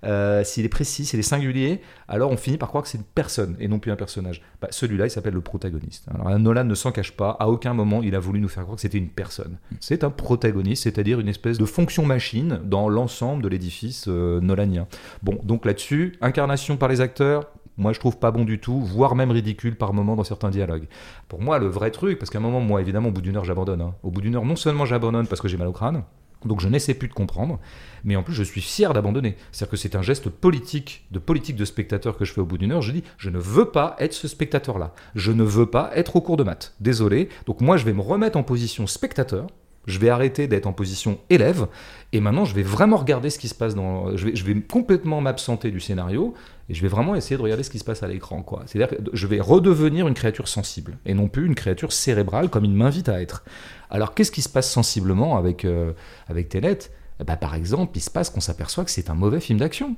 euh, 0.03 0.43
s'il 0.43 0.65
est 0.65 0.69
précis, 0.69 1.05
s'il 1.05 1.19
est 1.19 1.23
singulier, 1.23 1.81
alors 2.07 2.31
on 2.31 2.37
finit 2.37 2.57
par 2.57 2.69
croire 2.69 2.83
que 2.83 2.89
c'est 2.89 2.97
une 2.97 3.03
personne 3.03 3.55
et 3.59 3.67
non 3.67 3.79
plus 3.79 3.91
un 3.91 3.95
personnage. 3.95 4.41
Bah, 4.61 4.67
celui-là, 4.71 5.07
il 5.07 5.09
s'appelle 5.09 5.33
le 5.33 5.41
protagoniste. 5.41 6.05
Alors 6.13 6.37
Nolan 6.39 6.65
ne 6.65 6.75
s'en 6.75 6.91
cache 6.91 7.11
pas, 7.11 7.31
à 7.39 7.47
aucun 7.47 7.73
moment 7.73 8.01
il 8.03 8.15
a 8.15 8.19
voulu 8.19 8.39
nous 8.39 8.49
faire 8.49 8.63
croire 8.63 8.75
que 8.75 8.81
c'était 8.81 8.97
une 8.97 9.09
personne. 9.09 9.57
C'est 9.79 10.03
un 10.03 10.09
protagoniste, 10.09 10.83
c'est-à-dire 10.83 11.19
une 11.19 11.29
espèce 11.29 11.57
de 11.57 11.65
fonction 11.65 12.05
machine 12.05 12.59
dans 12.63 12.89
l'ensemble 12.89 13.43
de 13.43 13.47
l'édifice 13.47 14.05
euh, 14.07 14.39
nolanien. 14.41 14.87
Bon, 15.21 15.37
donc 15.43 15.65
là-dessus, 15.65 16.13
incarnation 16.21 16.77
par 16.77 16.89
les 16.89 17.01
acteurs, 17.01 17.49
moi 17.77 17.93
je 17.93 17.99
trouve 17.99 18.17
pas 18.17 18.31
bon 18.31 18.45
du 18.45 18.59
tout, 18.59 18.79
voire 18.81 19.15
même 19.15 19.31
ridicule 19.31 19.75
par 19.75 19.93
moment 19.93 20.15
dans 20.15 20.23
certains 20.23 20.49
dialogues. 20.49 20.87
Pour 21.27 21.41
moi, 21.41 21.59
le 21.59 21.67
vrai 21.67 21.91
truc, 21.91 22.19
parce 22.19 22.29
qu'à 22.29 22.37
un 22.37 22.41
moment, 22.41 22.59
moi 22.59 22.81
évidemment, 22.81 23.09
au 23.09 23.11
bout 23.11 23.21
d'une 23.21 23.37
heure, 23.37 23.45
j'abandonne. 23.45 23.81
Hein. 23.81 23.95
Au 24.03 24.11
bout 24.11 24.21
d'une 24.21 24.35
heure, 24.35 24.45
non 24.45 24.55
seulement 24.55 24.85
j'abandonne 24.85 25.27
parce 25.27 25.41
que 25.41 25.47
j'ai 25.47 25.57
mal 25.57 25.67
au 25.67 25.73
crâne, 25.73 26.03
donc 26.47 26.61
je 26.61 26.67
n'essaie 26.67 26.93
plus 26.93 27.07
de 27.07 27.13
comprendre, 27.13 27.59
mais 28.03 28.15
en 28.15 28.23
plus 28.23 28.33
je 28.33 28.43
suis 28.43 28.61
fier 28.61 28.93
d'abandonner. 28.93 29.35
C'est-à-dire 29.51 29.71
que 29.71 29.77
c'est 29.77 29.95
un 29.95 30.01
geste 30.01 30.29
politique, 30.29 31.05
de 31.11 31.19
politique 31.19 31.55
de 31.55 31.65
spectateur 31.65 32.17
que 32.17 32.25
je 32.25 32.33
fais 32.33 32.41
au 32.41 32.45
bout 32.45 32.57
d'une 32.57 32.71
heure. 32.71 32.81
Je 32.81 32.91
dis, 32.91 33.03
je 33.17 33.29
ne 33.29 33.37
veux 33.37 33.65
pas 33.65 33.95
être 33.99 34.13
ce 34.13 34.27
spectateur-là. 34.27 34.93
Je 35.15 35.31
ne 35.31 35.43
veux 35.43 35.65
pas 35.65 35.91
être 35.95 36.15
au 36.15 36.21
cours 36.21 36.37
de 36.37 36.43
maths. 36.43 36.75
Désolé. 36.79 37.29
Donc 37.45 37.61
moi 37.61 37.77
je 37.77 37.85
vais 37.85 37.93
me 37.93 38.01
remettre 38.01 38.37
en 38.37 38.43
position 38.43 38.87
spectateur. 38.87 39.47
Je 39.85 39.99
vais 39.99 40.09
arrêter 40.09 40.47
d'être 40.47 40.65
en 40.65 40.71
position 40.71 41.19
élève 41.29 41.67
et 42.13 42.21
maintenant 42.21 42.45
je 42.45 42.55
vais 42.55 42.63
vraiment 42.63 42.95
regarder 42.95 43.29
ce 43.29 43.37
qui 43.37 43.49
se 43.49 43.55
passe 43.55 43.75
dans. 43.75 44.15
Je 44.15 44.27
vais, 44.27 44.35
je 44.35 44.45
vais 44.45 44.59
complètement 44.61 45.19
m'absenter 45.19 45.71
du 45.71 45.81
scénario 45.81 46.33
et 46.69 46.73
je 46.73 46.81
vais 46.81 46.87
vraiment 46.87 47.15
essayer 47.15 47.37
de 47.37 47.41
regarder 47.41 47.63
ce 47.63 47.69
qui 47.69 47.79
se 47.79 47.83
passe 47.83 48.03
à 48.03 48.07
l'écran. 48.07 48.41
quoi. 48.41 48.63
C'est-à-dire 48.65 48.97
que 48.97 49.03
je 49.11 49.27
vais 49.27 49.39
redevenir 49.39 50.07
une 50.07 50.13
créature 50.13 50.47
sensible 50.47 50.97
et 51.05 51.13
non 51.13 51.27
plus 51.27 51.45
une 51.45 51.55
créature 51.55 51.91
cérébrale 51.91 52.49
comme 52.49 52.65
il 52.65 52.73
m'invite 52.73 53.09
à 53.09 53.21
être. 53.21 53.43
Alors 53.89 54.13
qu'est-ce 54.13 54.31
qui 54.31 54.41
se 54.41 54.49
passe 54.49 54.69
sensiblement 54.71 55.37
avec, 55.37 55.65
euh, 55.65 55.93
avec 56.27 56.49
Tenet? 56.49 56.79
Ben, 57.25 57.35
Par 57.35 57.55
exemple, 57.55 57.97
il 57.97 58.01
se 58.01 58.09
passe 58.09 58.29
qu'on 58.29 58.41
s'aperçoit 58.41 58.85
que 58.85 58.91
c'est 58.91 59.09
un 59.09 59.15
mauvais 59.15 59.39
film 59.39 59.59
d'action. 59.59 59.95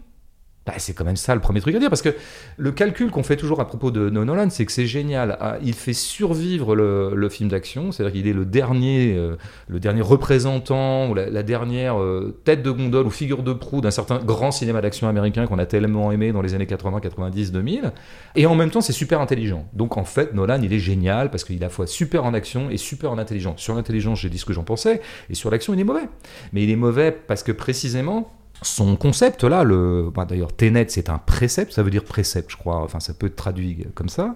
Bah, 0.65 0.73
c'est 0.77 0.93
quand 0.93 1.05
même 1.05 1.15
ça 1.15 1.35
le 1.35 1.41
premier 1.41 1.61
truc 1.61 1.75
à 1.75 1.79
dire, 1.79 1.89
parce 1.89 2.01
que 2.01 2.15
le 2.57 2.71
calcul 2.71 3.11
qu'on 3.11 3.21
fait 3.21 3.35
toujours 3.35 3.59
à 3.59 3.67
propos 3.67 3.91
de 3.91 4.09
Nolan, 4.09 4.49
c'est 4.49 4.65
que 4.65 4.71
c'est 4.71 4.87
génial. 4.87 5.37
Ah, 5.39 5.57
il 5.61 5.75
fait 5.75 5.93
survivre 5.93 6.75
le, 6.75 7.29
film 7.29 7.49
d'action, 7.49 7.91
c'est-à-dire 7.91 8.13
qu'il 8.13 8.27
est 8.27 8.33
le 8.33 8.45
dernier, 8.45 9.13
euh, 9.15 9.35
le 9.67 9.79
dernier 9.79 10.01
représentant, 10.01 11.09
ou 11.09 11.13
la, 11.13 11.43
dernière 11.43 12.01
euh, 12.01 12.39
tête 12.45 12.63
de 12.63 12.71
gondole 12.71 13.05
ou 13.05 13.11
figure 13.11 13.43
de 13.43 13.53
proue 13.53 13.81
d'un 13.81 13.91
certain 13.91 14.17
grand 14.17 14.49
cinéma 14.51 14.81
d'action 14.81 15.07
américain 15.07 15.45
qu'on 15.45 15.59
a 15.59 15.67
tellement 15.67 16.11
aimé 16.11 16.31
dans 16.31 16.41
les 16.41 16.55
années 16.55 16.65
80, 16.65 16.99
90, 16.99 17.51
2000. 17.51 17.91
Et 18.35 18.47
en 18.47 18.55
même 18.55 18.71
temps, 18.71 18.81
c'est 18.81 18.93
super 18.93 19.21
intelligent. 19.21 19.67
Donc 19.73 19.97
en 19.97 20.05
fait, 20.05 20.33
Nolan, 20.33 20.61
il 20.63 20.73
est 20.73 20.79
génial 20.79 21.29
parce 21.29 21.43
qu'il 21.43 21.57
est 21.57 21.63
à 21.63 21.67
la 21.67 21.69
fois 21.69 21.85
super 21.85 22.25
en 22.25 22.33
action 22.33 22.71
et 22.71 22.77
super 22.77 23.11
en 23.11 23.19
intelligence. 23.19 23.61
Sur 23.61 23.75
l'intelligence, 23.75 24.19
j'ai 24.19 24.29
dit 24.29 24.39
ce 24.39 24.45
que 24.45 24.53
j'en 24.53 24.63
pensais, 24.63 25.01
et 25.29 25.35
sur 25.35 25.51
l'action, 25.51 25.75
il 25.75 25.79
est 25.79 25.83
mauvais. 25.83 26.07
Mais 26.53 26.63
il 26.63 26.71
est 26.71 26.75
mauvais 26.75 27.11
parce 27.11 27.43
que 27.43 27.51
précisément, 27.51 28.31
son 28.61 28.95
concept 28.95 29.43
là, 29.43 29.63
le, 29.63 30.09
bah, 30.13 30.25
d'ailleurs 30.25 30.55
Tenet 30.55 30.87
c'est 30.89 31.09
un 31.09 31.17
précepte, 31.17 31.71
ça 31.73 31.83
veut 31.83 31.91
dire 31.91 32.03
précepte 32.03 32.51
je 32.51 32.57
crois, 32.57 32.81
enfin 32.81 32.99
ça 32.99 33.13
peut 33.13 33.27
être 33.27 33.35
traduit 33.35 33.85
comme 33.93 34.09
ça, 34.09 34.35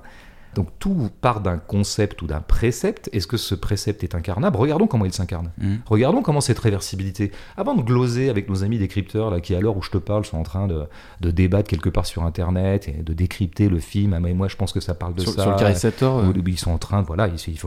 donc 0.55 0.67
tout 0.79 1.09
part 1.21 1.41
d'un 1.41 1.57
concept 1.57 2.21
ou 2.21 2.27
d'un 2.27 2.41
précepte. 2.41 3.09
Est-ce 3.13 3.27
que 3.27 3.37
ce 3.37 3.55
précepte 3.55 4.03
est 4.03 4.15
incarnable? 4.15 4.57
Regardons 4.57 4.87
comment 4.87 5.05
il 5.05 5.13
s'incarne. 5.13 5.51
Mm. 5.57 5.75
Regardons 5.85 6.21
comment 6.21 6.41
cette 6.41 6.59
réversibilité. 6.59 7.31
Avant 7.55 7.75
de 7.75 7.81
gloser 7.81 8.29
avec 8.29 8.49
nos 8.49 8.63
amis 8.63 8.79
décrypteurs, 8.79 9.29
là, 9.29 9.41
qui 9.41 9.53
à 9.55 9.61
l'heure 9.61 9.77
où 9.77 9.81
je 9.81 9.91
te 9.91 9.97
parle 9.97 10.25
sont 10.25 10.37
en 10.37 10.43
train 10.43 10.67
de, 10.67 10.85
de, 11.21 11.31
débattre 11.31 11.69
quelque 11.69 11.89
part 11.89 12.05
sur 12.05 12.23
Internet 12.23 12.87
et 12.87 13.03
de 13.03 13.13
décrypter 13.13 13.69
le 13.69 13.79
film. 13.79 14.13
Ah, 14.13 14.19
mais 14.19 14.33
moi 14.33 14.47
je 14.47 14.55
pense 14.55 14.73
que 14.73 14.79
ça 14.79 14.95
parle 14.95 15.13
de 15.13 15.21
ça. 15.21 15.31
Sur 15.31 15.51
le 15.51 15.57
euh. 16.03 16.33
Ils 16.45 16.59
sont 16.59 16.71
en 16.71 16.77
train, 16.77 17.01
voilà, 17.03 17.27
ils, 17.27 17.53
ils, 17.53 17.59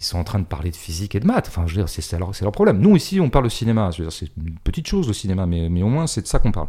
sont 0.00 0.18
en 0.18 0.24
train 0.24 0.40
de 0.40 0.44
parler 0.44 0.70
de 0.70 0.76
physique 0.76 1.14
et 1.14 1.20
de 1.20 1.26
maths. 1.26 1.46
Enfin, 1.48 1.64
je 1.66 1.74
veux 1.74 1.82
dire, 1.82 1.88
c'est 1.88 2.18
leur, 2.18 2.32
leur, 2.40 2.52
problème. 2.52 2.78
Nous 2.78 2.96
ici, 2.96 3.20
on 3.20 3.30
parle 3.30 3.44
de 3.44 3.50
cinéma. 3.50 3.90
C'est 4.10 4.30
une 4.36 4.58
petite 4.64 4.88
chose 4.88 5.06
le 5.06 5.14
cinéma, 5.14 5.46
mais, 5.46 5.68
mais 5.68 5.82
au 5.82 5.88
moins 5.88 6.06
c'est 6.06 6.22
de 6.22 6.26
ça 6.26 6.38
qu'on 6.38 6.52
parle. 6.52 6.68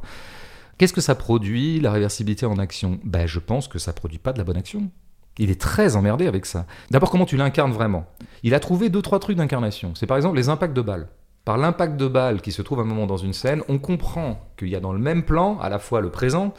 Qu'est-ce 0.77 0.93
que 0.93 1.01
ça 1.01 1.15
produit, 1.15 1.79
la 1.79 1.91
réversibilité 1.91 2.45
en 2.45 2.57
action? 2.57 2.99
Ben, 3.03 3.27
Je 3.27 3.39
pense 3.39 3.67
que 3.67 3.79
ça 3.79 3.93
produit 3.93 4.17
pas 4.17 4.33
de 4.33 4.37
la 4.37 4.43
bonne 4.43 4.57
action. 4.57 4.91
Il 5.37 5.51
est 5.51 5.59
très 5.59 5.95
emmerdé 5.95 6.27
avec 6.27 6.45
ça. 6.45 6.65
D'abord, 6.91 7.09
comment 7.09 7.25
tu 7.25 7.37
l'incarnes 7.37 7.73
vraiment? 7.73 8.05
Il 8.43 8.53
a 8.53 8.59
trouvé 8.59 8.89
deux, 8.89 9.01
trois 9.01 9.19
trucs 9.19 9.37
d'incarnation. 9.37 9.93
C'est 9.95 10.07
par 10.07 10.17
exemple 10.17 10.37
les 10.37 10.49
impacts 10.49 10.75
de 10.75 10.81
balles. 10.81 11.07
Par 11.43 11.57
l'impact 11.57 11.97
de 11.97 12.07
balles 12.07 12.41
qui 12.41 12.51
se 12.51 12.61
trouve 12.61 12.79
à 12.79 12.81
un 12.83 12.85
moment 12.85 13.05
dans 13.05 13.17
une 13.17 13.33
scène, 13.33 13.61
on 13.69 13.77
comprend 13.77 14.39
qu'il 14.57 14.69
y 14.69 14.75
a 14.75 14.79
dans 14.79 14.93
le 14.93 14.99
même 14.99 15.23
plan 15.23 15.59
à 15.59 15.69
la 15.69 15.77
fois 15.77 16.01
le 16.01 16.09
présent 16.09 16.53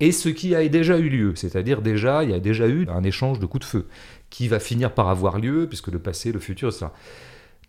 et 0.00 0.10
ce 0.10 0.28
qui 0.28 0.54
a 0.56 0.66
déjà 0.68 0.98
eu 0.98 1.08
lieu. 1.08 1.34
C'est-à-dire 1.36 1.80
déjà, 1.80 2.24
il 2.24 2.30
y 2.30 2.34
a 2.34 2.40
déjà 2.40 2.66
eu 2.66 2.88
un 2.88 3.04
échange 3.04 3.38
de 3.38 3.46
coups 3.46 3.64
de 3.64 3.70
feu 3.70 3.88
qui 4.30 4.48
va 4.48 4.58
finir 4.58 4.92
par 4.94 5.08
avoir 5.08 5.38
lieu 5.38 5.68
puisque 5.68 5.88
le 5.88 6.00
passé, 6.00 6.32
le 6.32 6.40
futur, 6.40 6.72
ça. 6.72 6.92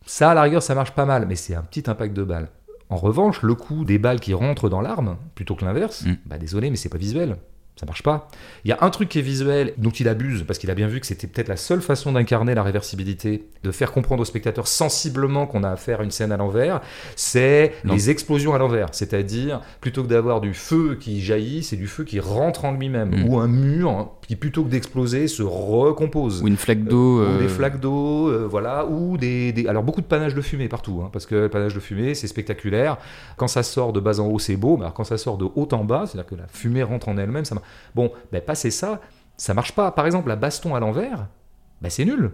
Ça, 0.05 0.31
à 0.31 0.33
la 0.33 0.41
rigueur, 0.41 0.63
ça 0.63 0.73
marche 0.75 0.91
pas 0.91 1.05
mal, 1.05 1.27
mais 1.27 1.35
c'est 1.35 1.55
un 1.55 1.61
petit 1.61 1.89
impact 1.89 2.15
de 2.15 2.23
balles. 2.23 2.49
En 2.89 2.97
revanche, 2.97 3.41
le 3.43 3.55
coup 3.55 3.85
des 3.85 3.97
balles 3.97 4.19
qui 4.19 4.33
rentrent 4.33 4.69
dans 4.69 4.81
l'arme, 4.81 5.17
plutôt 5.35 5.55
que 5.55 5.65
l'inverse, 5.65 6.05
mm. 6.05 6.17
bah 6.25 6.37
désolé, 6.37 6.69
mais 6.69 6.75
c'est 6.75 6.89
pas 6.89 6.97
visuel. 6.97 7.37
Ça 7.75 7.87
marche 7.87 8.03
pas. 8.03 8.27
Il 8.65 8.69
y 8.69 8.71
a 8.71 8.77
un 8.81 8.89
truc 8.91 9.09
qui 9.09 9.17
est 9.17 9.23
visuel, 9.23 9.73
dont 9.77 9.89
il 9.89 10.07
abuse, 10.07 10.43
parce 10.45 10.59
qu'il 10.59 10.69
a 10.69 10.75
bien 10.75 10.87
vu 10.87 10.99
que 10.99 11.07
c'était 11.07 11.25
peut-être 11.25 11.47
la 11.47 11.57
seule 11.57 11.81
façon 11.81 12.11
d'incarner 12.11 12.53
la 12.53 12.61
réversibilité, 12.61 13.47
de 13.63 13.71
faire 13.71 13.91
comprendre 13.91 14.21
au 14.21 14.25
spectateur 14.25 14.67
sensiblement 14.67 15.47
qu'on 15.47 15.63
a 15.63 15.69
affaire 15.69 16.01
à 16.01 16.03
une 16.03 16.11
scène 16.11 16.31
à 16.31 16.37
l'envers, 16.37 16.81
c'est 17.15 17.73
les 17.83 18.11
explosions 18.11 18.53
à 18.53 18.59
l'envers. 18.59 18.89
C'est-à-dire, 18.91 19.61
plutôt 19.81 20.03
que 20.03 20.07
d'avoir 20.07 20.39
du 20.39 20.53
feu 20.53 20.97
qui 20.99 21.21
jaillit, 21.21 21.63
c'est 21.63 21.75
du 21.75 21.87
feu 21.87 22.03
qui 22.03 22.19
rentre 22.19 22.65
en 22.65 22.73
lui-même, 22.73 23.23
mm. 23.23 23.27
ou 23.27 23.39
un 23.39 23.47
mur 23.47 24.11
qui, 24.27 24.35
plutôt 24.35 24.63
que 24.63 24.69
d'exploser, 24.69 25.27
se 25.27 25.43
recompose. 25.43 26.41
Ou 26.41 26.47
une 26.47 26.57
flaque 26.57 26.83
d'eau. 26.83 27.19
Euh, 27.19 27.35
ou 27.35 27.39
des 27.39 27.45
euh, 27.45 27.49
flaques 27.49 27.79
d'eau, 27.79 28.29
euh, 28.29 28.47
voilà, 28.49 28.85
ou 28.85 29.17
des, 29.17 29.65
Alors, 29.67 29.83
beaucoup 29.83 30.01
de 30.01 30.05
panache 30.05 30.33
de 30.33 30.41
fumée 30.41 30.67
partout, 30.67 31.01
hein, 31.03 31.09
parce 31.11 31.25
que 31.25 31.35
le 31.35 31.49
panache 31.49 31.73
de 31.73 31.79
fumée, 31.79 32.15
c'est 32.15 32.27
spectaculaire. 32.27 32.97
Quand 33.37 33.47
ça 33.47 33.63
sort 33.63 33.93
de 33.93 33.99
bas 33.99 34.19
en 34.19 34.27
haut, 34.27 34.39
c'est 34.39 34.55
beau, 34.55 34.77
mais 34.77 34.83
alors 34.83 34.93
quand 34.93 35.03
ça 35.03 35.17
sort 35.17 35.37
de 35.37 35.45
haut 35.45 35.67
en 35.71 35.83
bas, 35.83 36.05
c'est-à-dire 36.05 36.29
que 36.29 36.35
la 36.35 36.47
fumée 36.47 36.83
rentre 36.83 37.09
en 37.09 37.17
elle-même, 37.17 37.45
ça 37.45 37.55
Bon, 37.95 38.11
ben 38.31 38.41
passer 38.41 38.71
ça, 38.71 39.01
ça 39.37 39.53
marche 39.53 39.73
pas. 39.73 39.91
Par 39.91 40.05
exemple, 40.05 40.29
la 40.29 40.35
baston 40.35 40.75
à 40.75 40.79
l'envers, 40.79 41.27
ben 41.81 41.89
c'est 41.89 42.05
nul. 42.05 42.31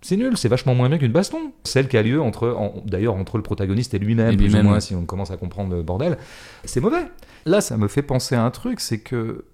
C'est 0.00 0.16
nul, 0.16 0.36
c'est 0.36 0.48
vachement 0.48 0.74
moins 0.74 0.88
bien 0.88 0.98
qu'une 0.98 1.12
baston. 1.12 1.52
Celle 1.62 1.86
qui 1.86 1.96
a 1.96 2.02
lieu 2.02 2.20
entre, 2.20 2.56
d'ailleurs, 2.84 3.14
entre 3.14 3.36
le 3.36 3.42
protagoniste 3.44 3.94
et 3.94 4.00
lui-même, 4.00 4.36
plus 4.36 4.54
ou 4.54 4.62
moins, 4.62 4.80
si 4.80 4.96
on 4.96 5.04
commence 5.04 5.30
à 5.30 5.36
comprendre 5.36 5.74
le 5.74 5.82
bordel. 5.82 6.18
C'est 6.64 6.80
mauvais. 6.80 7.04
Là, 7.46 7.60
ça 7.60 7.76
me 7.76 7.86
fait 7.86 8.02
penser 8.02 8.34
à 8.34 8.44
un 8.44 8.50
truc, 8.50 8.80
c'est 8.80 8.98
que 8.98 9.44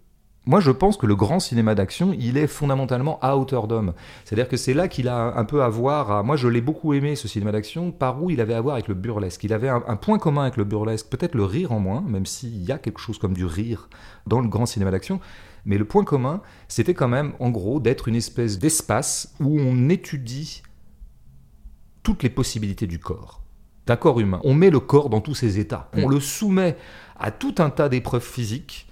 moi, 0.49 0.61
je 0.61 0.71
pense 0.71 0.97
que 0.97 1.05
le 1.05 1.15
grand 1.15 1.41
cinéma 1.41 1.75
d'action, 1.75 2.17
il 2.19 2.39
est 2.39 2.47
fondamentalement 2.47 3.19
à 3.21 3.37
hauteur 3.37 3.69
d'homme. 3.69 3.93
C'est-à-dire 4.25 4.49
que 4.49 4.57
c'est 4.57 4.73
là 4.73 4.89
qu'il 4.89 5.07
a 5.07 5.37
un 5.37 5.45
peu 5.45 5.63
à 5.63 5.69
voir. 5.69 6.11
À... 6.11 6.23
Moi, 6.23 6.37
je 6.37 6.49
l'ai 6.49 6.63
beaucoup 6.63 6.95
aimé, 6.95 7.17
ce 7.17 7.29
cinéma 7.29 7.53
d'action, 7.53 7.93
par 7.93 8.23
où 8.23 8.31
il 8.31 8.41
avait 8.41 8.55
à 8.55 8.61
voir 8.63 8.77
avec 8.77 8.89
le 8.89 8.95
burlesque. 8.95 9.45
Il 9.45 9.53
avait 9.53 9.69
un, 9.69 9.97
point 9.97 10.19
commun 10.19 10.45
avec 10.45 10.57
le 10.57 10.65
burlesque, 10.65 11.09
peut-être 11.11 11.35
le 11.35 11.45
rire 11.45 11.73
en 11.73 11.81
moins, 11.81 12.01
même 12.01 12.25
s'il 12.25 12.65
y 12.65 12.73
a 12.73 12.79
quelque 12.79 12.99
chose 12.99 13.19
comme 13.19 13.35
du 13.35 13.45
rire 13.45 13.91
dans 14.27 14.41
le 14.41 14.49
grand 14.49 14.65
cinéma 14.65 14.91
d'action. 14.91 15.21
Mais 15.67 15.77
le 15.77 15.85
point 15.85 16.03
commun, 16.03 16.41
c'était 16.67 16.95
quand 16.95 17.09
même, 17.09 17.35
en 17.41 17.51
gros, 17.51 17.79
d'être 17.79 18.09
une 18.09 18.17
espèce 18.17 18.59
d'espace 18.59 19.35
où 19.41 19.61
on 19.61 19.91
étudie 19.91 20.63
toutes 22.03 22.23
les 22.23 22.31
possibilités 22.31 22.87
du 22.87 22.99
corps, 22.99 23.43
d'un 23.85 23.97
corps 23.97 24.19
humain. 24.19 24.41
On 24.45 24.55
met 24.55 24.71
le 24.71 24.81
corps 24.81 25.11
dans 25.11 25.21
tous 25.21 25.35
ses 25.35 25.59
états. 25.59 25.91
On 25.93 26.09
mm. 26.09 26.11
le 26.11 26.21
soumet 26.21 26.79
à 27.19 27.33
tout 27.33 27.57
un 27.59 27.69
tas 27.69 27.91
d'épreuves 27.91 28.25
physiques 28.25 28.88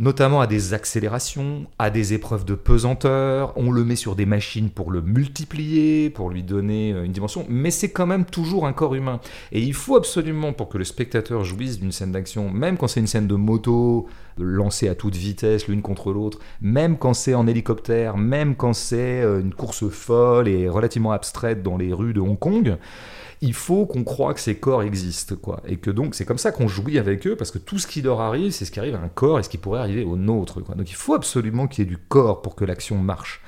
notamment 0.00 0.40
à 0.40 0.46
des 0.46 0.72
accélérations, 0.72 1.66
à 1.78 1.90
des 1.90 2.14
épreuves 2.14 2.46
de 2.46 2.54
pesanteur, 2.54 3.52
on 3.56 3.70
le 3.70 3.84
met 3.84 3.96
sur 3.96 4.16
des 4.16 4.24
machines 4.24 4.70
pour 4.70 4.90
le 4.90 5.02
multiplier, 5.02 6.08
pour 6.08 6.30
lui 6.30 6.42
donner 6.42 6.94
euh, 6.94 7.04
une 7.04 7.12
dimension, 7.12 7.44
mais 7.50 7.70
c'est 7.70 7.90
quand 7.90 8.06
même 8.06 8.24
toujours 8.24 8.66
un 8.66 8.72
corps 8.72 8.94
humain. 8.94 9.20
Et 9.52 9.60
il 9.60 9.74
faut 9.74 9.96
absolument, 9.96 10.54
pour 10.54 10.70
que 10.70 10.78
le 10.78 10.84
spectateur 10.84 11.44
jouisse 11.44 11.78
d'une 11.78 11.92
scène 11.92 12.12
d'action, 12.12 12.50
même 12.50 12.78
quand 12.78 12.88
c'est 12.88 13.00
une 13.00 13.06
scène 13.06 13.26
de 13.26 13.34
moto, 13.34 14.08
lancée 14.38 14.88
à 14.88 14.94
toute 14.94 15.16
vitesse 15.16 15.68
l'une 15.68 15.82
contre 15.82 16.12
l'autre, 16.12 16.38
même 16.60 16.96
quand 16.98 17.14
c'est 17.14 17.34
en 17.34 17.46
hélicoptère, 17.46 18.16
même 18.16 18.56
quand 18.56 18.72
c'est 18.72 19.22
euh, 19.22 19.40
une 19.40 19.54
course 19.54 19.88
folle 19.88 20.48
et 20.48 20.68
relativement 20.68 21.12
abstraite 21.12 21.62
dans 21.62 21.76
les 21.76 21.92
rues 21.92 22.12
de 22.12 22.20
Hong 22.20 22.38
Kong, 22.38 22.76
il 23.42 23.54
faut 23.54 23.86
qu'on 23.86 24.04
croit 24.04 24.34
que 24.34 24.40
ces 24.40 24.56
corps 24.56 24.82
existent, 24.82 25.34
quoi. 25.34 25.62
Et 25.66 25.76
que 25.76 25.90
donc, 25.90 26.14
c'est 26.14 26.24
comme 26.24 26.38
ça 26.38 26.52
qu'on 26.52 26.68
jouit 26.68 26.98
avec 26.98 27.26
eux, 27.26 27.36
parce 27.36 27.50
que 27.50 27.58
tout 27.58 27.78
ce 27.78 27.86
qui 27.86 28.02
leur 28.02 28.20
arrive, 28.20 28.52
c'est 28.52 28.64
ce 28.64 28.70
qui 28.70 28.80
arrive 28.80 28.94
à 28.94 29.00
un 29.00 29.08
corps 29.08 29.38
et 29.38 29.42
ce 29.42 29.48
qui 29.48 29.56
pourrait 29.56 29.80
arriver 29.80 30.04
au 30.04 30.16
nôtre, 30.16 30.60
quoi. 30.60 30.74
Donc 30.74 30.90
il 30.90 30.96
faut 30.96 31.14
absolument 31.14 31.66
qu'il 31.66 31.84
y 31.84 31.86
ait 31.86 31.90
du 31.90 31.98
corps 31.98 32.42
pour 32.42 32.54
que 32.54 32.64
l'action 32.64 32.98
marche. 32.98 33.40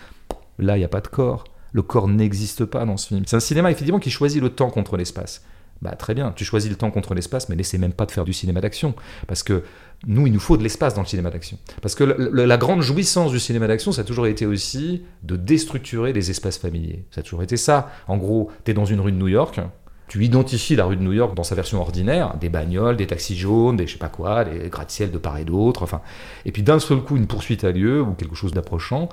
Là, 0.58 0.76
il 0.76 0.80
n'y 0.80 0.84
a 0.84 0.88
pas 0.88 1.00
de 1.00 1.08
corps. 1.08 1.44
Le 1.72 1.82
corps 1.82 2.08
n'existe 2.08 2.64
pas 2.64 2.84
dans 2.84 2.96
ce 2.96 3.08
film. 3.08 3.22
C'est 3.26 3.36
un 3.36 3.40
cinéma, 3.40 3.70
effectivement, 3.70 3.98
qui 3.98 4.10
choisit 4.10 4.42
le 4.42 4.50
temps 4.50 4.70
contre 4.70 4.96
l'espace. 4.96 5.42
Bah 5.82 5.96
très 5.96 6.14
bien, 6.14 6.30
tu 6.30 6.44
choisis 6.44 6.70
le 6.70 6.76
temps 6.76 6.92
contre 6.92 7.12
l'espace, 7.12 7.48
mais 7.48 7.56
n'essaie 7.56 7.76
même 7.76 7.92
pas 7.92 8.06
de 8.06 8.12
faire 8.12 8.24
du 8.24 8.32
cinéma 8.32 8.60
d'action. 8.60 8.94
Parce 9.26 9.42
que 9.42 9.64
nous, 10.06 10.28
il 10.28 10.32
nous 10.32 10.40
faut 10.40 10.56
de 10.56 10.62
l'espace 10.62 10.94
dans 10.94 11.02
le 11.02 11.08
cinéma 11.08 11.30
d'action. 11.30 11.58
Parce 11.80 11.96
que 11.96 12.04
la 12.04 12.56
grande 12.56 12.82
jouissance 12.82 13.32
du 13.32 13.40
cinéma 13.40 13.66
d'action, 13.66 13.90
ça 13.90 14.02
a 14.02 14.04
toujours 14.04 14.28
été 14.28 14.46
aussi 14.46 15.02
de 15.24 15.34
déstructurer 15.36 16.12
les 16.12 16.30
espaces 16.30 16.56
familiers. 16.56 17.04
Ça 17.10 17.20
a 17.20 17.24
toujours 17.24 17.42
été 17.42 17.56
ça. 17.56 17.90
En 18.06 18.16
gros, 18.16 18.50
tu 18.64 18.70
es 18.70 18.74
dans 18.74 18.84
une 18.84 19.00
rue 19.00 19.10
de 19.10 19.16
New 19.16 19.28
York, 19.28 19.60
tu 20.06 20.22
identifies 20.24 20.76
la 20.76 20.84
rue 20.84 20.96
de 20.96 21.02
New 21.02 21.12
York 21.12 21.34
dans 21.34 21.42
sa 21.42 21.54
version 21.56 21.80
ordinaire, 21.80 22.36
des 22.38 22.48
bagnoles, 22.48 22.96
des 22.96 23.06
taxis 23.06 23.36
jaunes, 23.36 23.76
des 23.76 23.86
je 23.86 23.94
sais 23.94 23.98
pas 23.98 24.08
quoi, 24.08 24.44
des 24.44 24.68
gratte-ciel 24.68 25.10
de 25.10 25.18
part 25.18 25.38
et 25.38 25.44
d'autre, 25.44 25.82
enfin. 25.82 26.00
Et 26.44 26.52
puis 26.52 26.62
d'un 26.62 26.78
seul 26.78 26.98
coup, 26.98 27.16
une 27.16 27.26
poursuite 27.26 27.64
a 27.64 27.72
lieu 27.72 28.02
ou 28.02 28.12
quelque 28.12 28.36
chose 28.36 28.52
d'approchant, 28.52 29.08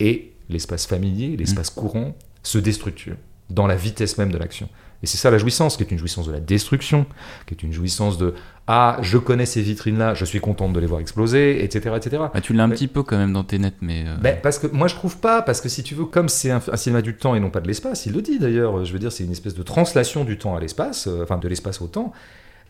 et 0.00 0.32
l'espace 0.48 0.86
familier, 0.86 1.36
l'espace 1.36 1.70
mmh. 1.70 1.78
courant 1.78 2.16
se 2.42 2.58
déstructure 2.58 3.16
dans 3.50 3.66
la 3.66 3.76
vitesse 3.76 4.16
même 4.16 4.32
de 4.32 4.38
l'action. 4.38 4.68
Et 5.02 5.06
c'est 5.06 5.16
ça 5.16 5.30
la 5.30 5.38
jouissance, 5.38 5.76
qui 5.76 5.82
est 5.82 5.90
une 5.90 5.98
jouissance 5.98 6.26
de 6.26 6.32
la 6.32 6.40
destruction, 6.40 7.06
qui 7.46 7.54
est 7.54 7.62
une 7.62 7.72
jouissance 7.72 8.18
de 8.18 8.34
ah, 8.72 8.98
je 9.02 9.18
connais 9.18 9.46
ces 9.46 9.62
vitrines-là, 9.62 10.14
je 10.14 10.24
suis 10.24 10.38
contente 10.38 10.72
de 10.72 10.78
les 10.78 10.86
voir 10.86 11.00
exploser, 11.00 11.64
etc. 11.64 11.96
etc. 11.96 12.22
Bah, 12.32 12.40
tu 12.40 12.52
l'as 12.52 12.62
un 12.62 12.68
petit 12.68 12.86
peu 12.86 13.02
quand 13.02 13.18
même 13.18 13.32
dans 13.32 13.42
tes 13.42 13.58
nets, 13.58 13.74
mais. 13.80 14.04
Euh, 14.06 14.14
ben, 14.20 14.38
parce 14.40 14.60
que 14.60 14.68
moi 14.68 14.86
je 14.86 14.94
trouve 14.94 15.16
pas, 15.16 15.42
parce 15.42 15.60
que 15.60 15.68
si 15.68 15.82
tu 15.82 15.96
veux, 15.96 16.04
comme 16.04 16.28
c'est 16.28 16.52
un, 16.52 16.60
cinéma 16.76 17.02
du 17.02 17.16
temps 17.16 17.34
et 17.34 17.40
non 17.40 17.50
pas 17.50 17.60
de 17.60 17.66
l'espace, 17.66 18.06
il 18.06 18.12
le 18.12 18.22
dit 18.22 18.38
d'ailleurs, 18.38 18.84
je 18.84 18.92
veux 18.92 19.00
dire, 19.00 19.10
c'est 19.10 19.24
une 19.24 19.32
espèce 19.32 19.54
de 19.54 19.62
translation 19.64 20.24
du 20.24 20.38
temps 20.38 20.54
à 20.54 20.60
l'espace, 20.60 21.08
euh, 21.08 21.24
enfin 21.24 21.38
de 21.38 21.48
l'espace 21.48 21.80
au 21.80 21.88
temps. 21.88 22.12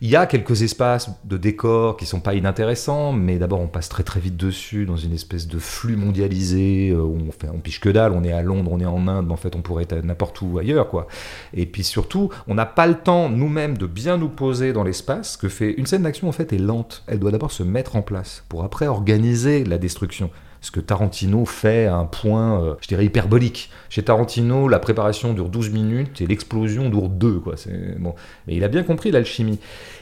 Il 0.03 0.09
y 0.09 0.15
a 0.15 0.25
quelques 0.25 0.63
espaces 0.63 1.11
de 1.25 1.37
décors 1.37 1.95
qui 1.95 2.07
sont 2.07 2.21
pas 2.21 2.33
inintéressants, 2.33 3.13
mais 3.13 3.37
d'abord 3.37 3.59
on 3.59 3.67
passe 3.67 3.87
très 3.87 4.01
très 4.01 4.19
vite 4.19 4.35
dessus 4.35 4.87
dans 4.87 4.97
une 4.97 5.13
espèce 5.13 5.47
de 5.47 5.59
flux 5.59 5.95
mondialisé 5.95 6.89
euh, 6.89 7.03
où 7.03 7.19
on, 7.19 7.49
on 7.53 7.59
piche 7.59 7.79
que 7.79 7.89
dalle, 7.89 8.13
on 8.13 8.23
est 8.23 8.31
à 8.31 8.41
Londres, 8.41 8.71
on 8.73 8.79
est 8.79 8.85
en 8.85 9.07
Inde, 9.07 9.27
mais 9.27 9.33
en 9.33 9.37
fait 9.37 9.55
on 9.55 9.61
pourrait 9.61 9.85
être 9.87 10.03
n'importe 10.03 10.41
où 10.41 10.57
ailleurs 10.57 10.89
quoi. 10.89 11.05
Et 11.53 11.67
puis 11.67 11.83
surtout, 11.83 12.31
on 12.47 12.55
n'a 12.55 12.65
pas 12.65 12.87
le 12.87 12.95
temps 12.95 13.29
nous-mêmes 13.29 13.77
de 13.77 13.85
bien 13.85 14.17
nous 14.17 14.29
poser 14.29 14.73
dans 14.73 14.83
l'espace. 14.83 15.37
Que 15.37 15.49
fait 15.49 15.73
une 15.73 15.85
scène 15.85 16.01
d'action 16.01 16.27
en 16.27 16.31
fait 16.31 16.51
est 16.51 16.57
lente. 16.57 17.03
Elle 17.05 17.19
doit 17.19 17.29
d'abord 17.29 17.51
se 17.51 17.61
mettre 17.61 17.95
en 17.95 18.01
place 18.01 18.43
pour 18.49 18.63
après 18.63 18.87
organiser 18.87 19.63
la 19.63 19.77
destruction 19.77 20.31
ce 20.61 20.69
que 20.69 20.79
Tarantino 20.79 21.45
fait 21.45 21.87
à 21.87 21.95
un 21.95 22.05
point, 22.05 22.63
euh, 22.63 22.75
je 22.81 22.87
dirais, 22.87 23.05
hyperbolique. 23.05 23.71
Chez 23.89 24.03
Tarantino, 24.03 24.67
la 24.67 24.79
préparation 24.79 25.33
dure 25.33 25.49
12 25.49 25.71
minutes 25.71 26.21
et 26.21 26.27
l'explosion 26.27 26.89
dure 26.89 27.09
2. 27.09 27.39
Quoi. 27.39 27.55
Bon. 27.97 28.13
Il 28.47 28.63
a 28.63 28.67
bien 28.67 28.83
compris 28.83 29.11
l'alchimie. 29.11 29.59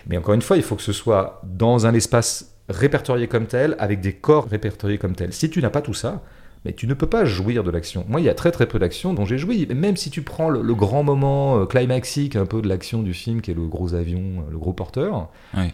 Mais 0.08 0.18
encore 0.18 0.34
une 0.34 0.42
fois, 0.42 0.58
il 0.58 0.64
faut 0.64 0.76
que 0.76 0.82
ce 0.82 0.94
soit 0.94 1.42
dans 1.46 1.88
un 1.88 1.94
espace 1.94 2.56
répertorié 2.68 3.28
comme 3.28 3.48
tel, 3.48 3.76
avec 3.80 4.02
des 4.02 4.14
corps 4.14 4.48
répertoriés 4.48 4.98
comme 4.98 5.16
tel. 5.16 5.34
Si 5.34 5.50
tu 5.50 5.62
n'as 5.62 5.70
pas 5.70 5.82
tout 5.82 5.94
ça, 5.94 6.22
mais 6.66 6.74
tu 6.74 6.88
ne 6.88 6.94
peux 6.94 7.08
pas 7.08 7.24
jouir 7.24 7.64
de 7.64 7.72
l'action. 7.72 8.06
Moi, 8.10 8.20
il 8.20 8.26
y 8.26 8.30
a 8.30 8.34
très 8.34 8.52
très 8.52 8.68
peu 8.68 8.80
d'actions 8.80 9.14
dont 9.14 9.26
j'ai 9.26 9.38
joui. 9.38 9.66
Même 9.74 9.96
si 9.96 10.10
tu 10.10 10.22
prends 10.24 10.50
le, 10.50 10.76
grand 10.76 11.04
moment 11.04 11.62
euh, 11.62 11.66
climaxique 11.66 12.36
un 12.36 12.46
peu 12.46 12.62
de 12.62 12.68
l'action 12.68 13.02
du 13.02 13.14
film, 13.14 13.42
qui 13.42 13.52
est 13.52 13.54
le 13.54 13.66
gros 13.66 13.94
avion, 13.94 14.20
euh, 14.20 14.52
le 14.52 14.58
gros 14.58 14.74
porteur, 14.74 15.30
oui. 15.56 15.72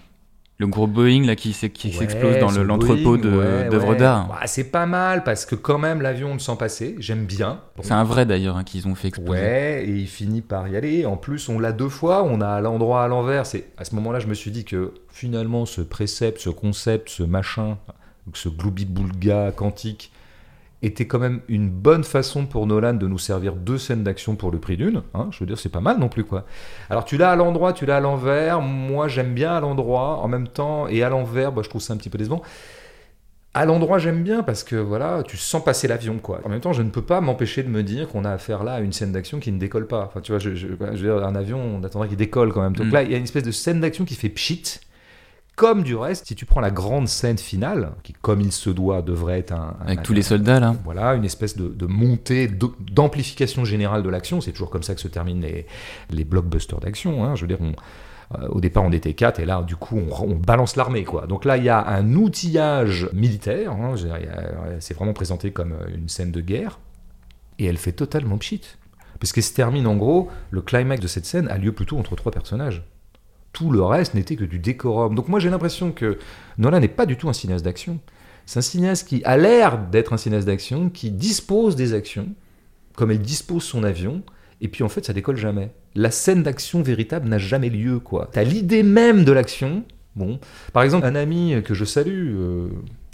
Le 0.57 0.67
gros 0.67 0.87
Boeing 0.87 1.25
là 1.25 1.35
qui, 1.35 1.51
s'explose 1.51 2.39
dans 2.39 2.51
l'entrepôt 2.63 3.17
d'œuvres 3.17 3.95
d'art. 3.95 4.29
Bah, 4.29 4.39
c'est 4.45 4.71
pas 4.71 4.85
mal 4.85 5.23
parce 5.25 5.45
que 5.45 5.55
quand 5.55 5.77
même 5.77 6.01
l'avion 6.01 6.33
ne 6.33 6.39
sent 6.39 6.55
passer. 6.57 6.95
J'aime 6.99 7.25
bien. 7.25 7.59
C'est 7.81 7.91
un 7.91 8.05
vrai 8.05 8.25
d'ailleurs 8.25 8.55
hein, 8.55 8.63
qu'ils 8.63 8.87
ont 8.87 8.95
fait 8.95 9.09
exploser. 9.09 9.41
Ouais, 9.41 9.83
et 9.85 9.91
il 9.91 10.07
finit 10.07 10.41
par 10.41 10.69
y 10.69 10.77
aller. 10.77 11.05
En 11.05 11.17
plus, 11.17 11.49
on 11.49 11.59
l'a 11.59 11.73
deux 11.73 11.89
fois. 11.89 12.23
On 12.23 12.39
a 12.39 12.61
l'endroit 12.61 13.03
à 13.03 13.07
l'envers. 13.09 13.45
C'est 13.45 13.65
à 13.77 13.83
ce 13.83 13.95
moment-là, 13.95 14.19
je 14.19 14.27
me 14.27 14.33
suis 14.33 14.51
dit 14.51 14.63
que 14.63 14.93
finalement, 15.09 15.65
ce 15.65 15.81
précepte, 15.81 16.39
ce 16.39 16.49
concept, 16.49 17.09
ce 17.09 17.23
machin, 17.23 17.77
ce 18.33 18.47
gloubi-boulga 18.47 19.51
quantique, 19.51 20.11
était 20.85 21.07
quand 21.07 21.19
même 21.19 21.41
une 21.47 21.69
bonne 21.69 22.03
façon 22.03 22.45
pour 22.45 22.67
Nolan 22.67 22.93
de 22.93 23.07
nous 23.07 23.17
servir 23.17 23.55
deux 23.55 23.77
scènes 23.77 24.03
d'action 24.03 24.35
pour 24.35 24.51
le 24.51 24.59
prix 24.59 24.77
d'une. 24.77 25.03
Hein, 25.13 25.27
je 25.31 25.39
veux 25.39 25.45
dire, 25.45 25.57
c'est 25.57 25.69
pas 25.69 25.81
mal 25.81 25.97
non 25.97 26.09
plus, 26.09 26.23
quoi. 26.23 26.45
Alors, 26.89 27.05
tu 27.05 27.17
l'as 27.17 27.31
à 27.31 27.35
l'endroit, 27.35 27.73
tu 27.73 27.85
l'as 27.85 27.97
à 27.97 27.99
l'envers. 27.99 28.61
Moi, 28.61 29.07
j'aime 29.07 29.33
bien 29.33 29.53
à 29.53 29.59
l'endroit 29.59 30.19
en 30.19 30.27
même 30.27 30.47
temps, 30.47 30.87
et 30.87 31.03
à 31.03 31.09
l'envers, 31.09 31.51
bah, 31.51 31.61
je 31.63 31.69
trouve 31.69 31.81
ça 31.81 31.93
un 31.93 31.97
petit 31.97 32.09
peu 32.09 32.17
décevant. 32.17 32.41
À 33.53 33.65
l'endroit, 33.65 33.99
j'aime 33.99 34.21
bien 34.21 34.43
parce 34.43 34.65
que 34.65 34.75
voilà, 34.75 35.23
tu 35.25 35.37
sens 35.37 35.63
passer 35.63 35.87
l'avion, 35.87 36.17
quoi. 36.19 36.41
En 36.43 36.49
même 36.49 36.59
temps, 36.59 36.73
je 36.73 36.81
ne 36.81 36.89
peux 36.89 37.01
pas 37.01 37.21
m'empêcher 37.21 37.63
de 37.63 37.69
me 37.69 37.83
dire 37.83 38.09
qu'on 38.09 38.25
a 38.25 38.31
affaire 38.31 38.65
là 38.65 38.73
à 38.73 38.79
une 38.81 38.91
scène 38.91 39.13
d'action 39.13 39.39
qui 39.39 39.51
ne 39.53 39.57
décolle 39.57 39.87
pas. 39.87 40.03
Enfin, 40.05 40.19
tu 40.19 40.33
vois, 40.33 40.39
je, 40.39 40.49
veux 40.49 40.93
dire, 40.93 41.25
un 41.25 41.35
avion, 41.35 41.59
on 41.59 41.83
attendrait 41.83 42.09
qu'il 42.09 42.17
décolle 42.17 42.51
quand 42.51 42.61
même. 42.61 42.75
Donc 42.75 42.87
mm. 42.87 42.91
là, 42.91 43.03
il 43.03 43.11
y 43.11 43.13
a 43.13 43.17
une 43.17 43.23
espèce 43.23 43.43
de 43.43 43.51
scène 43.51 43.79
d'action 43.79 44.03
qui 44.03 44.15
fait 44.15 44.27
pchit 44.27 44.81
comme 45.55 45.83
du 45.83 45.95
reste, 45.95 46.27
si 46.27 46.35
tu 46.35 46.45
prends 46.45 46.59
la 46.59 46.71
grande 46.71 47.07
scène 47.07 47.37
finale, 47.37 47.93
qui 48.03 48.13
comme 48.13 48.41
il 48.41 48.51
se 48.51 48.69
doit 48.69 49.01
devrait 49.01 49.39
être 49.39 49.53
un... 49.53 49.77
Avec 49.85 50.03
tous 50.03 50.13
les 50.13 50.21
soldats 50.21 50.59
là. 50.59 50.75
Voilà, 50.83 51.15
une 51.15 51.23
espèce 51.23 51.55
de, 51.55 51.85
montée, 51.85 52.47
d'amplification 52.91 53.63
générale 53.63 54.03
de 54.03 54.09
l'action, 54.09 54.41
c'est 54.41 54.51
toujours 54.51 54.69
comme 54.69 54.83
ça 54.83 54.95
que 54.95 55.01
se 55.01 55.07
terminent 55.07 55.41
les, 55.41 55.65
les 56.09 56.23
blockbusters 56.25 56.79
d'action. 56.79 57.23
Hein. 57.23 57.35
Je 57.35 57.41
veux 57.41 57.47
dire, 57.47 57.59
euh, 57.61 58.47
au 58.49 58.59
départ 58.59 58.83
on 58.83 58.91
était 58.91 59.13
quatre 59.13 59.39
et 59.39 59.45
là 59.45 59.61
du 59.61 59.75
coup 59.75 59.99
on, 60.19 60.35
balance 60.35 60.75
l'armée 60.75 61.03
quoi. 61.03 61.27
Donc 61.27 61.45
là 61.45 61.57
il 61.57 61.63
y 61.63 61.69
a 61.69 61.87
un 61.87 62.15
outillage 62.15 63.09
militaire, 63.13 63.71
hein. 63.71 63.95
c'est 64.79 64.95
vraiment 64.95 65.13
présenté 65.13 65.51
comme 65.51 65.75
une 65.95 66.09
scène 66.09 66.31
de 66.31 66.41
guerre, 66.41 66.79
et 67.59 67.65
elle 67.65 67.77
fait 67.77 67.91
totalement 67.91 68.37
pchit. 68.37 68.61
Parce 69.19 69.31
qu'elle 69.31 69.43
se 69.43 69.53
termine 69.53 69.87
en 69.87 69.95
gros, 69.95 70.29
le 70.51 70.61
climax 70.61 71.01
de 71.01 71.07
cette 71.07 71.25
scène 71.25 71.47
a 71.47 71.57
lieu 71.57 71.71
plutôt 71.71 71.97
entre 71.97 72.15
trois 72.17 72.31
personnages 72.31 72.83
tout 73.55 73.71
le 73.71 73.81
reste 73.81 74.15
n'était 74.15 74.35
que 74.35 74.43
du 74.43 74.59
décorum. 74.59 75.15
Donc 75.15 75.29
moi 75.29 75.39
j'ai 75.39 75.49
l'impression 75.49 75.93
que 75.93 76.19
Nolan 76.57 76.81
n'est 76.81 76.89
pas 76.89 77.05
du 77.05 77.15
tout 77.15 77.29
un 77.29 77.33
cinéaste 77.33 77.63
d'action. 77.63 78.01
C'est 78.45 78.59
un 78.59 78.61
cinéaste 78.61 79.07
qui 79.07 79.23
a 79.23 79.37
l'air 79.37 79.77
d'être 79.77 80.11
un 80.11 80.17
cinéaste 80.17 80.45
d'action, 80.45 80.89
qui 80.89 81.09
dispose 81.09 81.77
des 81.77 81.93
actions, 81.93 82.27
comme 82.95 83.11
elle 83.11 83.21
dispose 83.21 83.63
son 83.63 83.85
avion, 83.85 84.23
et 84.59 84.67
puis 84.67 84.83
en 84.83 84.89
fait 84.89 85.05
ça 85.05 85.13
décolle 85.13 85.37
jamais. 85.37 85.71
La 85.95 86.11
scène 86.11 86.43
d'action 86.43 86.83
véritable 86.83 87.29
n'a 87.29 87.37
jamais 87.37 87.69
lieu, 87.69 87.99
quoi. 87.99 88.29
T'as 88.33 88.43
l'idée 88.43 88.83
même 88.83 89.23
de 89.23 89.31
l'action, 89.31 89.85
Bon. 90.15 90.39
Par 90.71 90.83
exemple, 90.83 91.05
un 91.05 91.15
ami 91.15 91.55
que 91.65 91.73
je 91.73 91.83
salue, 91.83 92.33
euh, 92.37 92.67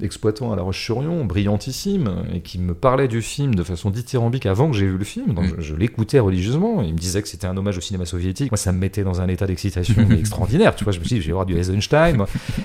exploitant 0.04 0.52
à 0.54 0.56
La 0.56 0.62
Roche-sur-Yon, 0.62 1.26
brillantissime, 1.26 2.26
et 2.34 2.42
qui 2.42 2.60
me 2.60 2.74
parlait 2.76 3.08
du 3.08 3.22
film 3.24 3.56
de 3.56 3.64
façon 3.64 3.90
dithyrambique 3.90 4.46
avant 4.46 4.70
que 4.70 4.78
j'ai 4.78 4.86
vu 4.86 4.98
le 5.00 5.04
film, 5.04 5.34
donc 5.34 5.46
Mm. 5.46 5.56
je, 5.58 5.62
je 5.62 5.76
l'écoutais 5.76 6.20
religieusement, 6.20 6.82
il 6.84 6.94
me 6.94 6.98
disait 7.00 7.22
que 7.24 7.28
c'était 7.28 7.48
un 7.48 7.58
hommage 7.58 7.78
au 7.78 7.82
cinéma 7.82 8.06
soviétique, 8.06 8.52
moi 8.52 8.58
ça 8.58 8.72
me 8.72 8.78
mettait 8.78 9.04
dans 9.04 9.20
un 9.20 9.28
état 9.30 9.48
d'excitation 9.48 9.96
extraordinaire, 10.12 10.76
tu 10.76 10.84
vois, 10.84 10.94
je 10.94 11.00
me 11.00 11.04
suis 11.06 11.16
dit, 11.16 11.22
je 11.22 11.28
vais 11.28 11.34
voir 11.34 11.46
du 11.48 11.56
Eisenstein, 11.58 12.24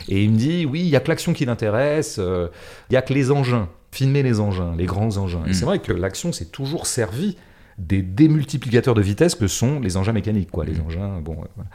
et 0.08 0.22
il 0.22 0.30
me 0.30 0.36
dit, 0.36 0.66
oui, 0.66 0.80
il 0.80 0.88
y 0.88 0.96
a 0.96 1.00
que 1.00 1.08
l'action 1.08 1.32
qui 1.32 1.46
l'intéresse, 1.46 2.16
euh, 2.18 2.48
il 2.90 2.94
y 2.94 2.96
a 2.98 3.02
que 3.02 3.14
les 3.14 3.30
engins, 3.30 3.68
filmer 3.90 4.22
les 4.22 4.40
engins, 4.40 4.74
les 4.76 4.84
grands 4.86 5.16
engins. 5.16 5.44
Et 5.46 5.50
Mm. 5.50 5.54
c'est 5.54 5.64
vrai 5.64 5.78
que 5.78 5.92
l'action 5.92 6.32
s'est 6.32 6.46
toujours 6.50 6.86
servi 6.86 7.36
des 7.78 8.02
démultiplicateurs 8.02 8.94
de 8.94 9.02
vitesse 9.02 9.34
que 9.34 9.46
sont 9.46 9.80
les 9.80 9.96
engins 9.96 10.12
mécaniques, 10.12 10.50
quoi, 10.50 10.64
les 10.66 10.74
Mm. 10.74 10.80
engins, 10.86 11.20
bon, 11.22 11.34
euh, 11.40 11.46
voilà. 11.56 11.70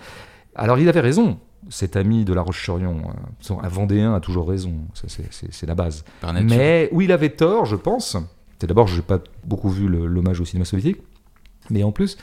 Alors 0.56 0.78
il 0.80 0.89
avait 0.89 1.00
raison, 1.00 1.39
cet 1.71 1.95
ami 1.95 2.25
de 2.25 2.34
La 2.34 2.41
Roche-sur-Yon. 2.43 3.01
euh, 3.49 3.53
Un 3.63 3.67
Vendéen 3.69 4.13
a 4.13 4.19
toujours 4.19 4.47
raison, 4.47 4.73
c'est- 4.93 5.65
la 5.65 5.73
base. 5.75 6.03
Mais 6.55 6.89
où 6.91 7.01
il 7.01 7.12
avait 7.12 7.29
tort, 7.29 7.65
je 7.65 7.75
pense, 7.75 8.17
c'est 8.60 8.67
d'abord, 8.67 8.88
je 8.88 8.97
n'ai 8.97 9.01
pas 9.01 9.19
beaucoup 9.45 9.69
vu 9.69 9.88
l'hommage 9.88 10.39
au 10.41 10.45
cinéma 10.45 10.65
soviétique, 10.65 11.01
mais 11.69 11.84
en 11.84 11.91
plus, 11.91 12.17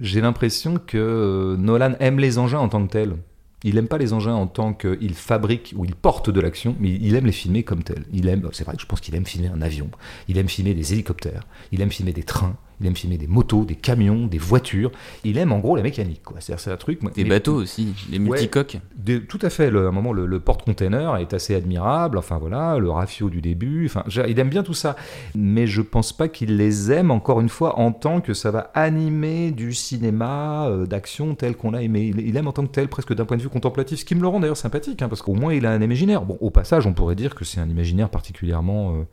j'ai 0.00 0.20
l'impression 0.20 0.76
que 0.84 0.98
euh, 0.98 1.56
Nolan 1.56 1.94
aime 2.00 2.18
les 2.18 2.38
engins 2.38 2.58
en 2.58 2.68
tant 2.68 2.84
que 2.86 2.92
tels. 2.92 3.16
Il 3.64 3.76
n'aime 3.76 3.88
pas 3.88 3.98
les 3.98 4.12
engins 4.12 4.34
en 4.34 4.46
tant 4.46 4.74
qu'il 4.74 5.14
fabrique 5.14 5.72
ou 5.76 5.84
il 5.86 5.94
porte 5.94 6.28
de 6.28 6.40
l'action, 6.40 6.76
mais 6.78 6.90
il 6.90 7.14
aime 7.14 7.24
les 7.26 7.32
filmer 7.32 7.62
comme 7.62 7.82
tels. 7.82 8.04
Il 8.12 8.28
aime, 8.28 8.46
c'est 8.52 8.64
vrai 8.64 8.76
que 8.76 8.82
je 8.82 8.86
pense 8.86 9.00
qu'il 9.00 9.14
aime 9.14 9.24
filmer 9.24 9.48
un 9.48 9.62
avion, 9.62 9.88
il 10.28 10.36
aime 10.38 10.48
filmer 10.48 10.74
des 10.74 10.92
hélicoptères, 10.92 11.46
il 11.72 11.80
aime 11.80 11.90
filmer 11.90 12.12
des 12.12 12.22
trains, 12.22 12.54
il 12.80 12.86
aime 12.86 12.94
filmer 12.96 13.16
des 13.18 13.26
motos, 13.26 13.64
des 13.64 13.74
camions, 13.74 14.26
des 14.26 14.38
voitures. 14.38 14.90
Il 15.24 15.38
aime 15.38 15.52
en 15.52 15.58
gros 15.60 15.76
la 15.76 15.82
mécanique, 15.82 16.22
c'est 16.40 16.70
un 16.70 16.76
truc. 16.76 17.00
Des 17.14 17.22
mais- 17.24 17.30
bateaux 17.30 17.54
aussi, 17.54 17.94
les 18.10 18.18
multicoques. 18.18 18.78
des- 18.96 19.22
tout 19.24 19.38
à 19.42 19.50
fait. 19.50 19.70
Le, 19.70 19.86
à 19.86 19.88
un 19.88 19.92
moment, 19.92 20.12
le, 20.12 20.26
le 20.26 20.40
porte-container 20.40 21.16
est 21.16 21.32
assez 21.32 21.54
admirable. 21.54 22.18
Enfin 22.18 22.38
voilà, 22.38 22.78
le 22.78 22.90
rafio 22.90 23.30
du 23.30 23.40
début. 23.40 23.86
Enfin, 23.86 24.04
il 24.28 24.38
aime 24.38 24.50
bien 24.50 24.62
tout 24.62 24.74
ça. 24.74 24.94
Mais 25.34 25.66
je 25.66 25.80
pense 25.82 26.12
pas 26.12 26.28
qu'il 26.28 26.56
les 26.56 26.92
aime 26.92 27.10
encore 27.10 27.40
une 27.40 27.48
fois 27.48 27.78
en 27.78 27.92
tant 27.92 28.20
que 28.20 28.34
ça 28.34 28.50
va 28.50 28.70
animer 28.74 29.50
du 29.52 29.72
cinéma 29.72 30.66
euh, 30.68 30.86
d'action 30.86 31.34
tel 31.34 31.56
qu'on 31.56 31.70
l'a 31.70 31.82
aimé. 31.82 32.12
Il, 32.14 32.20
il 32.26 32.36
aime 32.36 32.46
en 32.48 32.52
tant 32.52 32.62
que 32.66 32.72
tel, 32.72 32.88
presque 32.88 33.14
d'un 33.14 33.24
point 33.24 33.36
de 33.36 33.42
vue 33.42 33.48
contemplatif, 33.48 34.00
ce 34.00 34.04
qui 34.04 34.14
me 34.14 34.20
le 34.20 34.28
rend 34.28 34.40
d'ailleurs 34.40 34.56
sympathique, 34.56 35.00
hein, 35.02 35.08
parce 35.08 35.22
qu'au 35.22 35.34
moins 35.34 35.54
il 35.54 35.64
a 35.66 35.70
un 35.72 35.80
imaginaire. 35.80 36.22
Bon, 36.24 36.36
au 36.40 36.50
passage, 36.50 36.86
on 36.86 36.92
pourrait 36.92 37.14
dire 37.14 37.34
que 37.34 37.44
c'est 37.44 37.60
un 37.60 37.68
imaginaire 37.68 38.10
particulièrement 38.10 38.96
euh, 38.96 39.04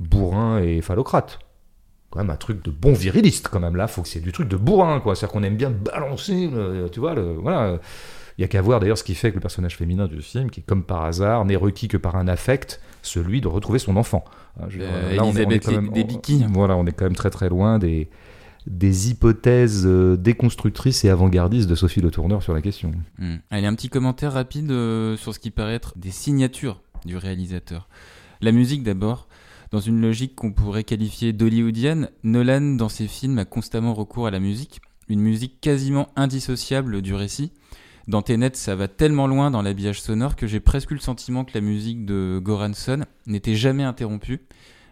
bourrin 0.00 0.58
et 0.62 0.80
phallocrate. 0.80 1.38
Quand 2.16 2.22
même 2.22 2.30
un 2.30 2.36
truc 2.36 2.64
de 2.64 2.70
bon 2.70 2.94
viriliste, 2.94 3.48
quand 3.48 3.60
même. 3.60 3.76
Là, 3.76 3.86
faut 3.88 4.00
que 4.02 4.08
c'est 4.08 4.20
du 4.20 4.32
truc 4.32 4.48
de 4.48 4.56
bourrin, 4.56 5.00
quoi. 5.00 5.14
C'est-à-dire 5.14 5.32
qu'on 5.34 5.42
aime 5.42 5.56
bien 5.56 5.70
balancer, 5.70 6.48
le- 6.48 6.88
tu 6.90 6.98
vois, 7.00 7.14
le, 7.14 7.34
voilà. 7.34 7.78
Il 8.38 8.42
y 8.42 8.44
a 8.44 8.48
qu'à 8.48 8.60
voir 8.62 8.80
d'ailleurs 8.80 8.98
ce 8.98 9.04
qui 9.04 9.14
fait 9.14 9.30
que 9.30 9.34
le 9.36 9.40
personnage 9.40 9.76
féminin 9.76 10.06
du 10.06 10.20
film, 10.22 10.50
qui 10.50 10.62
comme 10.62 10.82
par 10.82 11.04
hasard 11.04 11.44
n'est 11.44 11.56
requis 11.56 11.88
que 11.88 11.96
par 11.98 12.16
un 12.16 12.26
affect, 12.28 12.80
celui 13.02 13.40
de 13.42 13.48
retrouver 13.48 13.78
son 13.78 13.96
enfant. 13.96 14.24
Hein, 14.60 14.66
je 14.68 14.78
Euh, 14.80 15.14
là, 15.16 15.24
on 15.24 15.32
est- 15.36 15.46
on 15.46 15.50
même- 15.72 15.90
on- 15.90 15.92
Voilà, 16.52 16.76
on 16.76 16.86
est 16.86 16.92
quand 16.92 17.04
même 17.04 17.14
très 17.16 17.30
très 17.30 17.48
loin 17.50 17.78
des, 17.78 18.08
des 18.66 19.10
hypothèses 19.10 19.84
euh, 19.86 20.16
déconstructrices 20.16 21.04
et 21.04 21.10
avant-gardistes 21.10 21.68
de 21.68 21.74
Sophie 21.74 22.00
Le 22.00 22.10
Tourneur 22.10 22.42
sur 22.42 22.52
la 22.54 22.60
question. 22.62 22.92
Hmm. 23.18 23.36
Allez, 23.50 23.66
un 23.66 23.74
petit 23.74 23.88
commentaire 23.88 24.32
rapide 24.32 24.70
euh, 24.70 25.16
sur 25.16 25.34
ce 25.34 25.38
qui 25.38 25.50
paraît 25.50 25.74
être 25.74 25.92
des 25.96 26.10
signatures 26.10 26.80
du 27.04 27.16
réalisateur. 27.16 27.88
La 28.40 28.52
musique 28.52 28.82
d'abord. 28.82 29.28
Dans 29.72 29.80
une 29.80 30.00
logique 30.00 30.36
qu'on 30.36 30.52
pourrait 30.52 30.84
qualifier 30.84 31.32
d'hollywoodienne, 31.32 32.10
Nolan, 32.22 32.76
dans 32.76 32.88
ses 32.88 33.08
films, 33.08 33.38
a 33.38 33.44
constamment 33.44 33.94
recours 33.94 34.26
à 34.26 34.30
la 34.30 34.38
musique, 34.38 34.80
une 35.08 35.20
musique 35.20 35.60
quasiment 35.60 36.08
indissociable 36.14 37.02
du 37.02 37.14
récit. 37.14 37.52
Dans 38.06 38.22
Tenet, 38.22 38.52
ça 38.54 38.76
va 38.76 38.86
tellement 38.86 39.26
loin 39.26 39.50
dans 39.50 39.62
l'habillage 39.62 40.00
sonore 40.00 40.36
que 40.36 40.46
j'ai 40.46 40.60
presque 40.60 40.92
eu 40.92 40.94
le 40.94 41.00
sentiment 41.00 41.44
que 41.44 41.54
la 41.54 41.60
musique 41.60 42.06
de 42.06 42.40
Goranson 42.40 43.04
n'était 43.26 43.56
jamais 43.56 43.82
interrompue, 43.82 44.40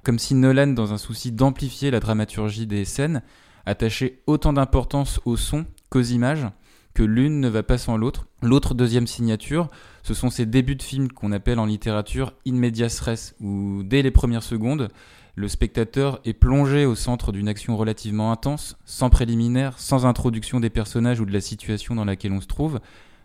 comme 0.02 0.18
si 0.18 0.34
Nolan, 0.34 0.68
dans 0.68 0.92
un 0.92 0.98
souci 0.98 1.30
d'amplifier 1.30 1.92
la 1.92 2.00
dramaturgie 2.00 2.66
des 2.66 2.84
scènes, 2.84 3.22
attachait 3.66 4.22
autant 4.26 4.52
d'importance 4.52 5.20
au 5.24 5.36
son 5.36 5.64
qu'aux 5.88 6.02
images, 6.02 6.46
que 6.94 7.02
l'une 7.02 7.40
ne 7.40 7.48
va 7.48 7.62
pas 7.62 7.76
sans 7.76 7.96
l'autre. 7.96 8.26
L'autre 8.40 8.74
deuxième 8.74 9.06
signature, 9.06 9.68
ce 10.02 10.14
sont 10.14 10.30
ces 10.30 10.46
débuts 10.46 10.76
de 10.76 10.82
films 10.82 11.10
qu'on 11.10 11.32
appelle 11.32 11.58
en 11.58 11.66
littérature 11.66 12.32
in 12.46 12.52
medias 12.52 13.00
res, 13.04 13.34
où 13.40 13.82
dès 13.84 14.02
les 14.02 14.12
premières 14.12 14.44
secondes, 14.44 14.88
le 15.34 15.48
spectateur 15.48 16.20
est 16.24 16.32
plongé 16.32 16.86
au 16.86 16.94
centre 16.94 17.32
d'une 17.32 17.48
action 17.48 17.76
relativement 17.76 18.30
intense, 18.30 18.76
sans 18.84 19.10
préliminaire, 19.10 19.78
sans 19.78 20.06
introduction 20.06 20.60
des 20.60 20.70
personnages 20.70 21.20
ou 21.20 21.26
de 21.26 21.32
la 21.32 21.40
situation 21.40 21.96
dans 21.96 22.04
laquelle 22.04 22.32
on 22.32 22.40
se 22.40 22.46
trouve. 22.46 22.78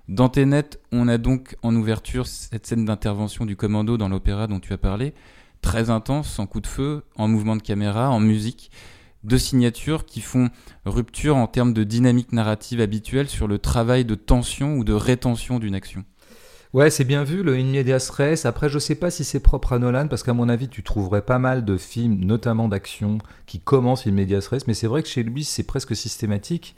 Dans 0.07 0.27
Tenet, 0.27 0.79
on 0.91 1.07
a 1.07 1.19
donc 1.19 1.55
en 1.61 1.75
ouverture 1.75 2.25
cette 2.25 2.65
scène 2.65 2.85
d'intervention 2.85 3.45
du 3.45 3.55
commando 3.55 3.95
dans 3.95 4.09
l'opéra 4.09 4.47
dont 4.47 4.59
tu 4.59 4.73
as 4.73 4.79
parlé, 4.79 5.13
très 5.61 5.91
intense, 5.91 6.27
sans 6.27 6.47
coup 6.47 6.61
de 6.61 6.67
feu, 6.67 7.03
en 7.15 7.27
mouvement 7.27 7.55
de 7.55 7.61
caméra, 7.61 8.09
en 8.09 8.19
musique. 8.19 8.71
Deux 9.23 9.37
signatures 9.37 10.05
qui 10.05 10.21
font 10.21 10.49
rupture 10.85 11.35
en 11.35 11.47
termes 11.47 11.73
de 11.73 11.83
dynamique 11.83 12.31
narrative 12.31 12.79
habituelle 12.79 13.27
sur 13.27 13.47
le 13.47 13.59
travail 13.59 14.05
de 14.05 14.15
tension 14.15 14.77
ou 14.77 14.83
de 14.83 14.93
rétention 14.93 15.59
d'une 15.59 15.75
action. 15.75 16.05
Ouais, 16.71 16.91
c'est 16.91 17.03
bien 17.03 17.23
vu, 17.23 17.41
le 17.41 17.55
In 17.55 17.63
Medias. 17.63 18.11
Après, 18.43 18.69
je 18.69 18.77
sais 18.77 18.93
pas 18.93 19.09
si 19.09 19.23
c'est 19.23 19.39
propre 19.39 19.73
à 19.73 19.79
Nolan, 19.79 20.07
parce 20.07 20.21
qu'à 20.21 20.33
mon 20.33 20.47
avis, 20.49 20.67
tu 20.67 20.83
trouverais 20.83 21.23
pas 21.23 21.39
mal 21.39 21.65
de 21.65 21.77
films, 21.77 22.19
notamment 22.23 22.67
d'action, 22.67 23.17
qui 23.47 23.59
commencent 23.59 24.05
In 24.05 24.11
Medias 24.11 24.47
mais 24.67 24.75
c'est 24.75 24.85
vrai 24.85 25.01
que 25.01 25.09
chez 25.09 25.23
lui, 25.23 25.43
c'est 25.43 25.63
presque 25.63 25.95
systématique. 25.95 26.75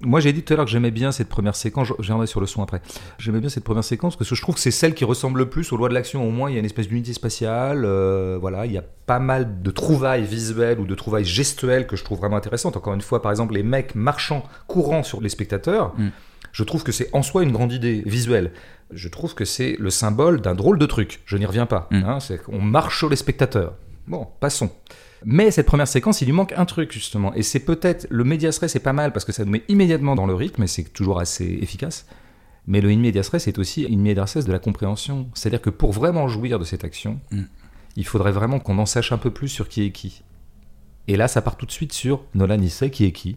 Moi, 0.00 0.20
j'ai 0.20 0.32
dit 0.32 0.42
tout 0.42 0.54
à 0.54 0.56
l'heure 0.56 0.64
que 0.64 0.70
j'aimais 0.70 0.90
bien 0.90 1.12
cette 1.12 1.28
première 1.28 1.56
séquence, 1.56 1.90
reviendrai 1.90 2.26
sur 2.26 2.40
le 2.40 2.46
son 2.46 2.62
après. 2.62 2.80
J'aimais 3.18 3.40
bien 3.40 3.50
cette 3.50 3.64
première 3.64 3.84
séquence, 3.84 4.16
parce 4.16 4.30
que 4.30 4.34
je 4.34 4.40
trouve 4.40 4.54
que 4.54 4.62
c'est 4.62 4.70
celle 4.70 4.94
qui 4.94 5.04
ressemble 5.04 5.40
le 5.40 5.50
plus 5.50 5.70
aux 5.72 5.76
lois 5.76 5.90
de 5.90 5.94
l'action. 5.94 6.26
Au 6.26 6.30
moins, 6.30 6.48
il 6.48 6.54
y 6.54 6.56
a 6.56 6.60
une 6.60 6.64
espèce 6.64 6.88
d'unité 6.88 7.12
spatiale, 7.12 7.84
euh, 7.84 8.38
voilà, 8.40 8.64
il 8.64 8.72
y 8.72 8.78
a 8.78 8.84
pas 9.04 9.18
mal 9.18 9.60
de 9.60 9.70
trouvailles 9.70 10.24
visuelles 10.24 10.80
ou 10.80 10.86
de 10.86 10.94
trouvailles 10.94 11.26
gestuelles 11.26 11.86
que 11.86 11.96
je 11.96 12.04
trouve 12.04 12.16
vraiment 12.16 12.38
intéressantes. 12.38 12.78
Encore 12.78 12.94
une 12.94 13.02
fois, 13.02 13.20
par 13.20 13.30
exemple, 13.30 13.52
les 13.52 13.62
mecs 13.62 13.94
marchant, 13.94 14.42
courant 14.68 15.02
sur 15.02 15.20
les 15.20 15.28
spectateurs. 15.28 15.92
Mm. 15.98 16.08
Je 16.52 16.62
trouve 16.64 16.84
que 16.84 16.92
c'est 16.92 17.08
en 17.12 17.22
soi 17.22 17.42
une 17.42 17.52
grande 17.52 17.72
idée 17.72 18.02
visuelle. 18.06 18.52
Je 18.90 19.08
trouve 19.08 19.34
que 19.34 19.44
c'est 19.44 19.76
le 19.78 19.90
symbole 19.90 20.40
d'un 20.40 20.54
drôle 20.54 20.78
de 20.78 20.86
truc. 20.86 21.20
Je 21.26 21.36
n'y 21.36 21.46
reviens 21.46 21.66
pas. 21.66 21.88
Mm. 21.90 22.04
hein, 22.04 22.20
c'est 22.20 22.42
qu'on 22.42 22.60
marche 22.60 22.98
sur 22.98 23.08
les 23.08 23.16
spectateurs. 23.16 23.74
Bon, 24.06 24.28
passons. 24.40 24.70
Mais 25.24 25.50
cette 25.50 25.66
première 25.66 25.88
séquence, 25.88 26.20
il 26.20 26.26
lui 26.26 26.32
manque 26.32 26.52
un 26.56 26.66
truc 26.66 26.92
justement. 26.92 27.32
Et 27.34 27.42
c'est 27.42 27.60
peut-être 27.60 28.06
le 28.10 28.24
medias 28.24 28.58
res, 28.60 28.68
c'est 28.68 28.78
pas 28.78 28.92
mal 28.92 29.12
parce 29.12 29.24
que 29.24 29.32
ça 29.32 29.44
nous 29.44 29.50
met 29.52 29.64
immédiatement 29.68 30.14
dans 30.14 30.26
le 30.26 30.34
rythme 30.34 30.62
et 30.62 30.66
c'est 30.66 30.84
toujours 30.92 31.18
assez 31.18 31.58
efficace. 31.62 32.06
Mais 32.66 32.80
le 32.80 32.90
in 32.90 32.98
medias 32.98 33.28
res 33.32 33.48
est 33.48 33.58
aussi 33.58 33.86
in 33.90 33.96
medias 33.96 34.34
res 34.36 34.44
de 34.44 34.52
la 34.52 34.58
compréhension. 34.58 35.28
C'est-à-dire 35.34 35.62
que 35.62 35.70
pour 35.70 35.92
vraiment 35.92 36.28
jouir 36.28 36.58
de 36.58 36.64
cette 36.64 36.84
action, 36.84 37.20
Mm. 37.30 37.42
il 37.96 38.06
faudrait 38.06 38.32
vraiment 38.32 38.58
qu'on 38.60 38.78
en 38.78 38.86
sache 38.86 39.12
un 39.12 39.18
peu 39.18 39.30
plus 39.30 39.48
sur 39.48 39.68
qui 39.68 39.84
est 39.84 39.90
qui. 39.92 40.22
Et 41.08 41.16
là, 41.16 41.26
ça 41.28 41.42
part 41.42 41.56
tout 41.56 41.66
de 41.66 41.72
suite 41.72 41.92
sur 41.92 42.24
Nolan, 42.34 42.60
il 42.60 42.70
sait 42.70 42.90
qui 42.90 43.04
est 43.04 43.12
qui. 43.12 43.36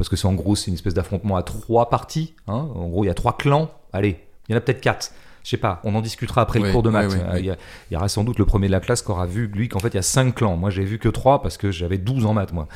Parce 0.00 0.08
que 0.08 0.16
c'est 0.16 0.26
en 0.26 0.32
gros, 0.32 0.56
c'est 0.56 0.68
une 0.68 0.74
espèce 0.74 0.94
d'affrontement 0.94 1.36
à 1.36 1.42
trois 1.42 1.90
parties. 1.90 2.34
hein. 2.48 2.68
En 2.74 2.88
gros, 2.88 3.04
il 3.04 3.08
y 3.08 3.10
a 3.10 3.14
trois 3.14 3.36
clans. 3.36 3.70
Allez, 3.92 4.16
il 4.48 4.52
y 4.52 4.54
en 4.54 4.56
a 4.56 4.62
peut-être 4.62 4.80
quatre. 4.80 5.10
Je 5.44 5.50
sais 5.50 5.58
pas, 5.58 5.80
on 5.84 5.94
en 5.94 6.00
discutera 6.00 6.40
après 6.40 6.58
le 6.58 6.72
cours 6.72 6.82
de 6.82 6.88
maths. 6.88 7.10
Euh. 7.34 7.38
Il, 7.38 7.44
y 7.44 7.50
a- 7.50 7.56
il 7.90 7.94
y 7.94 7.96
aura 7.98 8.08
sans 8.08 8.24
doute 8.24 8.38
le 8.38 8.46
premier 8.46 8.66
de 8.68 8.72
la 8.72 8.80
classe 8.80 9.02
qui 9.02 9.10
aura 9.10 9.26
vu, 9.26 9.46
lui, 9.48 9.68
qu'en 9.68 9.78
fait, 9.78 9.88
il 9.88 9.94
y 9.96 9.98
a 9.98 10.02
cinq 10.02 10.36
clans. 10.36 10.56
Moi, 10.56 10.70
j'ai 10.70 10.84
vu 10.84 10.98
que 10.98 11.10
trois 11.10 11.42
parce 11.42 11.58
que 11.58 11.70
j'avais 11.70 11.98
12 11.98 12.24
en 12.24 12.32
maths, 12.32 12.54
moi. 12.54 12.66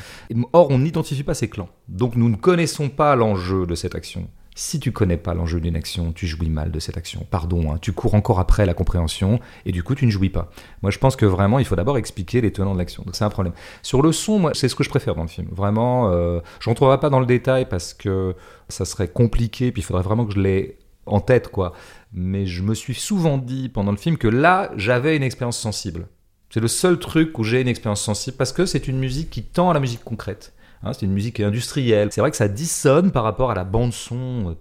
Or, 0.53 0.71
on 0.71 0.79
n'identifie 0.81 1.23
pas 1.23 1.33
ces 1.35 1.49
clans. 1.49 1.71
Donc, 1.89 2.15
nous 2.17 2.29
ne 2.29 2.37
connaissons 2.37 2.91
pas 2.91 3.17
l'enjeu 3.17 3.65
de 3.67 3.75
cette 3.75 3.95
action. 3.95 4.29
Si 4.57 4.79
tu 4.79 4.93
connais 4.93 5.17
pas 5.17 5.35
l'enjeu 5.35 5.61
d'une 5.61 5.75
action, 5.75 6.13
tu 6.13 6.29
jouis 6.29 6.49
mal 6.49 6.71
de 6.71 6.79
cette 6.79 6.97
action. 6.97 7.27
Pardon, 7.29 7.73
hein, 7.73 7.79
tu 7.81 7.93
cours 7.93 8.15
encore 8.15 8.39
après 8.39 8.67
la 8.67 8.75
compréhension 8.75 9.41
et 9.67 9.73
du 9.73 9.83
coup, 9.83 9.97
tu 9.97 10.07
ne 10.07 10.13
jouis 10.13 10.31
pas. 10.31 10.51
Moi, 10.83 10.93
je 10.93 10.99
pense 10.99 11.17
que 11.17 11.27
vraiment, 11.27 11.59
il 11.59 11.65
faut 11.65 11.75
d'abord 11.75 11.99
expliquer 11.99 12.41
les 12.41 12.53
tenants 12.53 12.73
de 12.73 12.79
l'action. 12.79 13.03
Donc, 13.03 13.17
c'est 13.17 13.25
un 13.25 13.31
problème. 13.31 13.53
Sur 13.83 14.01
le 14.01 14.13
son, 14.13 14.51
c'est 14.55 14.69
ce 14.69 14.77
que 14.77 14.85
je 14.85 14.91
préfère 14.91 15.17
dans 15.17 15.23
le 15.23 15.29
film. 15.29 15.49
Vraiment, 15.51 16.09
euh, 16.13 16.39
je 16.61 16.71
rentrerai 16.71 17.01
pas 17.01 17.11
dans 17.11 17.19
le 17.19 17.27
détail 17.27 17.67
parce 17.69 17.95
que 17.95 18.37
ça 18.69 18.85
serait 18.85 19.09
compliqué, 19.09 19.73
puis 19.73 19.83
il 19.83 19.85
faudrait 19.85 20.05
vraiment 20.05 20.25
que 20.25 20.35
je 20.35 20.41
l'ai 20.41 20.79
en 21.07 21.21
tête, 21.21 21.49
quoi. 21.49 21.73
Mais 22.13 22.47
je 22.47 22.63
me 22.63 22.75
suis 22.75 22.95
souvent 22.95 23.39
dit 23.39 23.69
pendant 23.69 23.91
le 23.91 23.97
film 23.97 24.17
que 24.17 24.29
là, 24.29 24.71
j'avais 24.77 25.17
une 25.17 25.25
expérience 25.25 25.59
sensible. 25.59 26.07
C'est 26.51 26.61
le 26.61 26.69
seul 26.69 27.01
truc 27.01 27.37
où 27.41 27.43
j'ai 27.43 27.61
une 27.61 27.67
expérience 27.67 28.03
sensible 28.03 28.37
parce 28.37 28.53
que 28.53 28.67
c'est 28.67 28.87
une 28.87 29.01
musique 29.01 29.31
qui 29.31 29.43
tend 29.43 29.71
à 29.71 29.75
la 29.75 29.81
musique 29.81 30.05
concrète. 30.05 30.54
Hein, 30.85 30.93
c'est 30.93 31.07
une 31.07 31.13
musique 31.13 31.41
industrielle. 31.41 32.09
C'est 32.11 32.21
vrai 32.21 32.31
que 32.31 32.37
ça 32.37 32.49
dissonne 32.49 33.11
par 33.11 33.25
rapport 33.25 33.51
à 33.51 33.55
la 33.55 33.65
bande 33.65 33.95
son 33.95 34.51
euh, 34.51 34.55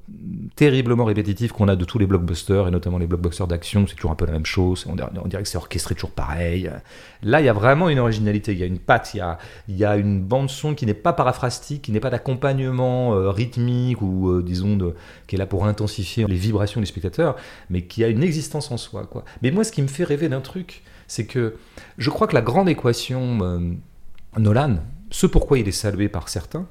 terriblement 0.56 1.04
répétitive 1.04 1.52
qu'on 1.52 1.68
a 1.68 1.76
de 1.76 1.84
tous 1.84 2.00
les 2.00 2.06
blockbusters 2.06 2.68
et 2.68 2.72
notamment 2.72 2.98
les 2.98 3.08
blockbusters 3.08 3.46
d'action. 3.46 3.86
C'est 3.88 3.96
toujours 3.96 4.12
un 4.12 4.16
peu 4.16 4.26
la 4.26 4.32
même 4.32 4.46
chose. 4.46 4.86
On 4.88 4.96
dirait, 5.28 5.44
que 5.44 5.50
c'est 5.50 5.58
orchestré 5.58 5.96
toujours 5.96 6.12
pareil. 6.12 6.72
Là, 7.24 7.42
il 7.42 7.46
y 7.46 7.50
a 7.50 7.54
vraiment 7.54 7.90
une 7.90 8.00
originalité. 8.00 8.54
Il 8.54 8.60
y 8.60 8.64
a 8.64 8.68
une 8.68 8.80
patte. 8.80 9.14
Il 9.68 9.76
y 9.76 9.84
a, 9.84 9.98
une 9.98 10.22
bande 10.22 10.50
son 10.50 10.76
qui 10.76 10.86
n'est 10.86 10.94
pas 10.94 11.12
paraphrastique, 11.12 11.82
qui 11.82 11.92
n'est 11.92 12.00
pas 12.00 12.10
d'accompagnement 12.10 13.16
euh, 13.16 13.30
rythmique 13.30 14.02
ou 14.02 14.30
euh, 14.30 14.42
disons 14.42 14.78
qui 15.28 15.36
est 15.36 15.40
là 15.40 15.46
pour 15.46 15.66
intensifier 15.66 16.26
les 16.26 16.36
vibrations 16.36 16.80
du 16.80 16.88
spectateur, 16.88 17.36
mais 17.70 17.82
qui 17.84 18.04
a 18.04 18.08
une 18.08 18.24
existence 18.24 18.72
en 18.72 18.78
soi. 18.78 19.10
Mais 19.42 19.52
moi, 19.52 19.66
ce 19.66 19.74
qui 19.74 19.82
me 19.82 19.88
fait 19.88 20.06
rêver 20.06 20.30
d'un 20.30 20.42
truc, 20.42 20.84
c'est 21.08 21.26
que 21.26 21.56
je 21.98 22.10
crois 22.10 22.28
que 22.28 22.34
la 22.34 22.42
grande 22.42 22.70
équation 22.70 23.78
Nolan, 24.38 24.78
ce 25.14 25.28
pourquoi 25.28 25.60
il 25.60 25.68
est 25.68 25.72
salué 25.72 26.10
par 26.10 26.28
certains, 26.28 26.66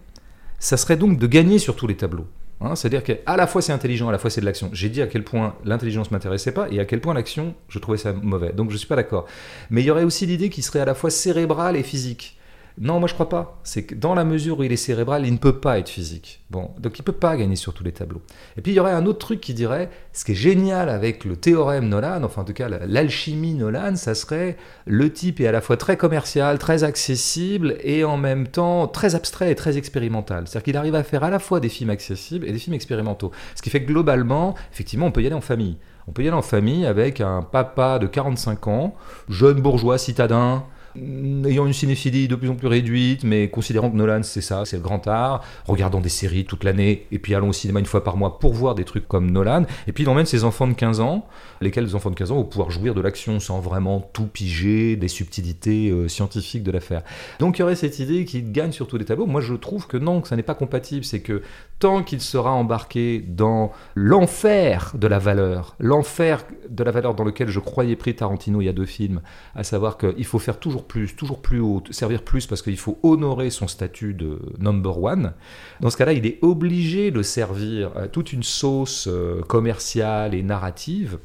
ça 0.59 0.77
serait 0.77 0.97
donc 0.97 1.17
de 1.17 1.27
gagner 1.29 1.61
sur 1.61 1.77
tous 1.77 1.87
les 1.87 1.97
tableaux. 1.97 2.27
Hein. 2.61 2.75
C'est-à-dire 2.75 3.05
qu'à 3.05 3.37
la 3.37 3.47
fois 3.47 3.63
c'est 3.63 3.73
intelligent, 3.73 4.09
à 4.09 4.13
la 4.13 4.19
fois 4.19 4.31
c'est 4.31 4.41
de 4.41 4.47
l'action. 4.47 4.69
J'ai 4.73 4.89
dit 4.89 5.01
à 5.01 5.07
quel 5.07 5.23
point 5.23 5.55
l'intelligence 5.65 6.11
m'intéressait 6.11 6.51
pas 6.51 6.67
et 6.69 6.81
à 6.81 6.85
quel 6.85 7.01
point 7.01 7.15
l'action, 7.15 7.55
je 7.69 7.79
trouvais 7.79 7.99
ça 7.99 8.13
mauvais. 8.13 8.53
Donc 8.53 8.73
je 8.73 8.77
suis 8.77 8.89
pas 8.89 8.97
d'accord. 8.97 9.27
Mais 9.71 9.81
il 9.81 9.85
y 9.85 9.93
aurait 9.93 10.03
aussi 10.03 10.27
l'idée 10.27 10.51
qui 10.51 10.61
serait 10.61 10.81
à 10.81 10.85
la 10.85 10.97
fois 10.97 11.09
cérébrale 11.09 11.77
et 11.77 11.85
physique. 11.85 12.37
Non, 12.79 13.01
moi 13.01 13.09
je 13.09 13.15
crois 13.15 13.29
pas. 13.29 13.61
C'est 13.65 13.85
que 13.85 13.95
dans 13.95 14.15
la 14.15 14.25
mesure 14.25 14.59
où 14.59 14.63
il 14.63 14.73
est 14.73 14.77
cérébral, 14.77 15.27
il 15.27 15.33
ne 15.33 15.39
peut 15.39 15.59
pas 15.59 15.79
être 15.79 15.89
physique. 15.89 16.43
Bon, 16.51 16.71
donc 16.79 16.99
il 16.99 17.03
peut 17.03 17.13
pas 17.13 17.37
gagner 17.37 17.57
sur 17.57 17.75
tous 17.75 17.85
les 17.85 17.93
tableaux. 17.93 18.23
Et 18.57 18.63
puis 18.63 18.73
il 18.73 18.75
y 18.75 18.81
aurait 18.81 18.93
un 18.93 19.07
autre 19.07 19.19
truc 19.19 19.41
qui 19.41 19.55
dirait, 19.55 19.91
ce 20.13 20.25
qui 20.25 20.33
est 20.33 20.37
génial 20.37 20.89
avec 20.89 21.25
le 21.25 21.37
théorème 21.37 21.89
Nolan, 21.89 22.23
enfin 22.25 22.43
en 22.43 22.45
tout 22.45 22.53
cas 22.53 22.69
l'alchimie 22.69 23.55
Nolan, 23.55 23.97
ça 23.97 24.15
serait 24.15 24.57
le 24.87 25.13
type 25.13 25.41
est 25.41 25.47
à 25.47 25.53
la 25.53 25.61
fois 25.61 25.77
très 25.77 25.97
commercial, 25.97 26.59
très 26.59 26.85
accessible 26.85 27.77
et 27.83 28.05
en 28.05 28.17
même 28.17 28.47
temps 28.47 28.87
très 28.87 29.15
abstrait 29.15 29.51
et 29.51 29.55
très 29.55 29.77
expérimental. 29.77 30.47
C'est-à-dire 30.47 30.65
qu'il 30.65 30.77
arrive 30.77 30.95
à 30.95 31.03
faire 31.03 31.25
à 31.25 31.31
la 31.31 31.39
fois 31.39 31.61
des 31.61 31.69
films 31.69 31.91
accessibles 31.91 32.47
et 32.47 32.53
des 32.53 32.59
films 32.59 32.75
expérimentaux. 32.75 33.33
Ce 33.55 33.63
qui 33.63 33.71
fait 33.71 33.83
que 33.83 33.89
globalement, 33.89 34.55
effectivement, 34.73 35.07
on 35.07 35.13
peut 35.13 35.23
y 35.23 35.27
aller 35.27 35.35
en 35.35 35.41
famille. 35.41 35.77
On 36.09 36.13
peut 36.13 36.23
y 36.23 36.29
aller 36.29 36.37
en 36.37 36.43
famille 36.43 36.85
avec 36.85 37.21
un 37.21 37.43
papa 37.43 37.99
de 37.99 38.07
45 38.07 38.67
ans, 38.67 38.95
jeune 39.29 39.61
bourgeois 39.61 39.99
citadin, 39.99 40.65
ayant 40.97 41.67
une 41.67 41.73
cinéphilie 41.73 42.29
de 42.29 42.37
plus 42.37 42.49
en 42.49 42.55
plus 42.55 42.67
réduite, 42.67 43.25
mais 43.25 43.49
considérant 43.49 43.91
que 43.91 43.97
Nolan 43.97 44.23
c'est 44.23 44.41
ça, 44.41 44.65
c'est 44.65 44.77
le 44.77 44.83
grand 44.83 45.07
art, 45.07 45.43
regardant 45.67 46.01
des 46.01 46.09
séries 46.09 46.45
toute 46.45 46.65
l'année, 46.65 47.07
et 47.11 47.19
puis 47.19 47.35
allons 47.35 47.49
au 47.49 47.53
cinéma 47.53 47.81
une 47.81 47.87
fois 47.87 48.05
par 48.05 48.17
mois 48.17 48.39
pour 48.39 48.53
voir 48.53 48.75
des 48.75 48.85
trucs 48.85 49.09
comme 49.09 49.31
Nolan, 49.31 49.65
et 49.87 49.93
puis 49.93 50.05
il 50.05 50.09
emmène 50.09 50.27
ses 50.27 50.45
enfants 50.45 50.67
de 50.67 50.75
15 50.75 51.01
ans, 51.01 51.27
lesquels 51.61 51.85
les 51.85 51.95
enfants 51.95 52.11
de 52.11 52.15
15 52.15 52.33
ans 52.33 52.37
vont 52.37 52.45
pouvoir 52.45 52.71
jouir 52.71 52.95
de 52.95 53.01
l'action 53.01 53.41
sans 53.41 53.61
vraiment 53.61 54.01
tout 54.13 54.27
piger, 54.27 54.97
des 54.97 55.09
subtilités 55.09 55.91
euh, 55.91 56.09
scientifiques 56.09 56.63
de 56.63 56.71
l'affaire. 56.71 57.03
Donc 57.39 57.59
il 57.59 57.61
y 57.61 57.63
aurait 57.63 57.75
cette 57.77 57.99
idée 57.99 58.25
qu'il 58.25 58.53
gagne 58.53 58.73
sur 58.73 58.87
tous 58.87 58.99
les 58.99 59.05
tableaux. 59.05 59.27
Moi 59.27 59.41
je 59.41 59.55
trouve 59.55 59.87
que 59.87 59.97
non, 59.97 60.21
que 60.21 60.29
ça 60.29 60.37
n'est 60.37 60.43
pas 60.43 60.55
compatible, 60.55 61.05
c'est 61.05 61.21
que 61.21 61.43
tant 61.79 62.03
qu'il 62.03 62.21
sera 62.21 62.53
embarqué 62.53 63.25
dans 63.27 63.73
l'enfer 63.95 64.93
de 64.95 65.07
la 65.07 65.19
valeur, 65.19 65.75
l'enfer 65.79 66.45
de 66.69 66.85
la 66.85 66.91
valeur 66.91 67.15
dans 67.15 67.25
lequel 67.25 67.49
je 67.49 67.61
croyais 67.61 67.97
pris 67.97 68.15
Tarantino 68.15 68.61
il 68.61 68.67
y 68.67 68.69
a 68.69 68.73
deux 68.73 68.87
films, 68.87 69.21
à 69.55 69.65
savoir 69.65 69.99
qu'il 69.99 70.25
faut 70.25 70.39
faire 70.39 70.59
toujours 70.59 70.82
plus, 70.87 71.15
toujours 71.15 71.41
plus 71.41 71.61
haut, 71.61 71.83
servir 71.91 72.23
plus 72.23 72.47
parce 72.47 72.63
qu'il 72.63 72.79
faut 72.79 72.99
honorer 73.03 73.51
son 73.51 73.69
statut 73.69 74.15
de 74.15 74.39
number 74.59 75.03
one. 75.03 75.33
Dans 75.81 75.91
ce 75.91 75.97
cas-là, 75.97 76.13
il 76.13 76.27
est 76.27 76.39
obligé 76.43 77.11
de 77.11 77.23
servir 77.23 77.97
à 77.97 78.09
toute 78.09 78.33
une 78.33 78.43
sauce 78.43 79.09
euh, 79.09 79.43
commerciale 79.43 80.35
et 80.35 80.43
narrative, 80.43 81.19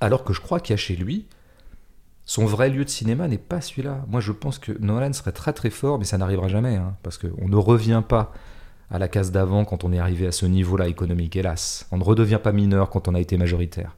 alors 0.00 0.24
que 0.24 0.32
je 0.32 0.40
crois 0.40 0.60
qu'il 0.60 0.72
y 0.72 0.74
a 0.74 0.78
chez 0.78 0.96
lui 0.96 1.26
son 2.28 2.44
vrai 2.44 2.70
lieu 2.70 2.84
de 2.84 2.90
cinéma 2.90 3.28
n'est 3.28 3.38
pas 3.38 3.60
celui-là. 3.60 4.04
Moi, 4.08 4.20
je 4.20 4.32
pense 4.32 4.58
que 4.58 4.72
Nolan 4.80 5.12
serait 5.12 5.32
très 5.32 5.52
très 5.52 5.70
fort, 5.70 6.00
mais 6.00 6.04
ça 6.04 6.18
n'arrivera 6.18 6.48
jamais, 6.48 6.74
hein, 6.74 6.96
parce 7.04 7.18
qu'on 7.18 7.48
ne 7.48 7.56
revient 7.56 8.02
pas 8.06 8.32
à 8.90 8.98
la 8.98 9.06
case 9.06 9.30
d'avant 9.30 9.64
quand 9.64 9.84
on 9.84 9.92
est 9.92 10.00
arrivé 10.00 10.26
à 10.26 10.32
ce 10.32 10.44
niveau-là 10.44 10.88
économique, 10.88 11.36
hélas. 11.36 11.86
On 11.92 11.98
ne 11.98 12.04
redevient 12.04 12.40
pas 12.42 12.52
mineur 12.52 12.90
quand 12.90 13.06
on 13.06 13.14
a 13.14 13.20
été 13.20 13.36
majoritaire. 13.36 13.96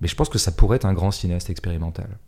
Mais 0.00 0.08
je 0.08 0.16
pense 0.16 0.28
que 0.28 0.38
ça 0.38 0.50
pourrait 0.50 0.76
être 0.76 0.86
un 0.86 0.92
grand 0.92 1.12
cinéaste 1.12 1.50
expérimental. 1.50 2.18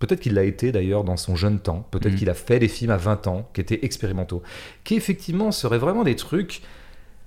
Peut-être 0.00 0.20
qu'il 0.20 0.34
l'a 0.34 0.44
été 0.44 0.72
d'ailleurs 0.72 1.04
dans 1.04 1.18
son 1.18 1.36
jeune 1.36 1.60
temps, 1.60 1.86
peut-être 1.90 2.14
mm. 2.14 2.16
qu'il 2.16 2.30
a 2.30 2.34
fait 2.34 2.58
des 2.58 2.68
films 2.68 2.90
à 2.90 2.96
20 2.96 3.26
ans 3.28 3.48
qui 3.52 3.60
étaient 3.60 3.84
expérimentaux, 3.84 4.42
qui 4.82 4.96
effectivement 4.96 5.52
seraient 5.52 5.78
vraiment 5.78 6.02
des 6.02 6.16
trucs, 6.16 6.62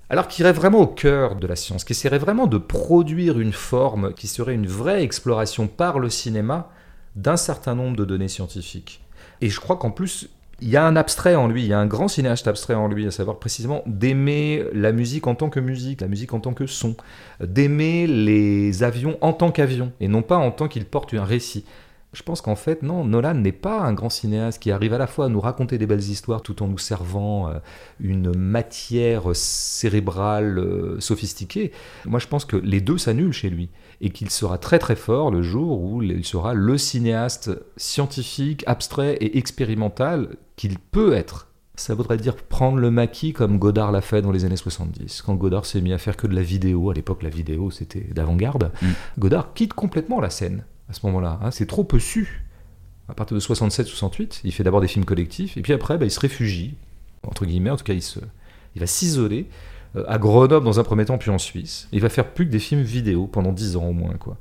alors 0.10 0.28
qui 0.28 0.42
iraient 0.42 0.54
vraiment 0.54 0.82
au 0.82 0.88
cœur 0.88 1.36
de 1.36 1.48
la 1.48 1.56
science, 1.56 1.84
qui 1.84 1.94
essaieraient 1.94 2.18
vraiment 2.18 2.48
de 2.48 2.58
produire 2.58 3.40
une 3.40 3.54
forme 3.54 4.14
qui 4.14 4.28
serait 4.28 4.56
une 4.56 4.68
vraie 4.68 5.04
exploration 5.04 5.68
par 5.68 6.00
le 6.00 6.10
cinéma 6.10 6.70
d'un 7.16 7.38
certain 7.38 7.76
nombre 7.76 7.96
de 7.96 8.06
données 8.06 8.28
scientifiques. 8.28 9.02
Et 9.42 9.50
je 9.50 9.60
crois 9.60 9.78
qu'en 9.78 9.92
plus, 9.92 10.30
il 10.60 10.70
y 10.70 10.78
a 10.78 10.84
un 10.84 10.96
abstrait 10.96 11.36
en 11.36 11.48
lui, 11.48 11.62
il 11.62 11.68
y 11.68 11.74
a 11.74 11.80
un 11.80 11.86
grand 11.86 12.08
cinéaste 12.08 12.48
abstrait 12.48 12.74
en 12.74 12.88
lui, 12.88 13.06
à 13.06 13.12
savoir 13.12 13.38
précisément 13.38 13.84
d'aimer 13.86 14.64
la 14.74 14.92
musique 14.92 15.28
en 15.28 15.36
tant 15.36 15.50
que 15.50 15.60
musique, 15.60 16.02
la 16.02 16.08
musique 16.08 16.34
en 16.34 16.40
tant 16.40 16.54
que 16.54 16.66
son, 16.66 16.96
d'aimer 17.40 18.08
les 18.08 18.82
avions 18.82 19.18
en 19.22 19.34
tant 19.34 19.52
qu'avions, 19.52 19.92
et 20.00 20.08
non 20.08 20.24
pas 20.24 20.38
en 20.38 20.50
tant 20.50 20.68
qu'ils 20.68 20.86
portent 20.86 21.14
un 21.14 21.24
récit 21.26 21.66
je 22.14 22.22
pense 22.22 22.42
qu'en 22.42 22.56
fait, 22.56 22.84
non, 22.84 23.06
Nolan 23.06 23.34
n'est 23.34 23.52
pas 23.52 23.82
un 23.82 23.94
grand 23.94 24.10
cinéaste 24.10 24.62
qui 24.62 24.72
arrive 24.72 24.94
à 24.94 25.00
la 25.00 25.08
fois 25.08 25.26
à 25.26 25.30
nous 25.30 25.40
raconter 25.40 25.80
des 25.80 25.88
belles 25.88 26.00
histoires 26.00 26.44
tout 26.44 26.62
en 26.62 26.68
nous 26.68 26.78
servant 26.78 27.50
euh, 27.50 27.54
une 28.00 28.38
matière 28.38 29.36
cérébrale 29.36 30.60
euh, 30.60 31.00
sophistiquée. 31.00 31.72
Moi, 32.06 32.20
je 32.20 32.28
pense 32.28 32.46
que 32.46 32.56
les 32.56 32.82
deux 32.82 33.00
s'annulent 33.00 33.34
chez 33.34 33.50
lui 33.50 33.70
et 34.00 34.12
qu'il 34.12 34.30
sera 34.30 34.60
très 34.60 34.78
très 34.78 34.96
fort 34.96 35.32
le 35.32 35.42
jour 35.42 35.82
où 35.82 36.04
il 36.04 36.24
sera 36.24 36.54
le 36.54 36.78
cinéaste 36.78 37.50
scientifique, 37.78 38.64
abstrait 38.68 39.16
et 39.16 39.40
expérimental 39.40 40.38
qu'il 40.56 40.78
peut 40.78 41.14
être. 41.14 41.48
Ça 41.76 41.96
voudrait 41.96 42.18
dire 42.18 42.36
prendre 42.36 42.78
le 42.78 42.92
maquis 42.92 43.34
comme 43.34 43.58
Godard 43.58 43.92
l'a 43.92 44.02
fait 44.02 44.22
dans 44.22 44.32
les 44.32 44.46
années 44.46 44.56
70. 44.56 45.24
Quand 45.24 45.34
Godard 45.34 45.66
s'est 45.66 45.82
mis 45.82 45.94
à 45.94 45.98
faire 45.98 46.16
que 46.16 46.28
de 46.28 46.36
la 46.36 46.44
vidéo, 46.44 46.92
à 46.92 46.94
l'époque 46.94 47.24
la 47.24 47.30
vidéo 47.30 47.72
c'était 47.72 48.02
d'avant-garde, 48.14 48.72
mm. 48.84 48.88
Godard 49.18 49.54
quitte 49.56 49.74
complètement 49.74 50.22
la 50.22 50.30
scène 50.30 50.64
à 50.90 50.94
ce 50.94 51.06
moment-là. 51.06 51.40
Hein. 51.42 51.52
C'est 51.52 51.66
trop 51.66 51.84
peu 51.84 52.00
su. 52.00 52.44
À 53.10 53.14
partir 53.14 53.36
de 53.36 53.42
67-68, 53.42 54.42
il 54.44 54.52
fait 54.54 54.64
d'abord 54.64 54.82
des 54.82 54.88
films 54.88 55.06
collectifs, 55.06 55.58
et 55.58 55.62
puis 55.62 55.74
après, 55.74 55.98
bah, 55.98 56.06
il 56.06 56.12
se 56.12 56.20
réfugie, 56.20 56.76
entre 57.28 57.46
guillemets, 57.46 57.70
en 57.70 57.76
tout 57.76 57.84
cas, 57.84 57.94
il, 57.94 58.80
va 58.80 58.88
s'isoler 58.88 59.48
euh, 59.98 60.06
à 60.08 60.18
Grenoble 60.18 60.66
dans 60.66 60.80
un 60.80 60.84
premier 60.84 61.04
temps, 61.04 61.18
puis 61.18 61.30
en 61.30 61.38
Suisse. 61.38 61.90
il 61.92 62.00
va 62.00 62.10
faire 62.10 62.34
plus 62.34 62.46
que 62.46 62.52
des 62.52 62.60
films 62.60 62.82
vidéo 62.82 63.28
pendant 63.28 63.52
10 63.52 63.76
ans 63.76 63.88
au 63.88 63.94
moins, 63.94 64.14
quoi. 64.16 64.38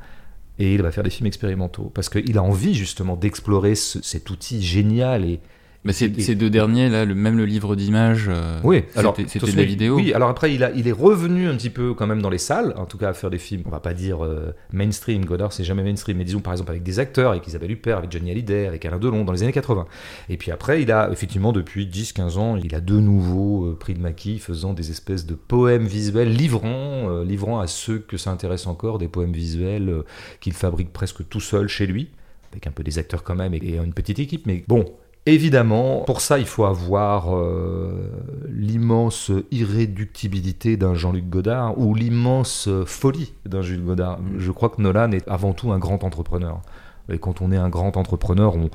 Et 0.58 0.74
il 0.74 0.82
va 0.82 0.92
faire 0.92 1.02
des 1.02 1.10
films 1.10 1.26
expérimentaux, 1.26 1.90
parce 1.92 2.08
qu'il 2.08 2.38
a 2.38 2.42
envie 2.42 2.74
justement 2.74 3.16
d'explorer 3.16 3.74
cet 3.74 4.30
outil 4.30 4.62
génial 4.62 5.24
et, 5.24 5.40
mais 5.84 5.92
ces, 5.92 6.08
deux 6.08 6.48
derniers, 6.48 6.88
là, 6.88 7.04
le, 7.04 7.14
même 7.14 7.36
le 7.36 7.44
livre 7.44 7.74
d'images, 7.74 8.26
euh, 8.28 8.60
oui, 8.62 8.84
c'était 9.26 9.50
de 9.50 9.56
la 9.56 9.64
vidéo. 9.64 9.96
Oui, 9.96 10.12
alors 10.12 10.28
après, 10.28 10.54
il, 10.54 10.62
a, 10.62 10.70
il 10.70 10.86
est 10.86 10.92
revenu 10.92 11.48
un 11.48 11.56
petit 11.56 11.70
peu 11.70 11.92
quand 11.92 12.06
même 12.06 12.22
dans 12.22 12.30
les 12.30 12.38
salles, 12.38 12.72
en 12.76 12.86
tout 12.86 12.98
cas 12.98 13.08
à 13.08 13.12
faire 13.14 13.30
des 13.30 13.38
films, 13.38 13.62
on 13.66 13.70
va 13.70 13.80
pas 13.80 13.92
dire 13.92 14.24
euh, 14.24 14.54
mainstream, 14.72 15.24
Godard 15.24 15.52
c'est 15.52 15.64
jamais 15.64 15.82
mainstream, 15.82 16.18
mais 16.18 16.24
disons 16.24 16.38
par 16.38 16.52
exemple 16.52 16.70
avec 16.70 16.84
des 16.84 17.00
acteurs, 17.00 17.32
avec 17.32 17.44
Isabelle 17.48 17.72
Huppert, 17.72 17.98
avec 17.98 18.12
Johnny 18.12 18.30
Hallyday, 18.30 18.66
avec 18.66 18.84
Alain 18.84 18.98
Delon 18.98 19.24
dans 19.24 19.32
les 19.32 19.42
années 19.42 19.52
80. 19.52 19.86
Et 20.28 20.36
puis 20.36 20.52
après, 20.52 20.82
il 20.82 20.92
a 20.92 21.10
effectivement 21.10 21.52
depuis 21.52 21.86
10-15 21.86 22.38
ans, 22.38 22.56
il 22.56 22.76
a 22.76 22.80
de 22.80 23.00
nouveau 23.00 23.66
euh, 23.66 23.76
pris 23.76 23.94
de 23.94 24.00
maquis 24.00 24.38
faisant 24.38 24.74
des 24.74 24.92
espèces 24.92 25.26
de 25.26 25.34
poèmes 25.34 25.86
visuels, 25.86 26.32
livrant, 26.32 27.22
livrant 27.24 27.58
à 27.58 27.66
ceux 27.66 27.98
que 27.98 28.16
ça 28.16 28.30
intéresse 28.30 28.68
encore 28.68 28.98
des 28.98 29.08
poèmes 29.08 29.32
visuels 29.32 30.04
qu'il 30.40 30.52
fabrique 30.52 30.92
presque 30.92 31.28
tout 31.28 31.40
seul 31.40 31.66
chez 31.66 31.86
lui 31.86 32.10
avec 32.52 32.66
un 32.66 32.70
peu 32.70 32.82
des 32.82 32.98
acteurs 32.98 33.24
quand 33.24 33.34
même 33.34 33.54
et 33.54 33.78
une 33.78 33.94
petite 33.94 34.18
équipe. 34.18 34.46
Mais 34.46 34.62
bon, 34.68 34.84
Évidemment, 35.24 36.00
pour 36.00 36.20
ça, 36.20 36.40
il 36.40 36.46
faut 36.46 36.64
avoir 36.64 37.36
euh, 37.36 38.10
l'immense 38.48 39.30
irréductibilité 39.52 40.76
d'un 40.76 40.94
Jean-Luc 40.94 41.28
Godard 41.28 41.78
ou 41.78 41.94
l'immense 41.94 42.68
folie 42.86 43.32
d'un 43.46 43.62
Jules 43.62 43.84
Godard. 43.84 44.20
Mm. 44.20 44.38
Je 44.38 44.50
crois 44.50 44.68
que 44.68 44.82
Nolan 44.82 45.12
est 45.12 45.26
avant 45.28 45.52
tout 45.52 45.70
un 45.72 45.78
grand 45.78 46.02
entrepreneur. 46.02 46.60
Et 47.08 47.18
quand 47.18 47.40
on 47.40 47.52
est 47.52 47.56
un 47.56 47.68
grand 47.68 47.96
entrepreneur, 47.96 48.56
on 48.56 48.68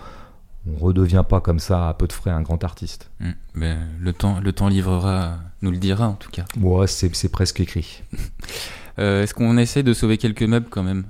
ne 0.65 0.79
redevient 0.79 1.23
pas 1.27 1.41
comme 1.41 1.59
ça 1.59 1.89
à 1.89 1.93
peu 1.93 2.07
de 2.07 2.13
frais 2.13 2.31
un 2.31 2.41
grand 2.41 2.63
artiste. 2.63 3.09
Mm. 3.19 3.31
Mais 3.55 3.75
le 3.99 4.13
temps, 4.13 4.39
le 4.39 4.53
temps 4.53 4.69
livrera, 4.69 5.37
nous 5.61 5.71
le 5.71 5.77
dira 5.77 6.07
en 6.07 6.13
tout 6.13 6.31
cas. 6.31 6.45
Moi, 6.55 6.87
c'est 6.87 7.29
presque 7.29 7.59
écrit. 7.59 8.03
Euh, 8.99 9.21
est-ce 9.21 9.35
qu'on 9.35 9.59
essaie 9.59 9.83
de 9.83 9.93
sauver 9.93 10.17
quelques 10.17 10.41
meubles 10.41 10.69
quand 10.71 10.81
même? 10.81 11.03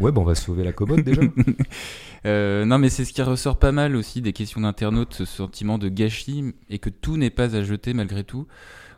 Ouais, 0.00 0.10
bon, 0.10 0.22
on 0.22 0.24
va 0.24 0.34
sauver 0.34 0.64
la 0.64 0.72
commode 0.72 1.02
déjà. 1.02 1.22
Euh, 2.26 2.64
non, 2.64 2.78
mais 2.78 2.88
c'est 2.88 3.04
ce 3.04 3.12
qui 3.12 3.22
ressort 3.22 3.58
pas 3.58 3.70
mal 3.70 3.94
aussi 3.94 4.20
des 4.20 4.32
questions 4.32 4.60
d'internautes, 4.60 5.14
ce 5.14 5.24
sentiment 5.24 5.78
de 5.78 5.88
gâchis 5.88 6.54
et 6.68 6.80
que 6.80 6.90
tout 6.90 7.16
n'est 7.16 7.30
pas 7.30 7.54
à 7.54 7.62
jeter 7.62 7.94
malgré 7.94 8.24
tout. 8.24 8.48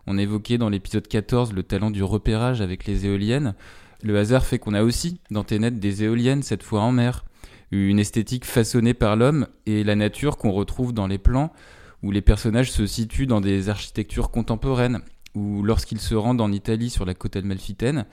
On 0.06 0.16
évoquait 0.16 0.56
dans 0.56 0.70
l'épisode 0.70 1.06
14 1.06 1.52
le 1.52 1.62
talent 1.62 1.90
du 1.90 2.02
repérage 2.02 2.62
avec 2.62 2.86
les 2.86 3.04
éoliennes. 3.04 3.54
Le 4.02 4.16
hasard 4.18 4.46
fait 4.46 4.58
qu'on 4.58 4.72
a 4.72 4.82
aussi 4.82 5.20
dans 5.30 5.44
Ténet 5.44 5.72
des 5.72 6.04
éoliennes, 6.04 6.42
cette 6.42 6.62
fois 6.62 6.80
en 6.80 6.90
mer. 6.90 7.26
Une 7.70 7.98
esthétique 7.98 8.46
façonnée 8.46 8.94
par 8.94 9.14
l'homme 9.16 9.46
et 9.66 9.84
la 9.84 9.94
nature 9.94 10.38
qu'on 10.38 10.52
retrouve 10.52 10.94
dans 10.94 11.06
les 11.06 11.18
plans 11.18 11.52
où 12.02 12.10
les 12.10 12.22
personnages 12.22 12.72
se 12.72 12.86
situent 12.86 13.26
dans 13.26 13.42
des 13.42 13.68
architectures 13.68 14.30
contemporaines 14.30 15.02
ou 15.34 15.62
lorsqu'ils 15.62 16.00
se 16.00 16.14
rendent 16.14 16.40
en 16.40 16.50
Italie 16.50 16.88
sur 16.88 17.04
la 17.04 17.12
côte 17.12 17.36
amalfitaine 17.36 18.06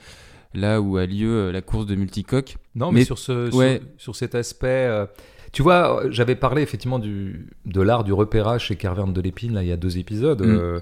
là 0.56 0.80
où 0.80 0.96
a 0.96 1.06
lieu 1.06 1.30
euh, 1.30 1.52
la 1.52 1.62
course 1.62 1.86
de 1.86 1.94
multicoque. 1.94 2.56
Non, 2.74 2.90
mais, 2.92 3.04
sur, 3.04 3.18
ce, 3.18 3.50
sur, 3.96 4.16
cet 4.16 4.34
aspect. 4.34 4.66
Euh, 4.66 5.06
tu 5.52 5.62
vois, 5.62 6.02
j'avais 6.10 6.34
parlé 6.34 6.62
effectivement 6.62 6.98
du, 6.98 7.48
de 7.64 7.80
l'art 7.80 8.04
du 8.04 8.12
repérage 8.12 8.64
chez 8.64 8.76
Carverne 8.76 9.12
de 9.12 9.20
Lépine, 9.20 9.54
là, 9.54 9.62
il 9.62 9.68
y 9.68 9.72
a 9.72 9.76
deux 9.76 9.98
épisodes. 9.98 10.42
Mm. 10.42 10.50
Euh, 10.50 10.80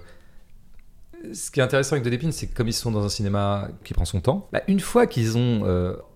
ce 1.32 1.50
qui 1.50 1.60
est 1.60 1.62
intéressant 1.62 1.92
avec 1.92 2.04
de 2.04 2.10
Lépine, 2.10 2.32
c'est 2.32 2.46
que 2.46 2.54
comme 2.54 2.68
ils 2.68 2.72
sont 2.72 2.90
dans 2.90 3.04
un 3.04 3.08
cinéma 3.08 3.68
qui 3.84 3.94
prend 3.94 4.04
son 4.04 4.20
temps, 4.20 4.48
bah, 4.52 4.62
une 4.68 4.80
fois 4.80 5.06
qu'ils 5.06 5.38
ont 5.38 5.62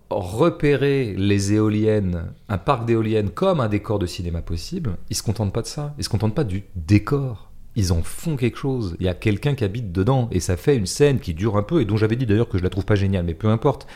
repéré 0.09 1.13
les 1.17 1.53
éoliennes, 1.53 2.33
un 2.47 2.57
parc 2.57 2.85
d'éoliennes 2.85 3.29
comme 3.29 3.59
un 3.59 3.69
décor 3.69 3.99
de 3.99 4.07
cinéma 4.07 4.41
possible, 4.41 4.97
ils 5.09 5.15
se 5.15 5.23
contentent 5.23 5.53
pas 5.53 5.61
de 5.61 5.67
ça. 5.67 5.93
Ils 5.97 6.03
se 6.03 6.09
contentent 6.09 6.35
pas 6.35 6.43
du 6.43 6.63
décor 6.75 7.48
ils 7.79 7.93
en 7.93 8.03
font 8.03 8.35
quelque 8.35 8.57
chose. 8.57 8.95
Il 8.99 9.05
y 9.05 9.09
a 9.09 9.13
quelqu'un 9.13 9.55
qui 9.55 9.63
habite 9.63 9.91
dedans 9.91 10.27
et 10.31 10.39
ça 10.39 10.57
fait 10.57 10.75
une 10.75 10.85
scène 10.85 11.19
qui 11.19 11.33
dure 11.33 11.57
un 11.57 11.63
peu 11.63 11.81
et 11.81 11.85
dont 11.85 11.97
j'avais 11.97 12.15
dit 12.15 12.25
d'ailleurs 12.25 12.49
que 12.49 12.57
je 12.57 12.63
la 12.63 12.69
trouve 12.69 12.85
pas 12.85 12.95
géniale, 12.95 13.25
mais 13.25 13.33
peu 13.33 13.47
importe. 13.47 13.87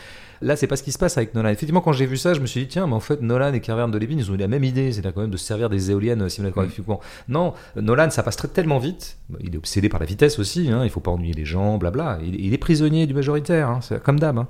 Là, 0.44 0.56
c'est 0.56 0.66
pas 0.66 0.76
ce 0.76 0.82
qui 0.82 0.92
se 0.92 0.98
passe 0.98 1.16
avec 1.16 1.34
Nolan. 1.34 1.48
Effectivement, 1.48 1.80
quand 1.80 1.92
j'ai 1.92 2.04
vu 2.04 2.18
ça, 2.18 2.34
je 2.34 2.40
me 2.40 2.46
suis 2.46 2.60
dit, 2.60 2.68
tiens, 2.68 2.86
mais 2.86 2.92
en 2.92 3.00
fait, 3.00 3.22
Nolan 3.22 3.54
et 3.54 3.60
Caverne 3.60 3.90
de 3.90 3.96
Levin, 3.96 4.18
ils 4.18 4.30
ont 4.30 4.34
eu 4.34 4.36
la 4.36 4.46
même 4.46 4.62
idée, 4.62 4.92
c'est 4.92 5.00
quand 5.00 5.22
même 5.22 5.30
de 5.30 5.38
servir 5.38 5.70
des 5.70 5.90
éoliennes 5.90 6.28
cinématographiquement. 6.28 7.00
Mm. 7.28 7.32
Non, 7.32 7.54
Nolan, 7.76 8.10
ça 8.10 8.22
passe 8.22 8.36
très, 8.36 8.48
tellement 8.48 8.78
vite. 8.78 9.16
Il 9.40 9.54
est 9.54 9.56
obsédé 9.56 9.88
par 9.88 10.00
la 10.00 10.06
vitesse 10.06 10.38
aussi, 10.38 10.70
hein, 10.70 10.82
il 10.84 10.90
faut 10.90 11.00
pas 11.00 11.10
ennuyer 11.10 11.32
les 11.32 11.46
gens, 11.46 11.78
blabla. 11.78 12.18
Il, 12.22 12.38
il 12.38 12.52
est 12.52 12.58
prisonnier 12.58 13.06
du 13.06 13.14
majoritaire, 13.14 13.70
hein, 13.70 13.80
c'est 13.80 14.02
comme 14.02 14.20
d'hab. 14.20 14.36
Hein. 14.36 14.46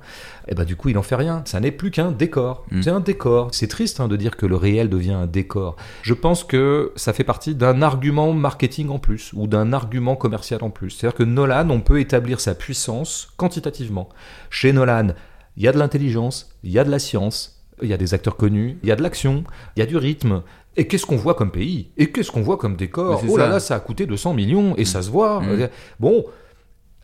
Et 0.49 0.53
bah, 0.53 0.65
du 0.65 0.75
coup, 0.75 0.89
il 0.89 0.97
en 0.97 1.01
fait 1.01 1.15
rien. 1.15 1.43
Ça 1.45 1.61
n'est 1.61 1.71
plus 1.71 1.91
qu'un 1.91 2.11
décor. 2.11 2.65
Mm. 2.71 2.81
C'est 2.81 2.89
un 2.89 2.99
décor. 2.99 3.49
C'est 3.53 3.67
triste 3.67 4.01
hein, 4.01 4.09
de 4.09 4.17
dire 4.17 4.35
que 4.35 4.45
le 4.45 4.57
réel 4.57 4.89
devient 4.89 5.13
un 5.13 5.27
décor. 5.27 5.77
Je 6.01 6.13
pense 6.13 6.43
que 6.43 6.91
ça 6.97 7.13
fait 7.13 7.23
partie 7.23 7.55
d'un 7.55 7.81
argument 7.81 8.33
marketing 8.33 8.89
en 8.89 8.99
plus, 8.99 9.31
ou 9.33 9.47
d'un 9.47 9.71
argument 9.71 10.17
commercial 10.17 10.61
en 10.61 10.71
plus. 10.71 10.89
C'est-à-dire 10.89 11.15
que 11.15 11.23
Nolan, 11.23 11.69
on 11.69 11.79
peut 11.79 12.01
établir 12.01 12.41
sa 12.41 12.53
puissance 12.53 13.29
quantitativement. 13.37 14.09
Chez 14.49 14.73
Nolan, 14.73 15.13
il 15.57 15.63
y 15.63 15.67
a 15.67 15.71
de 15.71 15.77
l'intelligence, 15.77 16.49
il 16.63 16.71
y 16.71 16.79
a 16.79 16.83
de 16.83 16.91
la 16.91 16.99
science, 16.99 17.63
il 17.81 17.89
y 17.89 17.93
a 17.93 17.97
des 17.97 18.13
acteurs 18.13 18.37
connus, 18.37 18.77
il 18.83 18.89
y 18.89 18.91
a 18.91 18.95
de 18.95 19.03
l'action, 19.03 19.43
il 19.75 19.79
y 19.79 19.83
a 19.83 19.85
du 19.85 19.97
rythme. 19.97 20.43
Et 20.77 20.87
qu'est-ce 20.87 21.05
qu'on 21.05 21.15
voit 21.15 21.35
comme 21.35 21.51
pays? 21.51 21.89
Et 21.97 22.11
qu'est-ce 22.11 22.31
qu'on 22.31 22.41
voit 22.41 22.57
comme 22.57 22.75
décor? 22.75 23.23
Oh 23.27 23.37
là 23.37 23.47
là, 23.47 23.59
ça 23.59 23.75
a 23.75 23.79
coûté 23.79 24.05
200 24.05 24.33
millions 24.33 24.75
et 24.75 24.85
ça 24.85 25.01
se 25.01 25.09
voit. 25.09 25.41
Mm. 25.41 25.69
Bon, 25.99 26.25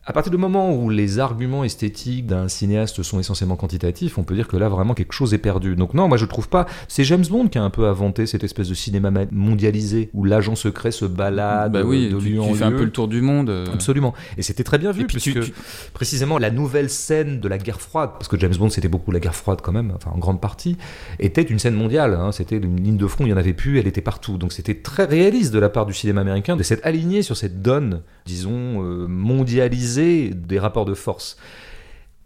à 0.04 0.12
partir 0.12 0.32
du 0.32 0.36
moment 0.36 0.74
où 0.74 0.90
les 0.90 1.20
arguments 1.20 1.62
esthétiques 1.62 2.26
d'un 2.26 2.48
cinéaste 2.48 3.04
sont 3.04 3.20
essentiellement 3.20 3.54
quantitatifs, 3.54 4.18
on 4.18 4.24
peut 4.24 4.34
dire 4.34 4.48
que 4.48 4.56
là 4.56 4.68
vraiment 4.68 4.94
quelque 4.94 5.12
chose 5.12 5.32
est 5.32 5.38
perdu. 5.38 5.76
Donc 5.76 5.94
non, 5.94 6.08
moi 6.08 6.16
je 6.16 6.24
trouve 6.24 6.48
pas. 6.48 6.66
C'est 6.88 7.04
James 7.04 7.24
Bond 7.30 7.46
qui 7.46 7.58
a 7.58 7.62
un 7.62 7.70
peu 7.70 7.86
inventé 7.86 8.26
cette 8.26 8.42
espèce 8.42 8.68
de 8.68 8.74
cinéma 8.74 9.12
mondialisé 9.30 10.10
où 10.12 10.24
l'agent 10.24 10.56
secret 10.56 10.90
se 10.90 11.04
balade 11.04 11.72
bah 11.72 11.82
oui, 11.84 12.08
de 12.08 12.18
tu, 12.18 12.36
tu 12.36 12.54
fais 12.54 12.64
un 12.64 12.72
peu 12.72 12.84
le 12.84 12.90
tour 12.90 13.06
du 13.06 13.20
monde. 13.20 13.50
Euh. 13.50 13.66
Absolument. 13.72 14.12
Et 14.36 14.42
c'était 14.42 14.64
très 14.64 14.78
bien 14.78 14.90
vu 14.90 15.06
puisque 15.06 15.52
précisément 15.92 16.38
la 16.38 16.50
nouvelle 16.50 16.90
scène 16.90 17.38
de 17.38 17.48
la 17.48 17.58
guerre 17.58 17.80
froide, 17.80 18.10
parce 18.14 18.26
que 18.26 18.38
James 18.38 18.56
Bond 18.58 18.70
c'était 18.70 18.88
beaucoup 18.88 19.12
la 19.12 19.20
guerre 19.20 19.36
froide 19.36 19.60
quand 19.62 19.72
même, 19.72 19.92
enfin 19.94 20.10
en 20.12 20.18
grande 20.18 20.40
partie, 20.40 20.76
était 21.20 21.42
une 21.42 21.60
scène 21.60 21.74
mondiale. 21.74 22.14
Hein. 22.14 22.32
C'était 22.32 22.56
une 22.56 22.82
ligne 22.82 22.96
de 22.96 23.06
front, 23.06 23.24
il 23.24 23.30
y 23.30 23.32
en 23.32 23.36
avait 23.36 23.52
plus, 23.52 23.78
elle 23.78 23.86
était 23.86 24.00
partout. 24.00 24.36
Donc 24.36 24.52
c'était 24.52 24.74
très 24.74 25.04
réaliste 25.04 25.54
de 25.54 25.60
la 25.60 25.68
part 25.68 25.86
du 25.86 25.94
cinéma 25.94 26.22
américain 26.22 26.56
de 26.56 26.62
s'être 26.64 26.84
aligné 26.84 27.22
sur 27.22 27.36
cette 27.36 27.62
donne, 27.62 28.02
disons 28.26 28.82
euh, 28.82 29.06
mondialisée 29.06 29.91
des 29.98 30.58
rapports 30.58 30.84
de 30.84 30.94
force. 30.94 31.36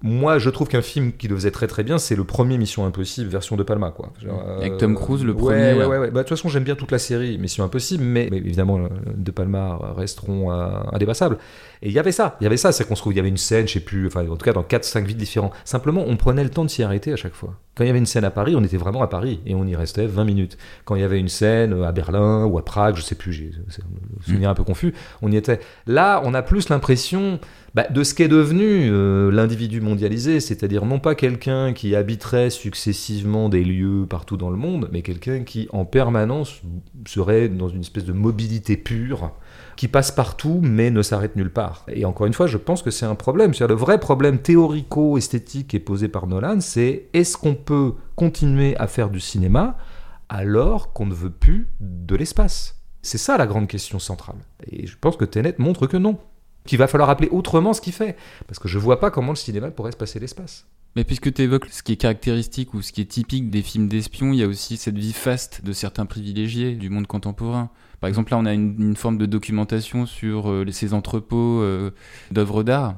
Moi, 0.03 0.39
je 0.39 0.51
trouve 0.51 0.69
qu'un 0.69 0.83
film 0.83 1.13
qui 1.13 1.27
le 1.27 1.35
faisait 1.35 1.51
très 1.51 1.67
très 1.67 1.83
bien, 1.83 1.97
c'est 1.97 2.17
le 2.17 2.25
premier 2.25 2.59
Mission 2.59 2.85
Impossible 2.85 3.31
version 3.31 3.57
de 3.57 3.63
Palma, 3.63 3.91
quoi. 3.91 4.13
Avec 4.59 4.77
Tom 4.77 4.95
Cruise, 4.95 5.25
le 5.25 5.35
premier. 5.35 5.73
Ouais, 5.73 5.87
ouais, 5.87 5.99
ouais. 5.99 6.11
Bah, 6.11 6.19
de 6.19 6.29
toute 6.29 6.37
façon, 6.37 6.51
j'aime 6.51 6.65
bien 6.65 6.75
toute 6.75 6.93
la 6.93 6.99
série 6.99 7.39
Mission 7.39 7.65
Impossible, 7.65 8.05
mais, 8.05 8.27
évidemment, 8.27 8.79
euh, 8.79 8.89
de 9.17 9.31
Palma 9.31 9.79
resteront 9.97 10.53
euh, 10.53 10.69
indépassables. 10.93 11.39
Et 11.83 11.89
il 11.89 11.93
y 11.93 11.99
avait 11.99 12.13
ça, 12.13 12.37
il 12.41 12.45
y 12.45 12.47
avait 12.47 12.57
ça, 12.57 12.73
c'est 12.73 12.87
qu'on 12.87 12.95
se 12.95 13.01
trouve, 13.01 13.13
il 13.13 13.17
y 13.17 13.21
avait 13.21 13.29
une 13.29 13.37
scène, 13.37 13.69
je 13.69 13.75
sais 13.75 13.81
plus, 13.81 14.07
enfin, 14.07 14.27
en 14.29 14.37
tout 14.37 14.45
cas, 14.45 14.53
dans 14.53 14.63
4-5 14.63 15.05
vides 15.05 15.17
différents. 15.17 15.51
Simplement, 15.65 16.05
on 16.07 16.17
prenait 16.17 16.45
le 16.45 16.51
temps 16.51 16.65
de 16.65 16.71
s'y 16.71 16.83
arrêter 16.83 17.13
à 17.13 17.17
chaque 17.17 17.35
fois. 17.35 17.55
Quand 17.77 17.85
il 17.85 17.89
y 17.89 17.91
avait 17.91 17.99
une 17.99 18.07
scène 18.07 18.25
à 18.25 18.31
Paris, 18.31 18.55
on 18.57 18.65
était 18.65 18.79
vraiment 18.79 19.03
à 19.03 19.07
Paris 19.07 19.41
et 19.45 19.55
on 19.55 19.67
y 19.67 19.77
restait 19.77 20.07
20 20.07 20.25
minutes. 20.25 20.57
Quand 20.87 20.95
il 20.95 21.03
y 21.03 21.05
avait 21.05 21.21
une 21.21 21.29
scène 21.29 21.83
à 21.85 21.93
Berlin 21.93 22.47
ou 22.47 22.57
à 22.57 22.65
Prague, 22.65 22.97
je 22.97 23.03
sais 23.03 23.15
plus, 23.15 23.35
j'ai 23.35 23.51
un 23.51 24.23
souvenir 24.25 24.49
un 24.49 24.55
peu 24.55 24.65
confus, 24.65 24.95
on 25.21 25.31
y 25.31 25.37
était. 25.37 25.61
Là, 25.87 26.23
on 26.25 26.33
a 26.33 26.41
plus 26.41 26.71
l'impression 26.71 27.39
bah, 27.75 27.87
de 27.91 28.03
ce 28.03 28.15
qu'est 28.15 28.29
devenu 28.29 28.91
euh, 28.91 29.31
l'individu 29.31 29.83
mondialisé, 29.83 30.41
c'est-à-dire 30.41 30.87
non 30.87 30.99
pas 30.99 31.15
quelqu'un 31.15 31.75
qui 31.75 31.95
habiterait 31.95 32.49
successivement 32.49 33.51
des 33.51 33.63
lieux 33.63 34.07
partout 34.09 34.39
dans 34.39 34.49
le 34.49 34.57
monde, 34.57 34.89
mais 34.91 35.03
quelqu'un 35.03 35.45
qui 35.45 35.69
en 35.71 35.85
permanence 35.85 36.63
serait 37.07 37.51
dans 37.51 37.69
une 37.69 37.83
espèce 37.83 38.07
de 38.07 38.15
mobilité 38.15 38.79
pure 38.79 39.33
qui 39.77 39.89
passe 39.89 40.11
partout 40.11 40.61
mais 40.63 40.91
ne 40.91 41.03
s'arrête 41.03 41.37
nulle 41.37 41.53
part. 41.53 41.85
Et 41.89 42.05
encore 42.05 42.27
une 42.27 42.33
fois, 42.33 42.47
je 42.47 42.57
pense 42.57 42.83
que 42.83 42.91
c'est 42.91 43.07
un 43.07 43.15
problème. 43.15 43.53
Le 43.59 43.75
vrai 43.75 44.01
problème 44.01 44.39
théorico-esthétique 44.39 45.69
qui 45.69 45.77
est 45.77 45.81
posé 45.81 46.09
par 46.09 46.27
Nolan, 46.27 46.61
c'est 46.61 47.09
est-ce 47.13 47.37
qu'on 47.37 47.55
peut 47.55 47.95
continuer 48.15 48.77
à 48.79 48.87
faire 48.87 49.11
du 49.11 49.21
cinéma 49.21 49.77
alors 50.29 50.93
qu'on 50.93 51.07
ne 51.07 51.15
veut 51.15 51.31
plus 51.31 51.69
de 51.81 52.17
l'espace? 52.17 52.81
C'est 53.03 53.19
ça 53.19 53.37
la 53.37 53.47
grande 53.47 53.69
question 53.69 53.99
centrale. 53.99 54.39
Et 54.71 54.87
je 54.87 54.97
pense 55.01 55.17
que 55.17 55.25
Tenet 55.25 55.55
montre 55.59 55.87
que 55.87 55.97
non 55.97 56.19
qu'il 56.67 56.79
va 56.79 56.89
falloir 56.89 57.11
appeler 57.11 57.29
autrement 57.31 57.73
ce 57.73 57.81
qu'il 57.81 57.93
fait. 57.93 58.17
Parce 58.49 58.59
que 58.59 58.67
je 58.67 58.79
vois 58.79 58.99
pas 58.99 59.11
comment 59.11 59.33
le 59.33 59.37
cinéma 59.37 59.71
pourrait 59.71 59.93
se 59.93 59.97
passer 59.97 60.19
l'espace. 60.19 60.67
Mais 60.97 61.05
puisque 61.05 61.33
tu 61.33 61.43
évoques 61.43 61.67
ce 61.71 61.83
qui 61.83 61.93
est 61.93 61.97
caractéristique 61.97 62.73
ou 62.73 62.81
ce 62.81 62.91
qui 62.91 63.03
est 63.03 63.05
typique 63.05 63.51
des 63.51 63.61
films 63.61 63.87
d'espions, 63.87 64.33
il 64.33 64.39
y 64.39 64.43
a 64.43 64.47
aussi 64.47 64.79
cette 64.79 64.97
vie 64.97 65.13
faste 65.13 65.63
de 65.63 65.73
certains 65.73 66.07
privilégiés 66.07 66.75
du 66.75 66.89
monde 66.89 67.07
contemporain. 67.07 67.69
Par 68.01 68.09
exemple, 68.09 68.33
là, 68.33 68.39
on 68.39 68.47
a 68.47 68.55
une, 68.55 68.97
forme 68.97 69.19
de 69.19 69.27
documentation 69.27 70.07
sur 70.07 70.51
euh, 70.51 70.67
ces 70.71 70.95
entrepôts 70.95 71.61
euh, 71.61 71.91
d'œuvres 72.31 72.63
d'art, 72.63 72.97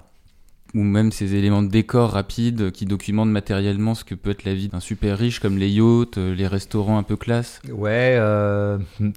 ou 0.74 0.84
même 0.84 1.10
ces 1.10 1.34
éléments 1.34 1.62
de 1.62 1.68
décor 1.68 2.10
rapides 2.10 2.70
qui 2.70 2.86
documentent 2.86 3.30
matériellement 3.30 3.96
ce 3.96 4.04
que 4.04 4.14
peut 4.14 4.30
être 4.30 4.44
la 4.44 4.54
vie 4.54 4.68
d'un 4.68 4.80
super 4.80 5.18
riche, 5.18 5.40
comme 5.40 5.58
les 5.58 5.68
yachts, 5.68 6.18
euh, 6.18 6.36
les 6.36 6.46
restaurants 6.46 6.98
un 6.98 7.02
peu 7.02 7.16
classe. 7.16 7.60
Ouais, 7.68 8.16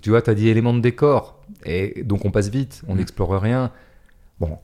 tu 0.02 0.10
vois, 0.10 0.24
tu 0.24 0.30
as 0.32 0.34
dit 0.34 0.48
éléments 0.48 0.74
de 0.74 0.82
décor. 0.82 1.40
Et 1.66 2.02
donc 2.04 2.26
on 2.26 2.32
passe 2.32 2.50
vite, 2.50 2.82
on 2.88 2.96
mm. 2.96 2.98
n'explore 2.98 3.40
rien. 3.40 3.72
Bon, 4.40 4.58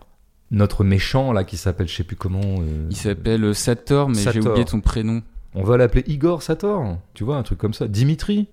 notre 0.52 0.84
méchant 0.84 1.34
là 1.34 1.44
qui 1.44 1.58
s'appelle 1.58 1.88
je 1.88 1.96
sais 1.96 2.04
plus 2.04 2.16
comment. 2.16 2.42
Euh, 2.44 2.88
il 2.90 2.96
s'appelle 2.96 3.54
Sator, 3.54 4.10
mais 4.10 4.22
j'ai 4.32 4.40
oublié 4.40 4.66
son 4.68 4.82
prénom. 4.82 5.22
On 5.54 5.64
va 5.64 5.78
l'appeler 5.78 6.04
Igor 6.08 6.44
Sator, 6.44 6.98
tu 7.14 7.24
vois, 7.24 7.38
un 7.38 7.44
truc 7.44 7.58
comme 7.58 7.74
ça. 7.74 7.88
Dimitri. 7.88 8.48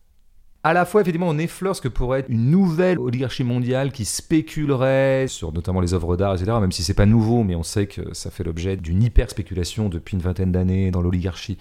À 0.67 0.73
la 0.73 0.87
fois, 0.87 1.03
effectivement, 1.03 1.29
on 1.29 1.37
effleure 1.37 1.77
ce 1.77 1.83
que 1.83 1.89
pourrait 1.89 2.21
être 2.21 2.31
une 2.31 2.51
nouvelle 2.51 2.99
oligarchie 2.99 3.45
mondiale 3.45 3.93
qui 3.93 4.07
spéculerait 4.07 5.27
sur 5.29 5.53
notamment 5.53 5.83
les 5.83 5.93
œuvres 5.93 6.17
d'art, 6.17 6.35
etc. 6.35 6.53
Même 6.59 6.73
si 6.73 6.83
c'est 6.83 6.95
pas 6.95 7.05
nouveau, 7.05 7.45
mais 7.45 7.55
on 7.55 7.63
sait 7.63 7.87
que 7.87 8.15
ça 8.15 8.31
fait 8.31 8.45
l'objet 8.45 8.79
d'une 8.79 9.03
hyper 9.03 9.29
spéculation 9.29 9.91
depuis 9.91 10.15
une 10.15 10.23
vingtaine 10.23 10.53
d'années 10.53 10.91
dans 10.91 11.03
l'oligarchie. 11.03 11.59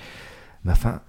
Mais 0.64 0.72
enfin, 0.72 1.02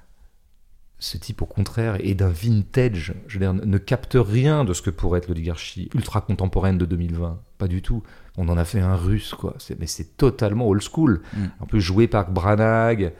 ce 0.98 1.18
type, 1.18 1.40
au 1.42 1.46
contraire, 1.46 1.98
est 2.00 2.14
d'un 2.14 2.30
vintage. 2.30 3.14
Je 3.28 3.38
veux 3.38 3.44
dire, 3.44 3.54
ne 3.54 3.78
capte 3.78 4.16
rien 4.18 4.64
de 4.64 4.72
ce 4.72 4.82
que 4.82 4.90
pourrait 4.90 5.18
être 5.18 5.28
l'oligarchie 5.28 5.88
ultra 5.94 6.20
contemporaine 6.20 6.78
de 6.78 6.86
2020. 6.86 7.40
Pas 7.58 7.68
du 7.68 7.80
tout 7.80 8.02
on 8.36 8.48
en 8.48 8.56
a 8.56 8.64
fait 8.64 8.80
un 8.80 8.96
russe, 8.96 9.34
quoi. 9.34 9.56
Mais 9.78 9.86
c'est 9.86 10.16
totalement 10.16 10.68
old 10.68 10.82
school. 10.82 11.22
Mm. 11.32 11.44
Un 11.60 11.66
peu 11.66 11.78
joué 11.78 12.08
par 12.08 12.30
Branagh, 12.30 13.12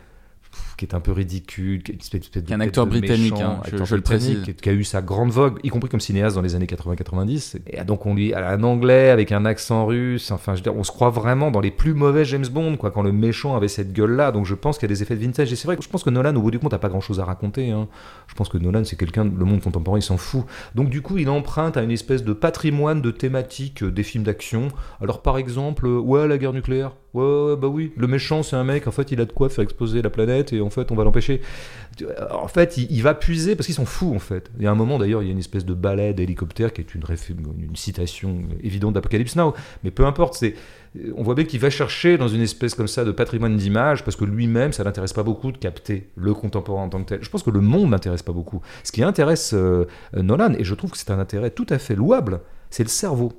qui 0.77 0.85
est 0.85 0.95
un 0.95 1.01
peu 1.01 1.12
ridicule, 1.12 1.83
qui 1.83 1.93
est, 1.93 2.53
un 2.53 2.61
acteur 2.61 2.87
britannique, 2.87 3.41
hein, 3.41 3.61
je, 3.72 3.95
le 3.95 4.01
précise, 4.01 4.43
qui, 4.61 4.68
a 4.68 4.72
eu 4.72 4.85
sa 4.85 5.03
grande 5.03 5.31
vogue, 5.31 5.59
y 5.62 5.68
compris 5.68 5.89
comme 5.89 6.01
cinéaste 6.01 6.37
dans 6.37 6.43
les 6.43 6.55
années 6.55 6.66
80-90. 6.66 7.59
Et 7.66 7.85
donc 7.85 8.07
on 8.07 8.14
lui 8.14 8.35
un 8.35 8.62
anglais 8.62 9.11
avec 9.11 9.33
un 9.33 9.45
accent 9.45 9.87
russe. 9.87 10.31
Enfin, 10.31 10.53
je 10.55 10.59
veux 10.59 10.62
dire, 10.62 10.77
on 10.77 10.85
se 10.85 10.91
croit 10.91 11.11
vraiment 11.11 11.51
dans 11.51 11.61
les 11.61 11.70
plus 11.70 11.95
mauvais 11.95 12.25
James 12.25 12.47
Bond, 12.51 12.77
quoi, 12.77 12.91
quand 12.91 13.03
le 13.03 13.12
méchant 13.12 13.57
avait 13.57 13.68
cette 13.68 13.93
gueule-là. 13.93 14.33
Donc 14.33 14.47
je 14.47 14.55
pense 14.55 14.79
qu'il 14.79 14.89
y 14.89 14.93
a 14.93 14.95
des 14.95 15.03
effets 15.03 15.16
de 15.16 15.20
vintage. 15.20 15.53
Et 15.53 15.57
c'est 15.57 15.66
vrai 15.66 15.77
que 15.77 15.83
je 15.83 15.89
pense 15.89 16.03
que 16.03 16.11
Nolan, 16.11 16.35
au 16.37 16.43
bout 16.43 16.51
du 16.51 16.59
compte, 16.59 16.72
n'a 16.72 16.79
pas 16.79 16.89
grand-chose 16.89 17.20
à 17.20 17.25
raconter. 17.25 17.70
Hein. 17.70 17.89
Je 18.27 18.35
pense 18.35 18.49
que 18.49 18.59
Nolan, 18.59 18.85
c'est 18.85 18.97
quelqu'un, 18.97 19.25
le 19.25 19.45
monde 19.45 19.61
contemporain, 19.61 19.99
il 19.99 20.03
s'en 20.03 20.16
fout. 20.16 20.45
Donc 20.75 20.91
du 20.91 21.03
coup, 21.03 21.18
il 21.18 21.29
emprunte 21.29 21.77
à 21.77 21.83
une 21.83 21.91
espèce 21.91 22.25
de 22.25 22.33
patrimoine 22.33 23.01
de 23.01 23.11
thématiques 23.11 23.83
euh, 23.83 23.91
des 23.91 24.03
films 24.03 24.25
d'action. 24.25 24.68
Alors 25.01 25.22
par 25.22 25.39
exemple, 25.39 25.87
euh, 25.87 25.99
ouais, 25.99 26.27
la 26.29 26.39
guerre 26.39 26.53
nucléaire. 26.53 26.93
Ouais, 27.14 27.55
bah 27.57 27.68
oui, 27.68 27.93
le 27.97 28.09
méchant 28.09 28.43
c'est 28.43 28.57
un 28.57 28.64
mec, 28.64 28.89
en 28.89 28.91
fait 28.91 29.12
il 29.12 29.20
a 29.20 29.25
de 29.25 29.31
quoi 29.31 29.49
faire 29.49 29.62
exploser 29.62 30.03
la 30.03 30.11
planète 30.11 30.53
et 30.53 30.61
en 30.65 30.71
fait 30.71 30.91
on 30.91 30.95
va 30.95 31.05
l'empêcher. 31.05 31.41
En 32.31 32.49
fait 32.49 32.77
il, 32.77 33.03
va 33.03 33.15
puiser, 33.15 33.55
parce 33.55 33.67
qu'ils 33.67 33.75
sont 33.75 33.87
fous 33.87 34.15
en 34.15 34.19
fait. 34.19 34.51
Il 34.59 34.65
y 34.65 34.67
a 34.67 34.71
un 34.71 34.75
moment 34.75 34.99
d'ailleurs, 34.99 35.23
il 35.23 35.27
y 35.27 35.29
a 35.29 35.33
une 35.33 35.39
espèce 35.39 35.65
de 35.65 35.75
balai 35.75 36.12
d'hélicoptère 36.12 36.73
qui 36.73 36.81
est 36.81 36.95
une, 36.95 37.03
une 37.59 37.77
citation 37.77 38.43
évidente 38.62 38.95
d'Apocalypse 38.95 39.37
Now, 39.37 39.55
mais 39.85 39.91
peu 39.91 40.05
importe, 40.05 40.35
c'est 40.35 40.55
on 41.17 41.23
voit 41.23 41.35
bien 41.35 41.45
qu'il 41.45 41.59
va 41.59 41.71
chercher 41.71 42.19
dans 42.19 42.29
une 42.29 42.41
espèce 42.41 42.75
comme 42.75 42.87
ça 42.87 43.05
de 43.05 43.11
patrimoine 43.11 43.57
d'image 43.57 44.05
parce 44.05 44.17
que 44.17 44.25
lui-même, 44.25 44.73
ça 44.73 44.85
l'intéresse 44.85 45.12
pas 45.12 45.23
beaucoup 45.23 45.51
de 45.51 45.59
capter 45.59 46.11
le 46.15 46.35
contemporain 46.35 46.85
en 46.85 46.89
tant 46.89 47.03
que 47.03 47.09
tel. 47.09 47.19
Je 47.23 47.31
pense 47.31 47.43
que 47.43 47.51
le 47.51 47.61
monde 47.61 47.91
n'intéresse 47.91 48.23
pas 48.23 48.33
beaucoup. 48.33 48.61
Ce 48.85 48.93
qui 48.93 49.03
intéresse 49.03 49.53
euh, 49.55 49.87
Nolan, 50.15 50.53
et 50.55 50.65
je 50.65 50.75
trouve 50.75 50.93
que 50.93 50.99
c'est 50.99 51.11
un 51.11 51.19
intérêt 51.19 51.51
tout 51.51 51.67
à 51.71 51.79
fait 51.79 51.97
louable, 51.97 52.41
c'est 52.71 52.85
le 52.85 52.89
cerveau. 52.89 53.33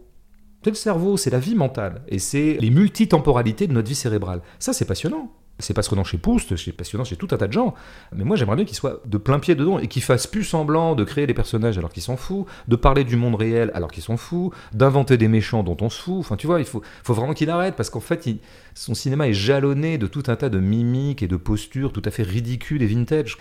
C'est 0.63 0.71
le 0.71 0.75
cerveau, 0.75 1.15
c'est 1.15 1.29
la 1.29 1.39
vie 1.39 1.55
mentale, 1.55 2.01
et 2.07 2.19
c'est 2.19 2.57
les 2.59 2.71
multitemporalités 2.71 3.67
de 3.67 3.73
notre 3.73 3.87
vie 3.87 3.95
cérébrale. 3.95 4.41
Ça, 4.59 4.73
c'est 4.73 4.85
passionnant. 4.85 5.31
C'est 5.59 5.73
passionnant 5.73 6.03
chez 6.03 6.17
Proust, 6.17 6.57
c'est 6.57 6.73
passionnant 6.73 7.05
chez 7.05 7.15
tout 7.15 7.29
un 7.31 7.37
tas 7.37 7.47
de 7.47 7.53
gens. 7.53 7.73
Mais 8.13 8.25
moi, 8.25 8.35
j'aimerais 8.35 8.57
bien 8.57 8.65
qu'il 8.65 8.75
soit 8.75 9.01
de 9.05 9.17
plein 9.17 9.39
pied 9.39 9.55
dedans 9.55 9.79
et 9.79 9.87
qu'il 9.87 10.01
fasse 10.01 10.27
plus 10.27 10.43
semblant 10.43 10.95
de 10.95 11.03
créer 11.05 11.27
des 11.27 11.33
personnages 11.33 11.77
alors 11.77 11.91
qu'ils 11.91 12.03
s'en 12.03 12.17
fout, 12.17 12.45
de 12.67 12.75
parler 12.75 13.05
du 13.05 13.15
monde 13.15 13.35
réel 13.35 13.71
alors 13.73 13.89
qu'ils 13.89 14.03
s'en 14.03 14.17
fout, 14.17 14.53
d'inventer 14.73 15.17
des 15.17 15.29
méchants 15.29 15.63
dont 15.63 15.77
on 15.79 15.89
se 15.89 16.01
fout. 16.01 16.17
Enfin, 16.19 16.35
tu 16.35 16.45
vois, 16.45 16.59
il 16.59 16.65
faut, 16.65 16.83
vraiment 17.07 17.33
qu'il 17.33 17.49
arrête 17.49 17.75
parce 17.75 17.89
qu'en 17.89 18.01
fait, 18.01 18.27
son 18.73 18.95
cinéma 18.95 19.29
est 19.29 19.33
jalonné 19.33 19.97
de 19.97 20.07
tout 20.07 20.23
un 20.27 20.35
tas 20.35 20.49
de 20.49 20.59
mimiques 20.59 21.23
et 21.23 21.27
de 21.27 21.37
postures 21.37 21.93
tout 21.93 22.03
à 22.03 22.11
fait 22.11 22.23
ridicules 22.23 22.81
et 22.81 22.87
vintage. 22.87 23.37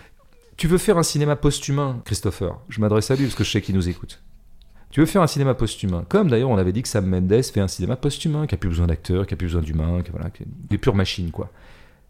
Tu 0.55 0.67
veux 0.67 0.77
faire 0.77 0.97
un 0.97 1.03
cinéma 1.03 1.35
post-humain, 1.35 2.01
Christopher? 2.05 2.59
Je 2.69 2.79
m'adresse 2.79 3.11
à 3.11 3.15
lui 3.15 3.25
parce 3.25 3.35
que 3.35 3.43
je 3.43 3.51
sais 3.51 3.61
qu'il 3.61 3.75
nous 3.75 3.89
écoute. 3.89 4.21
Tu 4.89 5.01
veux 5.01 5.05
faire 5.05 5.21
un 5.21 5.27
cinéma 5.27 5.53
post-humain, 5.53 6.05
comme 6.07 6.29
d'ailleurs 6.29 6.49
on 6.49 6.57
avait 6.57 6.71
dit 6.71 6.81
que 6.81 6.87
Sam 6.87 7.05
Mendes 7.05 7.43
fait 7.43 7.59
un 7.59 7.67
cinéma 7.67 7.97
post-humain, 7.97 8.47
qui 8.47 8.55
a 8.55 8.57
plus 8.57 8.69
besoin 8.69 8.87
d'acteurs, 8.87 9.27
qui 9.27 9.33
a 9.33 9.37
plus 9.37 9.47
besoin 9.47 9.61
d'humains, 9.61 10.01
qui, 10.01 10.11
voilà, 10.11 10.29
des 10.69 10.77
pures 10.77 10.95
machines, 10.95 11.31
quoi. 11.31 11.51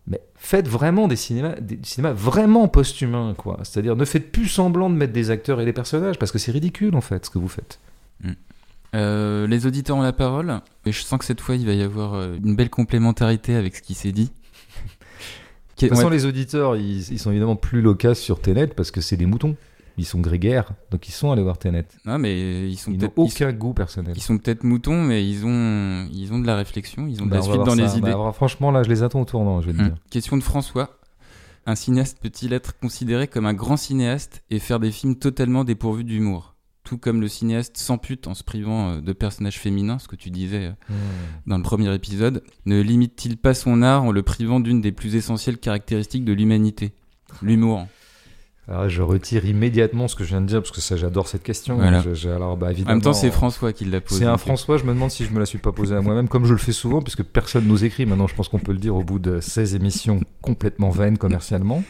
Mais 0.07 0.21
faites 0.35 0.67
vraiment 0.67 1.07
des 1.07 1.15
cinémas, 1.15 1.55
des 1.59 1.79
cinémas 1.83 2.13
vraiment 2.13 2.67
post-humains, 2.67 3.33
quoi. 3.35 3.59
C'est-à-dire 3.63 3.95
ne 3.95 4.05
faites 4.05 4.31
plus 4.31 4.47
semblant 4.47 4.89
de 4.89 4.95
mettre 4.95 5.13
des 5.13 5.31
acteurs 5.31 5.59
et 5.61 5.65
des 5.65 5.73
personnages, 5.73 6.19
parce 6.19 6.31
que 6.31 6.37
c'est 6.37 6.51
ridicule 6.51 6.95
en 6.95 7.01
fait 7.01 7.25
ce 7.25 7.29
que 7.29 7.39
vous 7.39 7.47
faites. 7.47 7.79
Mm. 8.23 8.31
Euh, 8.95 9.47
les 9.47 9.65
auditeurs 9.65 9.97
ont 9.97 10.01
la 10.01 10.13
parole, 10.13 10.61
et 10.85 10.91
je 10.91 11.01
sens 11.01 11.19
que 11.19 11.25
cette 11.25 11.41
fois 11.41 11.55
il 11.55 11.65
va 11.65 11.73
y 11.73 11.81
avoir 11.81 12.13
euh, 12.13 12.35
une 12.43 12.55
belle 12.55 12.69
complémentarité 12.69 13.55
avec 13.55 13.75
ce 13.75 13.81
qui 13.81 13.93
s'est 13.93 14.11
dit. 14.11 14.31
De 15.81 15.87
toute 15.87 15.97
façon, 15.97 16.09
les 16.09 16.25
auditeurs, 16.25 16.77
ils, 16.77 17.19
sont 17.19 17.31
évidemment 17.31 17.57
plus 17.57 17.81
loquaces 17.81 18.19
sur 18.19 18.39
Tenet 18.39 18.67
parce 18.67 18.91
que 18.91 19.01
c'est 19.01 19.17
des 19.17 19.25
moutons. 19.25 19.57
Ils 19.97 20.05
sont 20.05 20.19
grégaires, 20.19 20.73
donc 20.91 21.07
ils 21.07 21.11
sont 21.11 21.31
allés 21.31 21.41
voir 21.41 21.57
Tenet. 21.57 21.87
Non, 22.05 22.17
mais 22.17 22.69
ils 22.69 22.77
sont 22.77 22.91
n'ont 22.91 23.11
aucun 23.15 23.53
goût 23.53 23.73
personnel. 23.73 24.13
Ils 24.15 24.21
sont 24.21 24.37
peut-être 24.37 24.63
moutons, 24.63 25.01
mais 25.01 25.27
ils 25.27 25.45
ont, 25.45 26.07
ils 26.11 26.33
ont 26.33 26.39
de 26.39 26.47
la 26.47 26.57
réflexion, 26.57 27.07
ils 27.07 27.21
ont 27.23 27.25
de 27.25 27.31
la 27.31 27.39
bah, 27.39 27.43
suite 27.43 27.63
dans 27.63 27.75
les 27.75 27.97
idées. 27.97 28.11
Bah, 28.11 28.31
franchement, 28.33 28.71
là, 28.71 28.83
je 28.83 28.89
les 28.89 29.03
attends 29.03 29.21
au 29.21 29.25
tournant, 29.25 29.61
je 29.61 29.71
vais 29.71 29.79
hum. 29.79 29.89
dire. 29.89 29.97
Question 30.09 30.37
de 30.37 30.43
François. 30.43 30.99
Un 31.65 31.75
cinéaste 31.75 32.19
peut-il 32.21 32.53
être 32.53 32.77
considéré 32.77 33.27
comme 33.27 33.45
un 33.45 33.53
grand 33.53 33.77
cinéaste 33.77 34.43
et 34.51 34.59
faire 34.59 34.79
des 34.79 34.91
films 34.91 35.15
totalement 35.15 35.63
dépourvus 35.63 36.03
d'humour? 36.03 36.55
Tout 36.83 36.99
comme 36.99 37.21
le 37.21 37.27
cinéaste 37.27 37.77
s'ampute 37.77 38.27
en 38.27 38.35
se 38.35 38.43
privant 38.43 38.89
euh, 38.89 39.01
de 39.01 39.13
personnages 39.13 39.57
féminins, 39.59 39.97
ce 39.97 40.07
que 40.07 40.15
tu 40.15 40.29
disais 40.29 40.65
euh, 40.65 40.71
mmh. 40.89 40.93
dans 41.47 41.57
le 41.57 41.63
premier 41.63 41.91
épisode, 41.95 42.43
ne 42.67 42.79
limite-t-il 42.79 43.37
pas 43.37 43.55
son 43.55 43.81
art 43.81 44.03
en 44.03 44.11
le 44.11 44.21
privant 44.21 44.59
d'une 44.59 44.81
des 44.81 44.91
plus 44.91 45.15
essentielles 45.15 45.57
caractéristiques 45.57 46.25
de 46.25 46.33
l'humanité, 46.33 46.93
l'humour 47.41 47.87
alors, 48.67 48.89
je 48.89 49.03
retire 49.03 49.45
immédiatement 49.45 50.07
ce 50.07 50.15
que 50.15 50.23
je 50.23 50.29
viens 50.29 50.41
de 50.41 50.47
dire 50.47 50.59
parce 50.59 50.71
que 50.71 50.81
ça, 50.81 50.97
j'adore 50.97 51.27
cette 51.27 51.43
question. 51.43 51.79
alors, 51.79 52.57
bah, 52.57 52.71
évidemment, 52.71 52.91
en 52.91 52.95
même 52.95 53.03
temps, 53.03 53.13
c'est 53.13 53.29
François 53.29 53.73
qui 53.73 53.85
l'a 53.85 54.01
posé. 54.01 54.21
C'est 54.21 54.25
un 54.25 54.37
François. 54.37 54.77
Je 54.77 54.85
me 54.85 54.93
demande 54.93 55.11
si 55.11 55.23
je 55.23 55.31
me 55.31 55.39
la 55.39 55.45
suis 55.45 55.59
pas 55.59 55.71
posée 55.71 55.95
à 55.95 56.01
moi-même, 56.01 56.27
comme 56.27 56.45
je 56.45 56.53
le 56.53 56.57
fais 56.57 56.71
souvent, 56.71 57.01
puisque 57.01 57.23
personne 57.23 57.67
nous 57.67 57.85
écrit. 57.85 58.07
Maintenant, 58.07 58.27
je 58.27 58.33
pense 58.33 58.49
qu'on 58.49 58.59
peut 58.59 58.71
le 58.71 58.79
dire 58.79 58.95
au 58.95 59.03
bout 59.03 59.19
de 59.19 59.39
16 59.39 59.75
émissions 59.75 60.21
complètement 60.41 60.89
vaines 60.89 61.17
commercialement. 61.19 61.83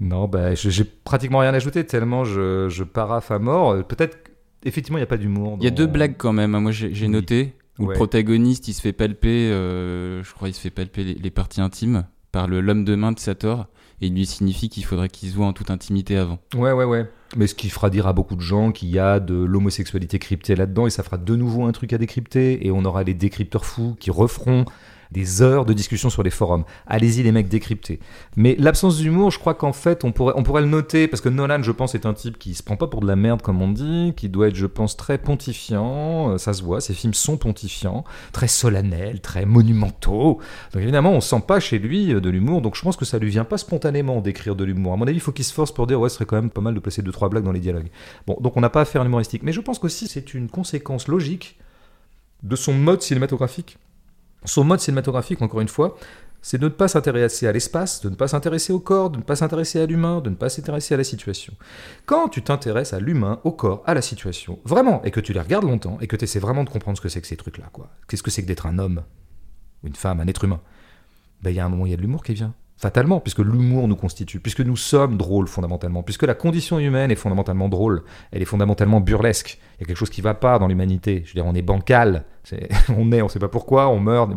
Non, 0.00 0.26
bah, 0.26 0.54
j'ai 0.54 0.84
pratiquement 0.84 1.38
rien 1.38 1.54
ajouté 1.54 1.84
tellement 1.86 2.24
je, 2.24 2.68
je 2.68 2.84
paraffe 2.84 3.30
à 3.30 3.38
mort. 3.38 3.82
Peut-être, 3.86 4.18
effectivement, 4.64 4.98
il 4.98 5.02
n'y 5.02 5.06
a 5.06 5.08
pas 5.08 5.16
d'humour. 5.16 5.56
Il 5.60 5.64
y 5.64 5.68
a 5.68 5.70
deux 5.70 5.86
blagues 5.86 6.16
quand 6.18 6.32
même. 6.32 6.54
Hein. 6.54 6.60
Moi, 6.60 6.72
j'ai 6.72 7.08
noté. 7.08 7.54
Où 7.78 7.88
le 7.88 7.94
protagoniste, 7.94 8.68
il 8.68 8.72
se 8.72 8.80
fait 8.80 8.94
palper, 8.94 9.50
euh, 9.50 10.22
je 10.22 10.32
crois, 10.32 10.48
il 10.48 10.54
se 10.54 10.60
fait 10.60 10.70
palper 10.70 11.04
les, 11.04 11.30
parties 11.30 11.60
intimes 11.60 12.06
par 12.32 12.48
le 12.48 12.62
l'homme 12.62 12.86
de 12.86 12.94
main 12.94 13.12
de 13.12 13.18
Sator, 13.18 13.66
et 14.00 14.06
il 14.08 14.14
lui 14.14 14.26
signifie 14.26 14.68
qu'il 14.68 14.84
faudrait 14.84 15.08
qu'il 15.08 15.28
se 15.30 15.34
voit 15.34 15.46
en 15.46 15.52
toute 15.52 15.70
intimité 15.70 16.16
avant. 16.16 16.38
Ouais, 16.54 16.72
ouais, 16.72 16.84
ouais. 16.84 17.10
Mais 17.36 17.46
ce 17.46 17.54
qui 17.54 17.68
fera 17.70 17.90
dire 17.90 18.06
à 18.06 18.12
beaucoup 18.12 18.36
de 18.36 18.40
gens 18.40 18.72
qu'il 18.72 18.88
y 18.88 18.98
a 18.98 19.20
de 19.20 19.34
l'homosexualité 19.34 20.18
cryptée 20.18 20.54
là-dedans, 20.54 20.86
et 20.86 20.90
ça 20.90 21.02
fera 21.02 21.16
de 21.16 21.36
nouveau 21.36 21.64
un 21.64 21.72
truc 21.72 21.92
à 21.92 21.98
décrypter, 21.98 22.66
et 22.66 22.70
on 22.70 22.84
aura 22.84 23.02
les 23.02 23.14
décrypteurs 23.14 23.64
fous 23.64 23.96
qui 23.98 24.10
referont 24.10 24.64
des 25.12 25.42
heures 25.42 25.64
de 25.64 25.72
discussion 25.72 26.10
sur 26.10 26.22
les 26.22 26.30
forums. 26.30 26.64
Allez-y 26.86 27.22
les 27.22 27.32
mecs 27.32 27.48
décryptés. 27.48 28.00
Mais 28.36 28.56
l'absence 28.58 28.98
d'humour, 28.98 29.30
je 29.30 29.38
crois 29.38 29.54
qu'en 29.54 29.72
fait, 29.72 30.04
on 30.04 30.12
pourrait, 30.12 30.34
on 30.36 30.42
pourrait 30.42 30.62
le 30.62 30.68
noter, 30.68 31.08
parce 31.08 31.20
que 31.20 31.28
Nolan, 31.28 31.62
je 31.62 31.72
pense, 31.72 31.94
est 31.94 32.06
un 32.06 32.14
type 32.14 32.38
qui 32.38 32.54
se 32.54 32.62
prend 32.62 32.76
pas 32.76 32.86
pour 32.86 33.00
de 33.00 33.06
la 33.06 33.16
merde, 33.16 33.42
comme 33.42 33.62
on 33.62 33.68
dit, 33.68 34.14
qui 34.16 34.28
doit 34.28 34.48
être, 34.48 34.54
je 34.54 34.66
pense, 34.66 34.96
très 34.96 35.18
pontifiant, 35.18 36.30
euh, 36.30 36.38
ça 36.38 36.52
se 36.52 36.62
voit, 36.62 36.80
ses 36.80 36.94
films 36.94 37.14
sont 37.14 37.36
pontifiants, 37.36 38.04
très 38.32 38.48
solennels, 38.48 39.20
très 39.20 39.46
monumentaux. 39.46 40.38
Donc 40.72 40.82
évidemment, 40.82 41.12
on 41.12 41.20
sent 41.20 41.42
pas 41.46 41.60
chez 41.60 41.78
lui 41.78 42.12
euh, 42.12 42.20
de 42.20 42.30
l'humour, 42.30 42.62
donc 42.62 42.76
je 42.76 42.82
pense 42.82 42.96
que 42.96 43.04
ça 43.04 43.18
lui 43.18 43.30
vient 43.30 43.44
pas 43.44 43.58
spontanément 43.58 44.20
d'écrire 44.20 44.56
de 44.56 44.64
l'humour. 44.64 44.92
À 44.92 44.96
mon 44.96 45.06
avis, 45.06 45.16
il 45.16 45.20
faut 45.20 45.32
qu'il 45.32 45.44
se 45.44 45.52
force 45.52 45.72
pour 45.72 45.86
dire, 45.86 46.00
ouais, 46.00 46.08
ce 46.08 46.16
serait 46.16 46.26
quand 46.26 46.36
même 46.36 46.50
pas 46.50 46.60
mal 46.60 46.74
de 46.74 46.80
placer 46.80 47.02
deux, 47.02 47.12
trois 47.12 47.28
blagues 47.28 47.44
dans 47.44 47.52
les 47.52 47.60
dialogues. 47.60 47.90
Bon, 48.26 48.36
donc 48.40 48.56
on 48.56 48.60
n'a 48.60 48.70
pas 48.70 48.82
à 48.82 48.84
faire 48.84 49.04
l'humoristique. 49.04 49.42
Mais 49.42 49.52
je 49.52 49.60
pense 49.60 49.78
qu'aussi, 49.78 50.08
c'est 50.08 50.34
une 50.34 50.48
conséquence 50.48 51.08
logique 51.08 51.58
de 52.42 52.56
son 52.56 52.74
mode 52.74 53.02
cinématographique 53.02 53.78
son 54.46 54.64
mode 54.64 54.80
cinématographique, 54.80 55.42
encore 55.42 55.60
une 55.60 55.68
fois, 55.68 55.96
c'est 56.42 56.58
de 56.58 56.64
ne 56.64 56.70
pas 56.70 56.86
s'intéresser 56.86 57.46
à 57.48 57.52
l'espace, 57.52 58.00
de 58.02 58.08
ne 58.08 58.14
pas 58.14 58.28
s'intéresser 58.28 58.72
au 58.72 58.78
corps, 58.78 59.10
de 59.10 59.16
ne 59.16 59.22
pas 59.22 59.36
s'intéresser 59.36 59.80
à 59.80 59.86
l'humain, 59.86 60.20
de 60.20 60.30
ne 60.30 60.36
pas 60.36 60.48
s'intéresser 60.48 60.94
à 60.94 60.96
la 60.96 61.04
situation. 61.04 61.52
Quand 62.04 62.28
tu 62.28 62.42
t'intéresses 62.42 62.92
à 62.92 63.00
l'humain, 63.00 63.40
au 63.42 63.50
corps, 63.50 63.82
à 63.84 63.94
la 63.94 64.02
situation, 64.02 64.60
vraiment, 64.64 65.02
et 65.02 65.10
que 65.10 65.20
tu 65.20 65.32
les 65.32 65.40
regardes 65.40 65.64
longtemps, 65.64 65.98
et 66.00 66.06
que 66.06 66.14
tu 66.14 66.24
essaies 66.24 66.38
vraiment 66.38 66.62
de 66.62 66.70
comprendre 66.70 66.96
ce 66.96 67.02
que 67.02 67.08
c'est 67.08 67.20
que 67.20 67.26
ces 67.26 67.36
trucs-là, 67.36 67.68
quoi. 67.72 67.90
Qu'est-ce 68.08 68.22
que 68.22 68.30
c'est 68.30 68.42
que 68.42 68.46
d'être 68.46 68.66
un 68.66 68.78
homme, 68.78 69.02
une 69.82 69.96
femme, 69.96 70.20
un 70.20 70.28
être 70.28 70.44
humain 70.44 70.60
Ben, 71.42 71.50
il 71.50 71.56
y 71.56 71.60
a 71.60 71.66
un 71.66 71.68
moment, 71.68 71.84
il 71.84 71.90
y 71.90 71.94
a 71.94 71.96
de 71.96 72.02
l'humour 72.02 72.22
qui 72.22 72.34
vient 72.34 72.54
fatalement, 72.76 73.20
puisque 73.20 73.38
l'humour 73.38 73.88
nous 73.88 73.96
constitue, 73.96 74.40
puisque 74.40 74.60
nous 74.60 74.76
sommes 74.76 75.16
drôles 75.16 75.48
fondamentalement, 75.48 76.02
puisque 76.02 76.24
la 76.24 76.34
condition 76.34 76.78
humaine 76.78 77.10
est 77.10 77.16
fondamentalement 77.16 77.68
drôle, 77.68 78.02
elle 78.30 78.42
est 78.42 78.46
fondamentalement 78.46 79.00
burlesque. 79.00 79.58
Il 79.78 79.80
y 79.80 79.84
a 79.84 79.86
quelque 79.86 79.96
chose 79.96 80.10
qui 80.10 80.20
ne 80.20 80.24
va 80.24 80.34
pas 80.34 80.58
dans 80.58 80.68
l'humanité. 80.68 81.22
Je 81.24 81.30
veux 81.30 81.34
dire, 81.34 81.46
on 81.46 81.54
est 81.54 81.62
bancal, 81.62 82.24
on 82.96 83.12
est, 83.12 83.22
on 83.22 83.26
ne 83.26 83.30
sait 83.30 83.38
pas 83.38 83.48
pourquoi, 83.48 83.88
on 83.88 84.00
meurt. 84.00 84.30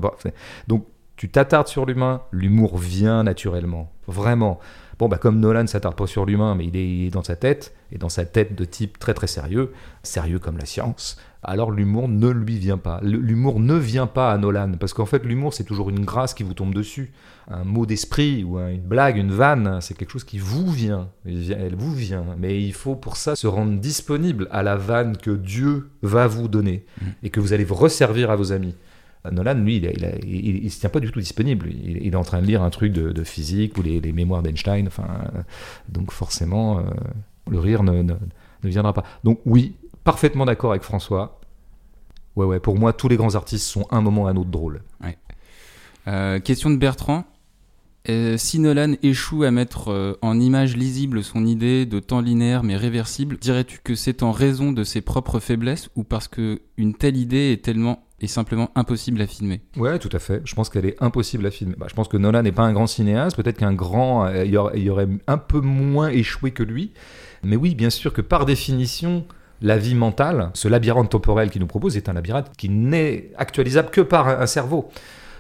Donc 0.68 0.86
tu 1.16 1.30
t'attardes 1.30 1.68
sur 1.68 1.86
l'humain, 1.86 2.22
l'humour 2.32 2.78
vient 2.78 3.24
naturellement, 3.24 3.92
vraiment. 4.08 4.60
Bon, 5.00 5.08
bah, 5.08 5.18
comme 5.18 5.40
Nolan 5.40 5.64
ne 5.64 5.68
s'attarde 5.68 5.96
pas 5.96 6.08
sur 6.08 6.26
l'humain, 6.26 6.56
mais 6.56 6.66
il 6.66 6.76
est, 6.78 7.10
dans 7.10 7.24
sa 7.24 7.36
tête, 7.36 7.74
et 7.92 7.98
dans 7.98 8.10
sa 8.10 8.26
tête 8.26 8.56
de 8.56 8.66
type 8.66 9.00
très 9.00 9.14
très 9.14 9.28
sérieux, 9.28 9.74
sérieux 10.04 10.40
comme 10.40 10.58
la 10.58 10.66
science, 10.66 11.18
alors 11.42 11.72
l'humour 11.72 12.08
ne 12.08 12.30
lui 12.30 12.58
vient 12.58 12.78
pas. 12.78 13.00
L'humour 13.02 13.60
ne 13.60 13.76
vient 13.76 14.08
pas 14.08 14.32
à 14.32 14.38
Nolan, 14.38 14.74
parce 14.80 14.94
qu'en 14.94 15.06
fait 15.06 15.24
l'humour 15.26 15.54
c'est 15.54 15.64
toujours 15.64 15.90
une 15.90 16.04
grâce 16.04 16.34
qui 16.34 16.44
vous 16.44 16.54
tombe 16.54 16.74
dessus. 16.74 17.12
Un 17.50 17.64
mot 17.64 17.86
d'esprit 17.86 18.44
ou 18.44 18.60
une 18.60 18.82
blague, 18.82 19.18
une 19.18 19.32
vanne, 19.32 19.80
c'est 19.82 19.98
quelque 19.98 20.12
chose 20.12 20.24
qui 20.24 20.38
vous 20.38 20.70
vient. 20.70 21.10
Elle 21.26 21.76
vous 21.76 21.94
vient. 21.94 22.26
Mais 22.38 22.62
il 22.62 22.74
faut 22.74 22.96
pour 22.96 23.16
ça 23.16 23.36
se 23.36 23.48
rendre 23.48 23.80
disponible 23.80 24.48
à 24.52 24.62
la 24.62 24.76
vanne 24.76 25.18
que 25.18 25.32
Dieu 25.32 25.90
va 26.04 26.28
vous 26.28 26.48
donner 26.48 26.86
mm. 27.02 27.06
et 27.24 27.30
que 27.30 27.40
vous 27.40 27.54
allez 27.54 27.64
vous 27.64 27.76
resservir 27.76 28.30
à 28.30 28.36
vos 28.36 28.52
amis. 28.52 28.76
Nolan, 29.30 29.56
lui, 29.56 29.78
il 29.78 30.64
ne 30.64 30.70
se 30.70 30.80
tient 30.80 30.90
pas 30.90 31.00
du 31.00 31.12
tout 31.12 31.20
disponible. 31.20 31.70
Il, 31.70 32.08
est 32.08 32.16
en 32.16 32.24
train 32.24 32.42
de 32.42 32.48
lire 32.48 32.64
un 32.64 32.70
truc 32.70 32.94
de, 32.94 33.24
physique 33.24 33.78
ou 33.78 33.82
les, 33.82 34.00
mémoires 34.14 34.42
d'Einstein. 34.42 34.88
Enfin, 34.88 35.08
euh, 35.36 35.42
donc 35.90 36.12
forcément, 36.12 36.80
euh, 36.80 36.84
le 37.50 37.60
rire 37.60 37.84
ne, 37.84 38.02
ne, 38.02 38.16
viendra 38.64 38.94
pas. 38.94 39.04
Donc 39.24 39.42
oui, 39.46 39.76
parfaitement 40.04 40.46
d'accord 40.46 40.72
avec 40.72 40.84
François. 40.84 41.40
Ouais, 42.36 42.46
ouais, 42.46 42.60
pour 42.60 42.78
moi, 42.78 42.94
tous 42.94 43.08
les 43.08 43.18
grands 43.18 43.36
artistes 43.36 43.66
sont 43.66 43.86
un 43.92 44.02
moment 44.02 44.24
ou 44.24 44.28
un 44.28 44.36
autre 44.36 44.50
drôles. 44.50 44.82
Euh, 46.08 46.40
question 46.40 46.70
de 46.70 46.78
Bertrand. 46.78 47.26
si 48.08 48.60
Nolan 48.60 48.94
échoue 49.04 49.44
à 49.44 49.52
mettre 49.52 50.18
en 50.22 50.40
image 50.40 50.76
lisible 50.76 51.24
son 51.24 51.46
idée 51.46 51.86
de 51.86 52.00
temps 52.00 52.22
linéaire 52.22 52.64
mais 52.64 52.78
réversible, 52.78 53.38
dirais-tu 53.38 53.80
que 53.84 53.94
c'est 53.94 54.24
en 54.24 54.32
raison 54.32 54.72
de 54.72 54.84
ses 54.84 55.02
propres 55.02 55.40
faiblesses 55.40 55.90
ou 55.96 56.04
parce 56.04 56.28
que 56.28 56.62
une 56.78 56.96
telle 56.96 57.18
idée 57.18 57.52
est 57.52 57.64
tellement 57.64 58.04
est 58.22 58.28
simplement 58.28 58.72
impossible 58.76 59.22
à 59.22 59.28
filmer? 59.28 59.62
Ouais, 59.78 60.00
tout 60.00 60.10
à 60.12 60.20
fait. 60.20 60.42
Je 60.46 60.56
pense 60.56 60.70
qu'elle 60.70 60.86
est 60.86 61.02
impossible 61.02 61.46
à 61.46 61.52
filmer. 61.52 61.76
Bah, 61.78 61.88
je 61.90 61.96
pense 61.96 62.08
que 62.08 62.18
Nolan 62.18 62.44
n'est 62.44 62.52
pas 62.52 62.64
un 62.64 62.74
grand 62.74 62.88
cinéaste. 62.88 63.36
Peut-être 63.36 63.58
qu'un 63.58 63.74
grand, 63.74 64.26
euh, 64.26 64.46
il 64.46 64.52
y, 64.52 64.90
aurait, 64.90 65.08
un 65.28 65.38
peu 65.38 65.62
moins 65.62 66.10
échoué 66.10 66.52
que 66.52 66.64
lui. 66.64 66.92
Mais 67.44 67.56
oui, 67.56 67.76
bien 67.76 67.90
sûr 67.90 68.14
que 68.14 68.22
par 68.22 68.46
définition, 68.46 69.26
la 69.62 69.78
vie 69.78 69.96
mentale, 69.96 70.52
ce 70.54 70.68
labyrinthe 70.68 71.10
temporel 71.10 71.50
qu'il 71.50 71.62
nous 71.62 71.68
propose, 71.68 71.98
est 71.98 72.10
un 72.10 72.14
labyrinthe 72.14 72.52
qui 72.58 72.70
n'est 72.70 73.32
actualisable 73.38 73.90
que 73.90 74.02
par 74.02 74.28
un 74.28 74.48
cerveau. 74.48 74.90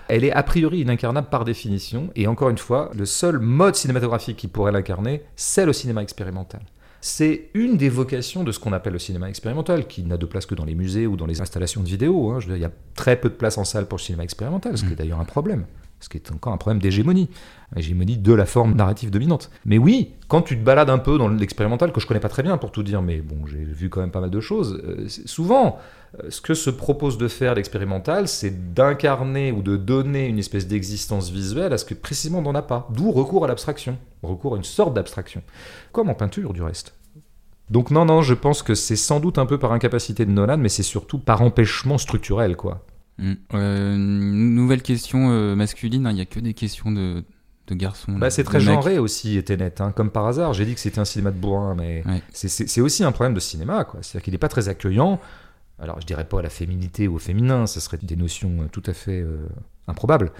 Elle 0.10 0.24
est 0.24 0.32
a 0.32 0.44
priori 0.44 0.80
inincarnable 0.80 1.30
par 1.30 1.46
définition. 1.46 2.10
Et 2.16 2.28
encore 2.28 2.50
une 2.50 2.58
fois, 2.58 2.90
le 2.98 3.06
seul 3.06 3.40
mode 3.40 3.76
cinématographique 3.76 4.38
qui 4.38 4.48
pourrait 4.48 4.72
l'incarner, 4.72 5.24
c'est 5.36 5.66
le 5.66 5.74
cinéma 5.74 6.02
expérimental. 6.02 6.62
C'est 7.02 7.50
une 7.54 7.78
des 7.78 7.88
vocations 7.88 8.44
de 8.44 8.52
ce 8.52 8.60
qu'on 8.60 8.74
appelle 8.74 8.94
le 8.94 9.00
cinéma 9.00 9.30
expérimental, 9.30 9.88
qui 9.88 10.04
n'a 10.04 10.18
de 10.18 10.26
place 10.26 10.46
que 10.46 10.56
dans 10.56 10.66
les 10.66 10.76
musées 10.76 11.08
ou 11.08 11.16
dans 11.16 11.28
les 11.28 11.40
installations 11.40 11.82
de 11.82 11.88
vidéo. 11.88 12.32
Hein. 12.32 12.40
il 12.48 12.58
y 12.58 12.66
a 12.66 12.72
très 12.96 13.16
peu 13.16 13.30
de 13.30 13.36
place 13.36 13.58
en 13.58 13.64
salle 13.64 13.86
pour 13.86 13.98
le 13.98 14.04
cinéma 14.04 14.24
expérimental, 14.24 14.78
ce 14.78 14.84
qui 14.84 14.90
est 14.90 14.94
mm. 14.94 14.98
d'ailleurs 14.98 15.20
un 15.20 15.26
problème. 15.26 15.66
Ce 16.00 16.08
qui 16.08 16.18
est 16.18 16.32
encore 16.32 16.54
un 16.54 16.58
problème 16.58 16.82
d'hégémonie, 16.82 17.30
hégémonie 17.76 18.18
de 18.18 18.34
la 18.34 18.46
forme 18.46 18.74
narrative 18.74 19.12
dominante. 19.12 19.50
Mais 19.66 19.78
oui, 19.78 20.14
quand 20.28 20.42
tu 20.42 20.58
te 20.58 20.64
balades 20.64 20.90
un 20.90 20.98
peu 20.98 21.18
dans 21.18 21.28
l'expérimental, 21.28 21.92
que 21.92 22.00
je 22.00 22.08
connais 22.08 22.20
pas 22.20 22.30
très 22.30 22.44
bien 22.44 22.58
pour 22.58 22.72
tout 22.72 22.84
dire, 22.84 23.02
mais 23.02 23.20
bon, 23.20 23.46
j'ai 23.48 23.64
vu 23.64 23.90
quand 23.90 24.00
même 24.00 24.12
pas 24.12 24.22
mal 24.22 24.30
de 24.30 24.40
choses, 24.40 24.82
euh, 24.86 25.08
souvent, 25.26 25.78
euh, 26.24 26.30
ce 26.30 26.40
que 26.42 26.54
se 26.54 26.70
propose 26.70 27.18
de 27.18 27.28
faire 27.28 27.56
l'expérimental, 27.56 28.28
c'est 28.28 28.74
d'incarner 28.74 29.52
ou 29.52 29.62
de 29.62 29.76
donner 29.76 30.28
une 30.28 30.40
espèce 30.40 30.68
d'existence 30.68 31.30
visuelle 31.30 31.74
à 31.74 31.78
ce 31.78 31.86
que 31.86 31.94
précisément 31.94 32.40
on 32.40 32.44
n'en 32.44 32.56
a 32.56 32.62
pas. 32.62 32.88
D'où 32.92 33.12
recours 33.12 33.44
à 33.44 33.48
l'abstraction, 33.48 33.98
recours 34.24 34.54
à 34.54 34.58
une 34.58 34.64
sorte 34.64 34.94
d'abstraction. 34.94 35.44
Comme 35.92 36.10
en 36.10 36.16
peinture, 36.16 36.54
du 36.54 36.62
reste. 36.62 36.94
Donc 37.70 37.92
non, 37.92 38.06
non, 38.06 38.22
je 38.22 38.34
pense 38.34 38.64
que 38.64 38.74
c'est 38.74 38.96
sans 38.96 39.20
doute 39.20 39.38
un 39.38 39.46
peu 39.46 39.60
par 39.60 39.74
incapacité 39.74 40.26
de 40.26 40.32
Nolan, 40.32 40.58
mais 40.58 40.70
c'est 40.70 40.82
surtout 40.82 41.20
par 41.20 41.42
empêchement 41.42 41.98
structurel, 42.00 42.56
quoi. 42.56 42.84
Mm. 43.20 43.34
Euh, 43.54 43.96
nouvelle 43.98 44.82
question 44.82 45.32
euh, 45.32 45.56
masculine, 45.56 46.06
hein, 46.06 46.12
il 46.12 46.16
n'y 46.16 46.22
a 46.22 46.26
que 46.26 46.40
des 46.40 46.54
questions 46.54 46.92
de, 46.92 47.24
de 47.68 47.76
garçons. 47.76 48.14
Bah, 48.14 48.30
c'est 48.30 48.44
très 48.44 48.60
genré 48.60 48.98
aussi, 48.98 49.38
était 49.38 49.58
net, 49.58 49.82
hein, 49.82 49.92
comme 49.92 50.10
par 50.10 50.26
hasard. 50.26 50.54
J'ai 50.54 50.66
dit 50.66 50.74
que 50.74 50.80
c'était 50.80 51.00
un 51.00 51.06
cinéma 51.06 51.32
de 51.32 51.38
bourrin, 51.38 51.76
mais 51.76 52.04
c'est 52.32 52.82
aussi 52.82 53.04
un 53.04 53.12
problème 53.12 53.34
de 53.34 53.40
cinéma. 53.40 53.88
C'est-à-dire 54.02 54.24
qu'il 54.24 54.34
n'est 54.34 54.40
pas 54.40 54.50
très 54.50 54.70
accueillant. 54.70 55.20
Alors, 55.82 56.02
je 56.02 56.06
dirais 56.06 56.26
pas 56.26 56.40
à 56.40 56.42
la 56.42 56.50
féminité 56.50 57.08
ou 57.08 57.16
au 57.16 57.20
féminin, 57.20 57.66
ce 57.66 57.80
serait 57.80 58.00
des 58.02 58.18
notions 58.18 58.64
euh, 58.64 58.66
tout 58.70 58.84
à 58.86 58.94
fait 58.94 59.26
improbables. 59.88 60.32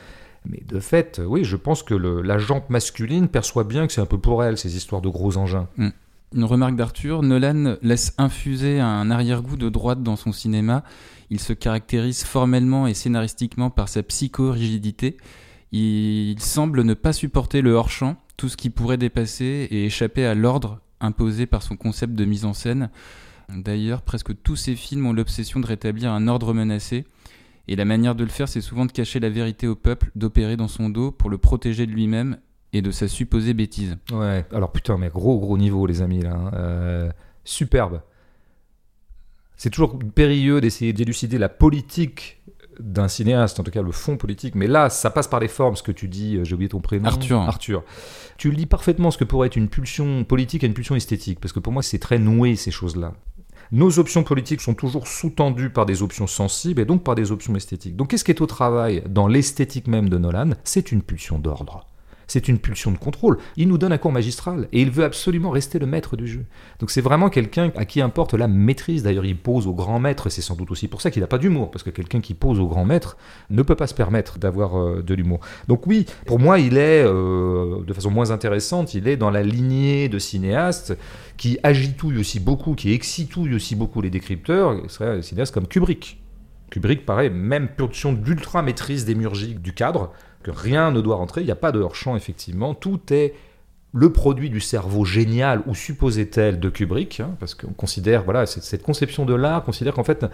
Mais 0.46 0.62
de 0.66 0.80
fait, 0.80 1.22
oui, 1.26 1.44
je 1.44 1.56
pense 1.56 1.84
que 1.84 1.94
le, 1.94 2.22
la 2.22 2.38
jante 2.38 2.70
masculine 2.70 3.28
perçoit 3.28 3.64
bien 3.66 3.88
que 3.88 3.94
c'est 3.94 4.02
un 4.02 4.06
peu 4.06 4.18
pour 4.18 4.44
elle, 4.44 4.58
ces 4.58 4.76
histoires 4.76 5.02
de 5.02 5.10
gros 5.10 5.38
engins. 5.38 5.68
Mm. 5.78 5.90
Une 6.36 6.44
remarque 6.44 6.76
d'Arthur, 6.76 7.24
Nolan 7.24 7.78
laisse 7.82 8.14
infuser 8.20 8.80
un 8.80 9.10
arrière-goût 9.10 9.58
de 9.58 9.68
droite 9.70 10.04
dans 10.04 10.16
son 10.16 10.32
cinéma. 10.32 10.84
Il 11.32 11.40
se 11.40 11.54
caractérise 11.54 12.24
formellement 12.24 12.86
et 12.86 12.94
scénaristiquement 12.94 13.72
par 13.72 13.90
sa 13.90 14.04
psycho-rigidité. 14.04 15.18
Il 15.72 16.40
semble 16.40 16.84
ne 16.84 16.94
pas 16.94 17.14
supporter 17.14 17.62
le 17.62 17.74
hors-champ, 17.74 18.16
tout 18.38 18.48
ce 18.48 18.58
qui 18.58 18.70
pourrait 18.70 18.98
dépasser 18.98 19.68
et 19.72 19.86
échapper 19.86 20.26
à 20.26 20.36
l'ordre 20.36 20.82
imposé 21.00 21.48
par 21.48 21.64
son 21.64 21.76
concept 21.76 22.14
de 22.14 22.26
mise 22.26 22.46
en 22.46 22.54
scène. 22.54 22.92
D'ailleurs, 23.50 24.04
presque 24.04 24.40
tous 24.44 24.56
ses 24.56 24.76
films 24.76 25.08
ont 25.08 25.14
l'obsession 25.14 25.60
de 25.60 25.66
rétablir 25.66 26.12
un 26.12 26.28
ordre 26.28 26.54
menacé. 26.54 27.06
Et 27.68 27.76
la 27.76 27.86
manière 27.86 28.14
de 28.14 28.24
le 28.24 28.30
faire, 28.30 28.48
c'est 28.48 28.62
souvent 28.62 28.86
de 28.86 28.92
cacher 28.92 29.20
la 29.20 29.30
vérité 29.30 29.68
au 29.68 29.76
peuple, 29.76 30.12
d'opérer 30.16 30.58
dans 30.58 30.68
son 30.68 30.90
dos 30.90 31.12
pour 31.12 31.32
le 31.32 31.40
protéger 31.40 31.88
de 31.88 31.92
lui-même 31.92 32.38
et 32.74 32.82
de 32.82 32.92
sa 32.92 33.08
supposée 33.08 33.54
bêtise. 33.54 33.98
Ouais, 34.12 34.46
alors 34.54 34.72
putain, 34.72 34.98
mais 34.98 35.10
gros 35.10 35.40
gros 35.40 35.58
niveau 35.58 35.86
les 35.86 36.02
amis 36.02 36.22
là. 36.22 36.34
hein. 36.34 36.52
Euh, 36.54 37.12
superbe. 37.44 38.02
C'est 39.56 39.70
toujours 39.70 40.00
périlleux 40.16 40.62
d'essayer 40.62 40.94
d'élucider 40.94 41.38
la 41.38 41.50
politique 41.50 42.42
d'un 42.80 43.10
cinéaste, 43.10 43.60
en 43.60 43.64
tout 43.64 43.72
cas 43.72 43.82
le 43.82 43.92
fond 43.92 44.16
politique, 44.16 44.56
mais 44.56 44.68
là 44.68 44.90
ça 44.90 45.10
passe 45.10 45.28
par 45.28 45.42
les 45.42 45.50
formes, 45.50 45.76
ce 45.76 45.84
que 45.84 45.92
tu 45.92 46.08
dis, 46.08 46.38
euh, 46.38 46.46
j'ai 46.46 46.54
oublié 46.54 46.70
ton 46.70 46.80
prénom. 46.80 47.08
Arthur. 47.08 47.40
Arthur. 47.42 47.84
Tu 48.38 48.52
lis 48.52 48.66
parfaitement 48.68 49.12
ce 49.12 49.18
que 49.18 49.26
pourrait 49.26 49.48
être 49.48 49.58
une 49.58 49.68
pulsion 49.68 50.24
politique 50.24 50.64
et 50.64 50.68
une 50.68 50.74
pulsion 50.74 50.96
esthétique, 50.96 51.42
parce 51.42 51.52
que 51.52 51.60
pour 51.60 51.74
moi 51.74 51.84
c'est 51.84 52.00
très 52.00 52.20
noué 52.20 52.56
ces 52.56 52.72
choses-là. 52.72 53.14
Nos 53.72 54.00
options 54.00 54.24
politiques 54.24 54.62
sont 54.62 54.76
toujours 54.76 55.08
sous-tendues 55.08 55.72
par 55.72 55.86
des 55.86 56.02
options 56.02 56.26
sensibles 56.26 56.82
et 56.82 56.86
donc 56.86 57.04
par 57.04 57.16
des 57.16 57.32
options 57.34 57.54
esthétiques. 57.54 57.98
Donc 57.98 58.12
qu'est-ce 58.12 58.24
qui 58.24 58.32
est 58.32 58.42
au 58.42 58.48
travail 58.48 59.04
dans 59.10 59.28
l'esthétique 59.28 59.88
même 59.88 60.08
de 60.08 60.18
Nolan? 60.18 60.52
C'est 60.64 60.94
une 60.94 61.02
pulsion 61.04 61.38
d'ordre. 61.38 61.86
C'est 62.30 62.48
une 62.48 62.60
pulsion 62.60 62.92
de 62.92 62.98
contrôle. 62.98 63.40
Il 63.58 63.68
nous 63.68 63.78
donne 63.78 63.92
un 63.92 63.98
cours 63.98 64.14
magistral 64.14 64.70
et 64.72 64.82
il 64.82 64.90
veut 64.90 65.04
absolument 65.04 65.50
rester 65.50 65.80
le 65.80 65.86
maître 65.86 66.16
du 66.16 66.28
jeu. 66.28 66.46
Donc 66.80 66.92
c'est 66.92 67.02
vraiment 67.02 67.30
quelqu'un 67.30 67.72
à 67.76 67.84
qui 67.84 68.00
importe 68.00 68.36
la 68.36 68.48
maîtrise. 68.48 69.04
D'ailleurs, 69.04 69.26
il 69.26 69.38
pose 69.38 69.68
au 69.68 69.74
grand 69.74 70.00
maître 70.00 70.30
c'est 70.30 70.42
sans 70.42 70.56
doute 70.56 70.72
aussi 70.72 70.88
pour 70.88 71.02
ça 71.02 71.12
qu'il 71.12 71.22
n'a 71.22 71.28
pas 71.28 71.38
d'humour, 71.38 71.72
parce 71.72 71.84
que 71.84 71.90
quelqu'un 71.90 72.22
qui 72.22 72.34
pose 72.34 72.60
au 72.60 72.68
grand 72.68 72.86
maître 72.86 73.18
ne 73.50 73.62
peut 73.62 73.76
pas 73.76 73.88
se 73.88 73.94
permettre 73.94 74.40
d'avoir 74.40 74.80
euh, 74.80 75.02
de 75.02 75.14
l'humour. 75.14 75.40
Donc 75.68 75.88
oui, 75.88 76.06
pour 76.26 76.40
moi, 76.40 76.60
il 76.60 76.78
est, 76.78 77.04
euh, 77.04 77.84
de 77.86 77.94
façon 77.94 78.12
moins 78.12 78.32
intéressante, 78.32 78.94
il 78.94 79.08
est 79.08 79.18
dans 79.18 79.32
la 79.32 79.44
lignée 79.44 80.10
de 80.10 80.20
cinéastes 80.20 80.98
qui 81.38 81.58
agitouillent 81.64 82.20
aussi 82.20 82.40
beaucoup, 82.40 82.76
qui 82.76 82.94
excitouillent 82.94 83.56
aussi 83.56 83.76
beaucoup 83.76 84.02
les 84.02 84.10
décrypteurs. 84.10 84.82
Ce 84.88 84.96
serait 84.96 85.18
un 85.18 85.22
cinéaste 85.22 85.54
comme 85.54 85.68
Kubrick. 85.68 86.20
Kubrick, 86.70 87.06
pareil, 87.06 87.30
même 87.30 87.68
pulsion 87.68 88.14
d'ultra 88.14 88.62
maîtrise 88.62 89.06
démiurgique 89.06 89.62
du 89.62 89.74
cadre, 89.74 90.12
que 90.44 90.52
rien 90.52 90.92
ne 90.92 91.02
doit 91.02 91.16
rentrer, 91.16 91.42
il 91.42 91.46
n'y 91.46 91.52
a 91.52 91.56
pas 91.56 91.72
de 91.72 91.80
hors-champ, 91.80 92.16
effectivement. 92.16 92.74
Tout 92.74 93.00
est 93.12 93.34
le 93.94 94.12
produit 94.12 94.50
du 94.50 94.60
cerveau 94.60 95.04
génial, 95.04 95.64
ou 95.66 95.74
supposé 95.74 96.30
tel, 96.30 96.60
de 96.60 96.70
Kubrick, 96.70 97.20
hein, 97.20 97.36
parce 97.40 97.56
qu'on 97.56 97.74
considère, 97.74 98.24
voilà, 98.24 98.46
cette, 98.46 98.64
cette 98.64 98.84
conception 98.84 99.26
de 99.26 99.34
l'art 99.34 99.64
considère 99.64 99.94
qu'en 99.96 100.04
fait, 100.04 100.26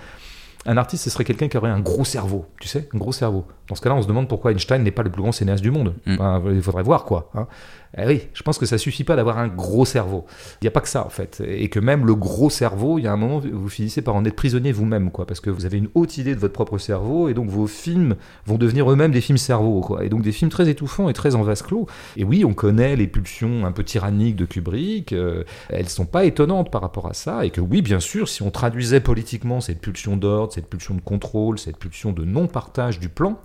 un 0.68 0.78
artiste, 0.78 1.04
ce 1.04 1.10
serait 1.10 1.24
quelqu'un 1.24 1.48
qui 1.48 1.58
aurait 1.58 1.70
un 1.70 1.80
gros 1.80 2.06
cerveau, 2.06 2.48
tu 2.60 2.68
sais, 2.68 2.90
un 2.94 2.98
gros 2.98 3.12
cerveau. 3.12 3.46
Dans 3.70 3.76
ce 3.76 3.82
cas-là, 3.82 3.96
on 3.96 4.02
se 4.02 4.08
demande 4.08 4.28
pourquoi 4.28 4.52
Einstein 4.52 4.84
n'est 4.84 4.92
pas 4.92 5.04
le 5.04 5.12
plus 5.12 5.22
grand 5.22 5.32
cinéaste 5.32 5.62
du 5.62 5.70
monde. 5.72 5.94
Mm. 6.06 6.18
Il 6.54 6.62
faudrait 6.62 6.82
voir 6.84 7.06
quoi. 7.06 7.30
hein. 7.36 7.48
Eh 7.98 8.06
oui, 8.06 8.28
je 8.34 8.44
pense 8.44 8.58
que 8.58 8.66
ça 8.66 8.78
suffit 8.78 9.04
pas 9.06 9.16
d'avoir 9.16 9.38
un 9.38 9.48
gros 9.48 9.86
cerveau. 9.86 10.26
Il 10.62 10.66
n'y 10.66 10.68
a 10.68 10.72
pas 10.72 10.82
que 10.82 10.90
ça 10.90 11.06
en 11.06 11.10
fait, 11.10 11.42
et 11.46 11.70
que 11.70 11.80
même 11.80 12.06
le 12.06 12.16
gros 12.16 12.50
cerveau, 12.50 13.00
il 13.00 13.04
y 13.04 13.08
a 13.08 13.14
un 13.14 13.18
moment, 13.18 13.40
vous 13.40 13.70
finissez 13.70 14.02
par 14.02 14.16
en 14.16 14.26
être 14.26 14.36
prisonnier 14.36 14.74
vous-même, 14.74 15.12
quoi, 15.12 15.26
parce 15.26 15.40
que 15.40 15.50
vous 15.50 15.66
avez 15.66 15.78
une 15.78 15.88
haute 15.96 16.18
idée 16.18 16.36
de 16.36 16.40
votre 16.40 16.54
propre 16.54 16.78
cerveau, 16.78 17.30
et 17.30 17.34
donc 17.34 17.50
vos 17.50 17.68
films 17.68 18.16
vont 18.46 18.58
devenir 18.58 18.92
eux-mêmes 18.92 19.12
des 19.12 19.22
films 19.22 19.38
cerveaux, 19.38 19.80
quoi, 19.80 20.04
et 20.04 20.10
donc 20.10 20.24
des 20.24 20.34
films 20.34 20.52
très 20.52 20.68
étouffants 20.70 21.08
et 21.08 21.14
très 21.14 21.36
en 21.36 21.44
vase 21.44 21.62
clos. 21.62 21.88
Et 22.18 22.24
oui, 22.26 22.44
on 22.44 22.54
connaît 22.54 22.96
les 22.96 23.08
pulsions 23.08 23.66
un 23.66 23.72
peu 23.72 23.84
tyranniques 23.84 24.36
de 24.36 24.46
Kubrick, 24.46 25.14
euh, 25.14 25.44
elles 25.70 25.90
sont 25.90 26.06
pas 26.06 26.26
étonnantes 26.26 26.72
par 26.72 26.82
rapport 26.82 27.08
à 27.08 27.14
ça, 27.14 27.46
et 27.46 27.50
que 27.50 27.62
oui, 27.62 27.82
bien 27.82 28.02
sûr, 28.02 28.28
si 28.28 28.44
on 28.44 28.52
traduisait 28.52 29.00
politiquement 29.00 29.62
cette 29.62 29.80
pulsion 29.80 30.18
d'ordre, 30.18 30.52
cette 30.52 30.68
pulsion 30.68 30.96
de 30.96 31.02
contrôle, 31.02 31.60
cette 31.60 31.78
pulsion 31.78 32.12
de 32.12 32.26
non-partage 32.26 33.00
du 33.00 33.08
plan, 33.08 33.40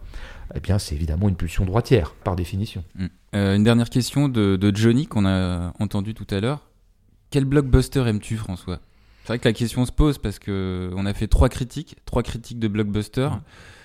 eh 0.55 0.61
bien, 0.61 0.79
c'est 0.79 0.95
évidemment 0.95 1.29
une 1.29 1.37
pulsion 1.37 1.65
droitière, 1.65 2.15
par 2.25 2.37
définition. 2.37 2.85
Mm. 2.95 3.07
Euh, 3.35 3.57
une 3.57 3.65
dernière 3.65 3.91
question 3.91 4.29
de, 4.29 4.57
de 4.57 4.77
Johnny 4.77 5.07
qu'on 5.07 5.27
a 5.27 5.73
entendu 5.79 6.15
tout 6.15 6.27
à 6.31 6.41
l'heure. 6.41 6.69
Quel 7.31 7.45
blockbuster 7.45 8.07
aimes-tu, 8.07 8.37
François? 8.37 8.81
C'est 9.23 9.29
vrai 9.29 9.39
que 9.39 9.49
la 9.49 9.53
question 9.53 9.87
se 9.87 9.93
pose 9.93 10.19
parce 10.19 10.39
que 10.39 10.91
on 10.97 11.07
a 11.07 11.15
fait 11.15 11.29
trois 11.29 11.49
critiques, 11.49 11.97
trois 12.05 12.23
critiques 12.23 12.59
de 12.59 12.69
blockbuster. 12.69 13.29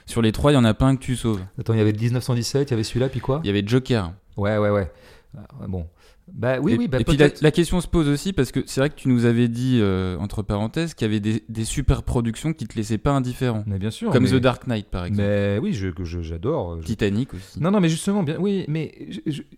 Sur 0.08 0.22
les 0.22 0.32
trois, 0.32 0.52
il 0.52 0.56
y 0.56 0.58
en 0.58 0.64
a 0.64 0.74
pas 0.74 0.86
un 0.86 0.96
que 0.96 1.02
tu 1.02 1.16
sauves. 1.16 1.42
Attends, 1.60 1.74
il 1.74 1.78
y 1.78 1.82
avait 1.82 1.92
le 1.92 2.00
1917, 2.00 2.70
il 2.70 2.72
y 2.72 2.74
avait 2.74 2.84
celui-là, 2.84 3.10
puis 3.10 3.20
quoi? 3.20 3.42
Il 3.44 3.48
y 3.48 3.50
avait 3.50 3.64
Joker. 3.66 4.14
Ouais, 4.38 4.58
ouais, 4.58 4.70
ouais. 4.70 4.92
Ah, 5.38 5.68
Bon. 5.68 5.88
Bah 6.34 6.60
oui, 6.60 6.74
et, 6.74 6.78
oui, 6.78 6.88
bah 6.88 7.00
et 7.00 7.04
puis 7.04 7.18
la, 7.18 7.52
question 7.52 7.80
se 7.82 7.88
pose 7.88 8.10
aussi 8.10 8.34
parce 8.34 8.52
que 8.52 8.64
c'est 8.66 8.82
vrai 8.82 8.90
que 8.90 8.96
tu 8.96 9.10
nous 9.10 9.26
avais 9.26 9.48
dit, 9.48 9.80
euh, 9.80 10.18
entre 10.18 10.42
parenthèses, 10.42 10.96
qu'il 10.96 11.06
y 11.06 11.10
avait 11.10 11.20
des, 11.20 11.44
des 11.50 11.66
super 11.66 12.02
productions 12.02 12.52
qui 12.52 12.66
te 12.66 12.76
laissaient 12.76 12.98
pas 12.98 13.12
indifférent. 13.12 13.64
Mais 13.68 13.78
bien 13.78 13.92
sûr. 13.92 14.12
Comme 14.12 14.24
mais... 14.24 14.32
The 14.32 14.36
Dark 14.36 14.66
Knight, 14.66 14.88
par 14.88 15.06
exemple. 15.06 15.28
Mais 15.28 15.60
oui, 15.62 15.74
je, 15.74 15.90
que 15.90 16.04
je- 16.04 16.22
j'adore. 16.22 16.82
Je- 16.82 16.88
Titanic 16.88 17.34
aussi. 17.34 17.62
Non, 17.62 17.70
non, 17.70 17.80
mais 17.80 17.90
justement, 17.90 18.24
bien, 18.24 18.38
oui, 18.40 18.66
mais 18.68 19.08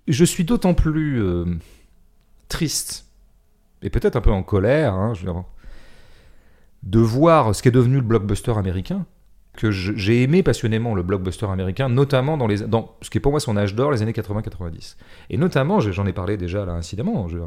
je, 0.08 0.26
suis 0.26 0.44
d'autant 0.44 0.74
plus 0.74 1.22
euh, 1.24 1.46
triste 2.50 3.08
et 3.82 3.90
peut-être 3.90 4.16
un 4.16 4.22
peu 4.22 4.32
en 4.32 4.44
colère, 4.44 4.94
hein, 4.94 5.14
je 5.14 5.26
veux 5.26 5.32
dire, 5.32 5.44
de 6.84 7.00
voir 7.00 7.56
ce 7.56 7.62
qui 7.62 7.68
est 7.68 7.72
devenu 7.72 7.96
le 7.96 8.02
blockbuster 8.02 8.52
américain. 8.58 9.06
Que 9.58 9.72
j'ai 9.72 10.22
aimé 10.22 10.44
passionnément 10.44 10.94
le 10.94 11.02
blockbuster 11.02 11.48
américain, 11.48 11.90
notamment 11.90 12.38
dans, 12.38 12.46
les, 12.46 12.60
dans 12.62 12.96
ce 13.02 13.10
qui 13.10 13.18
est 13.18 13.22
pour 13.22 13.32
moi 13.32 13.40
son 13.40 13.58
âge 13.58 13.74
d'or, 13.74 13.92
les 13.92 14.04
années 14.04 14.12
80-90. 14.14 14.96
Et 15.32 15.38
notamment, 15.38 15.80
je- 15.80 15.92
j'en 15.92 16.06
ai 16.06 16.14
parlé 16.14 16.38
déjà 16.38 16.64
là 16.64 16.74
incidemment, 16.74 17.28
je- 17.28 17.40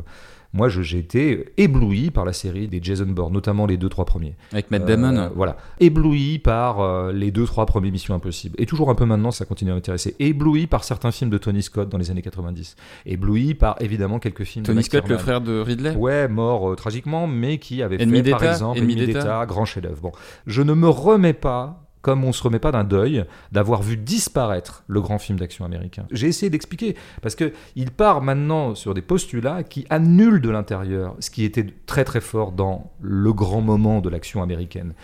moi 0.52 0.68
été 0.98 1.52
ébloui 1.56 2.10
par 2.10 2.24
la 2.24 2.32
série 2.32 2.66
des 2.66 2.80
Jason 2.82 3.06
Bourne, 3.06 3.32
notamment 3.32 3.66
les 3.66 3.76
deux, 3.76 3.88
trois 3.88 4.04
premiers. 4.04 4.34
Avec 4.52 4.70
Matt 4.70 4.82
Euh, 4.82 4.86
Damon. 4.86 5.30
voilà. 5.36 5.56
Ébloui 5.78 6.38
par 6.38 6.80
euh, 6.80 7.12
les 7.12 7.30
deux, 7.30 7.44
trois 7.46 7.66
premières 7.66 7.92
Missions 7.92 8.14
Impossibles. 8.14 8.56
Et 8.58 8.66
toujours 8.66 8.90
un 8.90 8.94
peu 8.94 9.04
maintenant, 9.04 9.30
ça 9.30 9.44
continue 9.44 9.70
à 9.70 9.74
m'intéresser. 9.74 10.16
Ébloui 10.18 10.66
par 10.66 10.82
certains 10.84 11.12
films 11.12 11.30
de 11.30 11.38
Tony 11.38 11.62
Scott 11.62 11.88
dans 11.88 11.98
les 11.98 12.10
années 12.10 12.22
90. 12.22 12.74
Ébloui 13.06 13.54
par 13.54 13.76
évidemment 13.80 14.18
quelques 14.18 14.44
films 14.44 14.64
Tony 14.64 14.78
de 14.78 14.82
Scott, 14.82 15.08
le 15.08 15.18
frère 15.18 15.40
deRidley. 15.40 15.94
Ouais, 15.94 16.26
mort 16.28 16.70
euh, 16.70 16.74
tragiquement, 16.74 17.26
mais 17.26 17.58
qui 17.58 17.82
avait 17.82 18.02
Ennemi 18.02 18.22
fait, 18.24 18.30
par 18.30 18.44
exemple, 18.44 18.78
Ennemi 18.78 18.96
d'État. 18.96 19.46
grand 19.46 19.64
chef-d'œuvre. 19.64 20.00
Bon, 20.02 20.12
je 20.46 20.62
ne 20.62 20.74
me 20.74 20.88
remets 20.88 21.32
pas, 21.32 21.86
comme 22.02 22.24
on 22.24 22.32
se 22.32 22.42
remet 22.42 22.58
pas 22.58 22.72
d'un 22.72 22.84
deuil, 22.84 23.24
d'avoir 23.52 23.82
vu 23.82 23.96
disparaître 23.98 24.84
le 24.86 25.00
grand 25.02 25.18
film 25.18 25.38
d'action 25.38 25.64
américain. 25.66 26.06
J'ai 26.10 26.28
essayé 26.28 26.48
d'expliquer, 26.48 26.96
parce 27.20 27.34
que 27.34 27.52
il 27.76 27.90
part 27.90 28.22
maintenant 28.22 28.74
sur 28.74 28.94
des 28.94 29.02
postulats 29.02 29.62
qui 29.62 29.84
annulent 29.90 30.39
de 30.40 30.50
l'intérieur 30.50 31.16
ce 31.20 31.30
qui 31.30 31.44
était 31.44 31.66
très 31.86 32.04
très 32.04 32.20
fort 32.20 32.52
dans 32.52 32.90
le 33.00 33.32
grand 33.32 33.60
moment 33.60 34.00
de 34.00 34.08
l'action 34.08 34.42
américaine. 34.42 34.94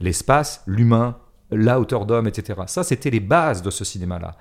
L'espace, 0.00 0.62
l'humain, 0.66 1.16
la 1.52 1.78
hauteur 1.78 2.06
d'homme, 2.06 2.26
etc. 2.26 2.60
Ça, 2.66 2.82
c'était 2.82 3.10
les 3.10 3.20
bases 3.20 3.62
de 3.62 3.70
ce 3.70 3.84
cinéma-là. 3.84 4.36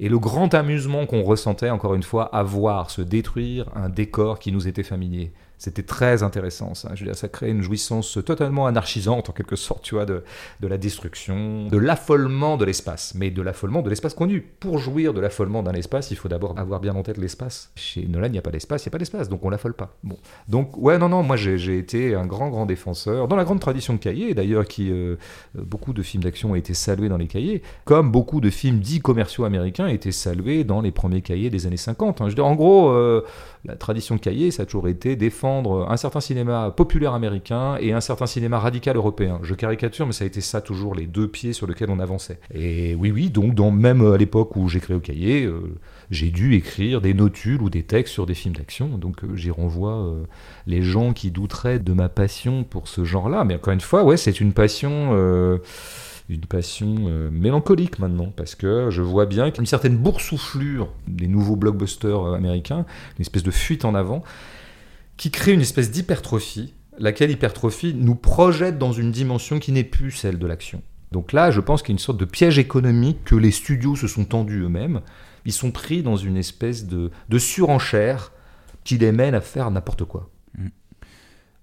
Et 0.00 0.08
le 0.08 0.18
grand 0.18 0.52
amusement 0.52 1.06
qu'on 1.06 1.22
ressentait, 1.22 1.70
encore 1.70 1.94
une 1.94 2.02
fois, 2.02 2.24
à 2.34 2.42
voir 2.42 2.90
se 2.90 3.02
détruire 3.02 3.70
un 3.74 3.88
décor 3.88 4.38
qui 4.38 4.52
nous 4.52 4.66
était 4.66 4.82
familier. 4.82 5.32
C'était 5.58 5.82
très 5.82 6.22
intéressant, 6.22 6.74
ça. 6.74 6.90
Je 6.94 7.00
veux 7.00 7.06
dire, 7.06 7.16
ça 7.16 7.28
crée 7.28 7.50
une 7.50 7.62
jouissance 7.62 8.18
totalement 8.24 8.66
anarchisante, 8.66 9.30
en 9.30 9.32
quelque 9.32 9.56
sorte, 9.56 9.82
tu 9.82 9.94
vois, 9.94 10.04
de, 10.04 10.22
de 10.60 10.66
la 10.68 10.76
destruction, 10.78 11.66
de 11.68 11.78
l'affolement 11.78 12.56
de 12.56 12.64
l'espace, 12.64 13.14
mais 13.16 13.30
de 13.30 13.40
l'affolement 13.42 13.82
de 13.82 13.88
l'espace 13.88 14.14
connu. 14.14 14.40
Pour 14.60 14.78
jouir 14.78 15.14
de 15.14 15.20
l'affolement 15.20 15.62
d'un 15.62 15.72
espace, 15.72 16.10
il 16.10 16.16
faut 16.16 16.28
d'abord 16.28 16.58
avoir 16.58 16.80
bien 16.80 16.94
en 16.94 17.02
tête 17.02 17.16
l'espace. 17.18 17.70
Chez 17.74 18.06
Nolan, 18.06 18.26
il 18.26 18.32
n'y 18.32 18.38
a 18.38 18.42
pas 18.42 18.50
d'espace, 18.50 18.84
il 18.84 18.88
n'y 18.88 18.90
a 18.90 18.92
pas 18.92 18.98
d'espace, 18.98 19.28
donc 19.28 19.44
on 19.44 19.50
l'affole 19.50 19.74
pas. 19.74 19.96
Bon. 20.04 20.18
Donc, 20.48 20.76
ouais, 20.76 20.98
non, 20.98 21.08
non, 21.08 21.22
moi 21.22 21.36
j'ai 21.36 21.78
été 21.78 22.14
un 22.14 22.26
grand, 22.26 22.50
grand 22.50 22.66
défenseur, 22.66 23.28
dans 23.28 23.36
la 23.36 23.44
grande 23.44 23.60
tradition 23.60 23.94
de 23.94 23.98
cahiers, 23.98 24.34
d'ailleurs, 24.34 24.66
qui. 24.66 24.90
euh, 24.90 25.16
beaucoup 25.54 25.92
de 25.92 26.02
films 26.02 26.22
d'action 26.22 26.50
ont 26.52 26.54
été 26.54 26.74
salués 26.74 27.08
dans 27.08 27.16
les 27.16 27.26
cahiers, 27.26 27.62
comme 27.84 28.10
beaucoup 28.10 28.40
de 28.40 28.50
films 28.50 28.80
dits 28.80 29.00
commerciaux 29.00 29.44
américains 29.44 29.86
étaient 29.88 30.12
salués 30.12 30.64
dans 30.64 30.80
les 30.80 30.90
premiers 30.92 31.22
cahiers 31.22 31.50
des 31.50 31.66
années 31.66 31.76
50. 31.76 32.20
hein. 32.20 32.24
Je 32.26 32.30
veux 32.30 32.34
dire, 32.34 32.46
en 32.46 32.54
gros, 32.54 32.90
euh, 32.90 33.24
la 33.66 33.76
tradition 33.76 34.14
de 34.14 34.20
cahiers, 34.20 34.50
ça 34.50 34.62
a 34.62 34.66
toujours 34.66 34.88
été 34.88 35.16
défendre 35.16 35.86
un 35.90 35.96
certain 35.96 36.20
cinéma 36.20 36.72
populaire 36.76 37.14
américain 37.14 37.76
et 37.80 37.92
un 37.92 38.00
certain 38.00 38.26
cinéma 38.26 38.58
radical 38.58 38.96
européen. 38.96 39.40
Je 39.42 39.54
caricature, 39.54 40.06
mais 40.06 40.12
ça 40.12 40.24
a 40.24 40.26
été 40.26 40.40
ça 40.40 40.60
toujours 40.60 40.94
les 40.94 41.06
deux 41.06 41.28
pieds 41.28 41.52
sur 41.52 41.66
lesquels 41.66 41.90
on 41.90 41.98
avançait. 41.98 42.38
Et 42.54 42.94
oui, 42.94 43.10
oui, 43.10 43.30
donc 43.30 43.56
même 43.74 44.04
à 44.12 44.16
l'époque 44.16 44.56
où 44.56 44.68
j'écrivais 44.68 44.96
au 44.96 45.00
cahier, 45.00 45.44
euh, 45.44 45.74
j'ai 46.10 46.30
dû 46.30 46.54
écrire 46.54 47.00
des 47.00 47.14
notules 47.14 47.60
ou 47.60 47.70
des 47.70 47.82
textes 47.82 48.12
sur 48.12 48.26
des 48.26 48.34
films 48.34 48.54
d'action. 48.54 48.98
Donc 48.98 49.24
euh, 49.24 49.34
j'y 49.34 49.50
renvoie 49.50 49.96
euh, 49.96 50.22
les 50.66 50.82
gens 50.82 51.12
qui 51.12 51.30
douteraient 51.30 51.78
de 51.78 51.92
ma 51.92 52.08
passion 52.08 52.64
pour 52.64 52.88
ce 52.88 53.04
genre-là. 53.04 53.44
Mais 53.44 53.56
encore 53.56 53.72
une 53.72 53.80
fois, 53.80 54.04
ouais, 54.04 54.16
c'est 54.16 54.40
une 54.40 54.52
passion. 54.52 55.16
Une 56.28 56.44
passion 56.44 56.94
euh, 57.06 57.30
mélancolique 57.30 57.98
maintenant, 57.98 58.32
parce 58.34 58.54
que 58.54 58.90
je 58.90 59.02
vois 59.02 59.26
bien 59.26 59.50
qu'une 59.50 59.66
certaine 59.66 59.96
boursouflure 59.96 60.92
des 61.06 61.28
nouveaux 61.28 61.56
blockbusters 61.56 62.20
euh, 62.20 62.34
américains, 62.34 62.84
une 63.18 63.22
espèce 63.22 63.44
de 63.44 63.50
fuite 63.50 63.84
en 63.84 63.94
avant, 63.94 64.24
qui 65.16 65.30
crée 65.30 65.52
une 65.52 65.60
espèce 65.60 65.90
d'hypertrophie, 65.90 66.74
laquelle 66.98 67.30
hypertrophie 67.30 67.94
nous 67.94 68.16
projette 68.16 68.78
dans 68.78 68.92
une 68.92 69.12
dimension 69.12 69.58
qui 69.58 69.72
n'est 69.72 69.84
plus 69.84 70.10
celle 70.10 70.38
de 70.38 70.46
l'action. 70.46 70.82
Donc 71.12 71.32
là, 71.32 71.50
je 71.50 71.60
pense 71.60 71.82
qu'il 71.82 71.90
y 71.90 71.92
a 71.92 71.96
une 71.96 72.00
sorte 72.00 72.18
de 72.18 72.24
piège 72.24 72.58
économique 72.58 73.24
que 73.24 73.36
les 73.36 73.52
studios 73.52 73.94
se 73.94 74.08
sont 74.08 74.24
tendus 74.24 74.62
eux-mêmes. 74.62 75.02
Ils 75.44 75.52
sont 75.52 75.70
pris 75.70 76.02
dans 76.02 76.16
une 76.16 76.36
espèce 76.36 76.86
de, 76.86 77.10
surenchère 77.38 78.32
qui 78.82 78.98
les 78.98 79.12
mène 79.12 79.34
à 79.34 79.40
faire 79.40 79.70
n'importe 79.70 80.04
quoi. 80.04 80.28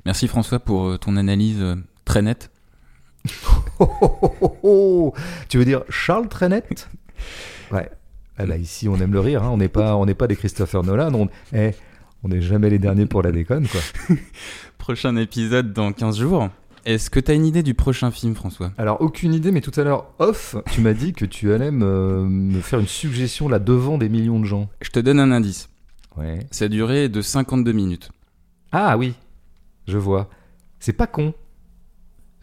Merci 0.06 0.28
François 0.28 0.60
pour 0.60 0.88
euh, 0.88 0.98
ton 0.98 1.18
analyse 1.18 1.64
très 2.06 2.22
nette. 2.22 2.53
Oh, 3.80 3.90
oh, 4.02 4.18
oh, 4.22 4.32
oh, 4.42 4.58
oh. 4.64 5.14
Tu 5.50 5.58
veux 5.58 5.66
dire 5.66 5.84
Charles 5.90 6.28
Trenet 6.28 6.64
Ouais. 7.72 7.90
Ah 8.38 8.46
bah 8.46 8.58
ici, 8.58 8.88
on 8.88 8.96
aime 8.98 9.14
le 9.14 9.20
rire. 9.20 9.44
hein. 9.44 9.50
On 9.52 9.58
n'est 9.58 9.70
pas, 9.70 9.96
on 9.96 10.06
n'est 10.06 10.14
pas 10.16 10.28
des 10.28 10.36
Christopher 10.36 10.84
Nolan. 10.84 11.14
On 11.14 11.30
eh, 11.54 11.72
on 12.24 12.30
n'est 12.30 12.42
jamais 12.42 12.70
les 12.70 12.80
derniers 12.80 13.06
pour 13.06 13.22
la 13.22 13.32
déconne, 13.32 13.68
quoi. 13.68 13.82
Prochain 14.78 15.16
épisode 15.16 15.74
dans 15.74 15.92
15 15.92 16.18
jours. 16.20 16.50
Est-ce 16.86 17.10
que 17.10 17.20
tu 17.20 17.32
as 17.32 17.34
une 17.34 17.46
idée 17.46 17.64
du 17.64 17.74
prochain 17.74 18.12
film, 18.12 18.36
François? 18.36 18.72
Alors, 18.78 19.00
aucune 19.02 19.34
idée, 19.34 19.52
mais 19.54 19.62
tout 19.62 19.78
à 19.80 19.84
l'heure, 19.86 20.12
off, 20.20 20.56
tu 20.72 20.82
m'as 20.82 20.94
dit 20.94 21.14
que 21.14 21.24
tu 21.24 21.54
allais 21.54 21.72
me, 21.72 22.26
me 22.28 22.60
faire 22.60 22.80
une 22.80 22.88
suggestion 22.88 23.48
là 23.48 23.60
devant 23.60 23.98
des 23.98 24.10
millions 24.10 24.40
de 24.40 24.46
gens. 24.46 24.70
Je 24.82 24.90
te 24.90 25.00
donne 25.00 25.20
un 25.20 25.32
indice. 25.32 25.70
Ouais. 26.18 26.40
Sa 26.52 26.68
durée 26.68 27.06
est 27.06 27.10
de 27.10 27.22
52 27.22 27.72
minutes. 27.72 28.12
Ah 28.74 28.98
oui, 28.98 29.14
je 29.88 29.98
vois. 29.98 30.30
C'est 30.80 30.92
pas 30.94 31.08
con. 31.08 31.34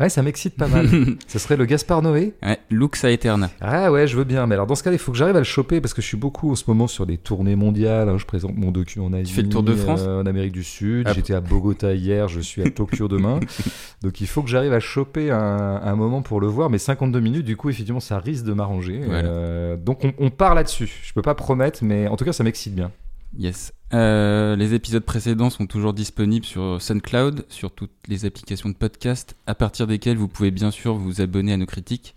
Ouais, 0.01 0.09
ça 0.09 0.23
m'excite 0.23 0.57
pas 0.57 0.67
mal. 0.67 0.89
Ce 1.29 1.39
serait 1.39 1.59
le 1.59 1.67
Gaspard 1.67 2.01
Noé 2.01 2.33
Ouais, 2.43 2.59
Lux 2.71 3.05
Aeterna. 3.05 3.51
Ah 3.61 3.93
ouais, 3.93 4.07
je 4.07 4.17
veux 4.17 4.25
bien. 4.25 4.47
Mais 4.47 4.55
alors 4.55 4.67
dans 4.67 4.75
ce 4.75 4.83
cas-là, 4.83 4.97
il 4.97 4.99
faut 4.99 5.13
que 5.13 5.19
j'arrive 5.19 5.37
à 5.37 5.41
le 5.41 5.45
choper 5.45 5.81
parce 5.83 5.93
que 5.93 6.01
je 6.01 6.07
suis 6.07 6.17
beaucoup 6.17 6.51
en 6.51 6.55
ce 6.55 6.65
moment 6.69 6.87
sur 6.87 7.05
des 7.05 7.19
tournées 7.19 7.55
mondiales. 7.55 8.09
hein. 8.09 8.17
Je 8.17 8.25
présente 8.25 8.57
mon 8.57 8.71
docu 8.71 8.99
en 9.01 9.13
Asie, 9.13 9.33
fais 9.33 9.43
le 9.43 9.49
tour 9.51 9.63
de 9.63 9.75
France 9.75 10.01
euh, 10.07 10.23
en 10.23 10.27
Amérique 10.27 10.53
du 10.53 10.65
Sud. 10.65 11.07
Ah. 11.07 11.13
J'étais 11.15 11.35
à 11.35 11.41
Bogota 11.43 11.93
hier, 11.95 12.29
je 12.29 12.41
suis 12.41 12.63
à 12.63 12.71
Tokyo 12.71 13.09
demain. 13.09 13.41
Donc 14.03 14.21
il 14.23 14.27
faut 14.27 14.43
que 14.43 14.49
j'arrive 14.49 14.73
à 14.73 14.81
choper 14.81 15.31
un, 15.31 15.81
un 15.85 15.97
moment 15.97 16.23
pour 16.23 16.41
le 16.41 16.47
voir. 16.47 16.71
Mais 16.71 16.79
52 16.79 17.21
minutes, 17.21 17.45
du 17.45 17.57
coup, 17.57 17.69
effectivement, 17.69 18.01
ça 18.01 18.19
risque 18.19 18.45
de 18.47 18.55
m'arranger. 18.55 19.03
Voilà. 19.05 19.29
Euh, 19.29 19.77
donc 19.77 20.03
on, 20.05 20.15
on 20.19 20.31
part 20.31 20.55
là-dessus. 20.55 20.91
Je 21.03 21.13
peux 21.13 21.23
pas 21.23 21.35
promettre, 21.35 21.81
mais 21.85 22.09
en 22.09 22.17
tout 22.17 22.25
cas, 22.25 22.33
ça 22.33 22.43
m'excite 22.43 22.75
bien. 22.75 22.91
Yes. 23.37 23.73
Euh, 23.93 24.57
les 24.57 24.75
épisodes 24.75 25.05
précédents 25.05 25.51
sont 25.51 25.67
toujours 25.67 25.93
disponibles 25.95 26.45
sur 26.47 26.81
SoundCloud, 26.81 27.47
sur 27.49 27.71
toutes 27.73 27.93
les 28.09 28.25
applications 28.25 28.69
de 28.69 28.75
podcast, 28.75 29.37
à 29.47 29.55
partir 29.55 29.87
desquelles 29.87 30.17
vous 30.17 30.29
pouvez 30.29 30.51
bien 30.51 30.71
sûr 30.71 30.95
vous 30.95 31.21
abonner 31.21 31.53
à 31.53 31.57
nos 31.57 31.67
critiques. 31.67 32.15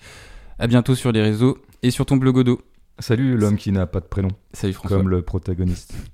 À 0.59 0.67
bientôt 0.67 0.95
sur 0.95 1.11
les 1.11 1.21
réseaux 1.21 1.57
et 1.81 1.91
sur 1.91 2.05
ton 2.05 2.17
blogodo. 2.17 2.61
Salut 2.99 3.37
l'homme 3.37 3.57
qui 3.57 3.71
n'a 3.71 3.87
pas 3.87 3.99
de 3.99 4.05
prénom, 4.05 4.29
Salut 4.53 4.73
François. 4.73 4.97
comme 4.97 5.09
le 5.09 5.23
protagoniste. 5.23 5.95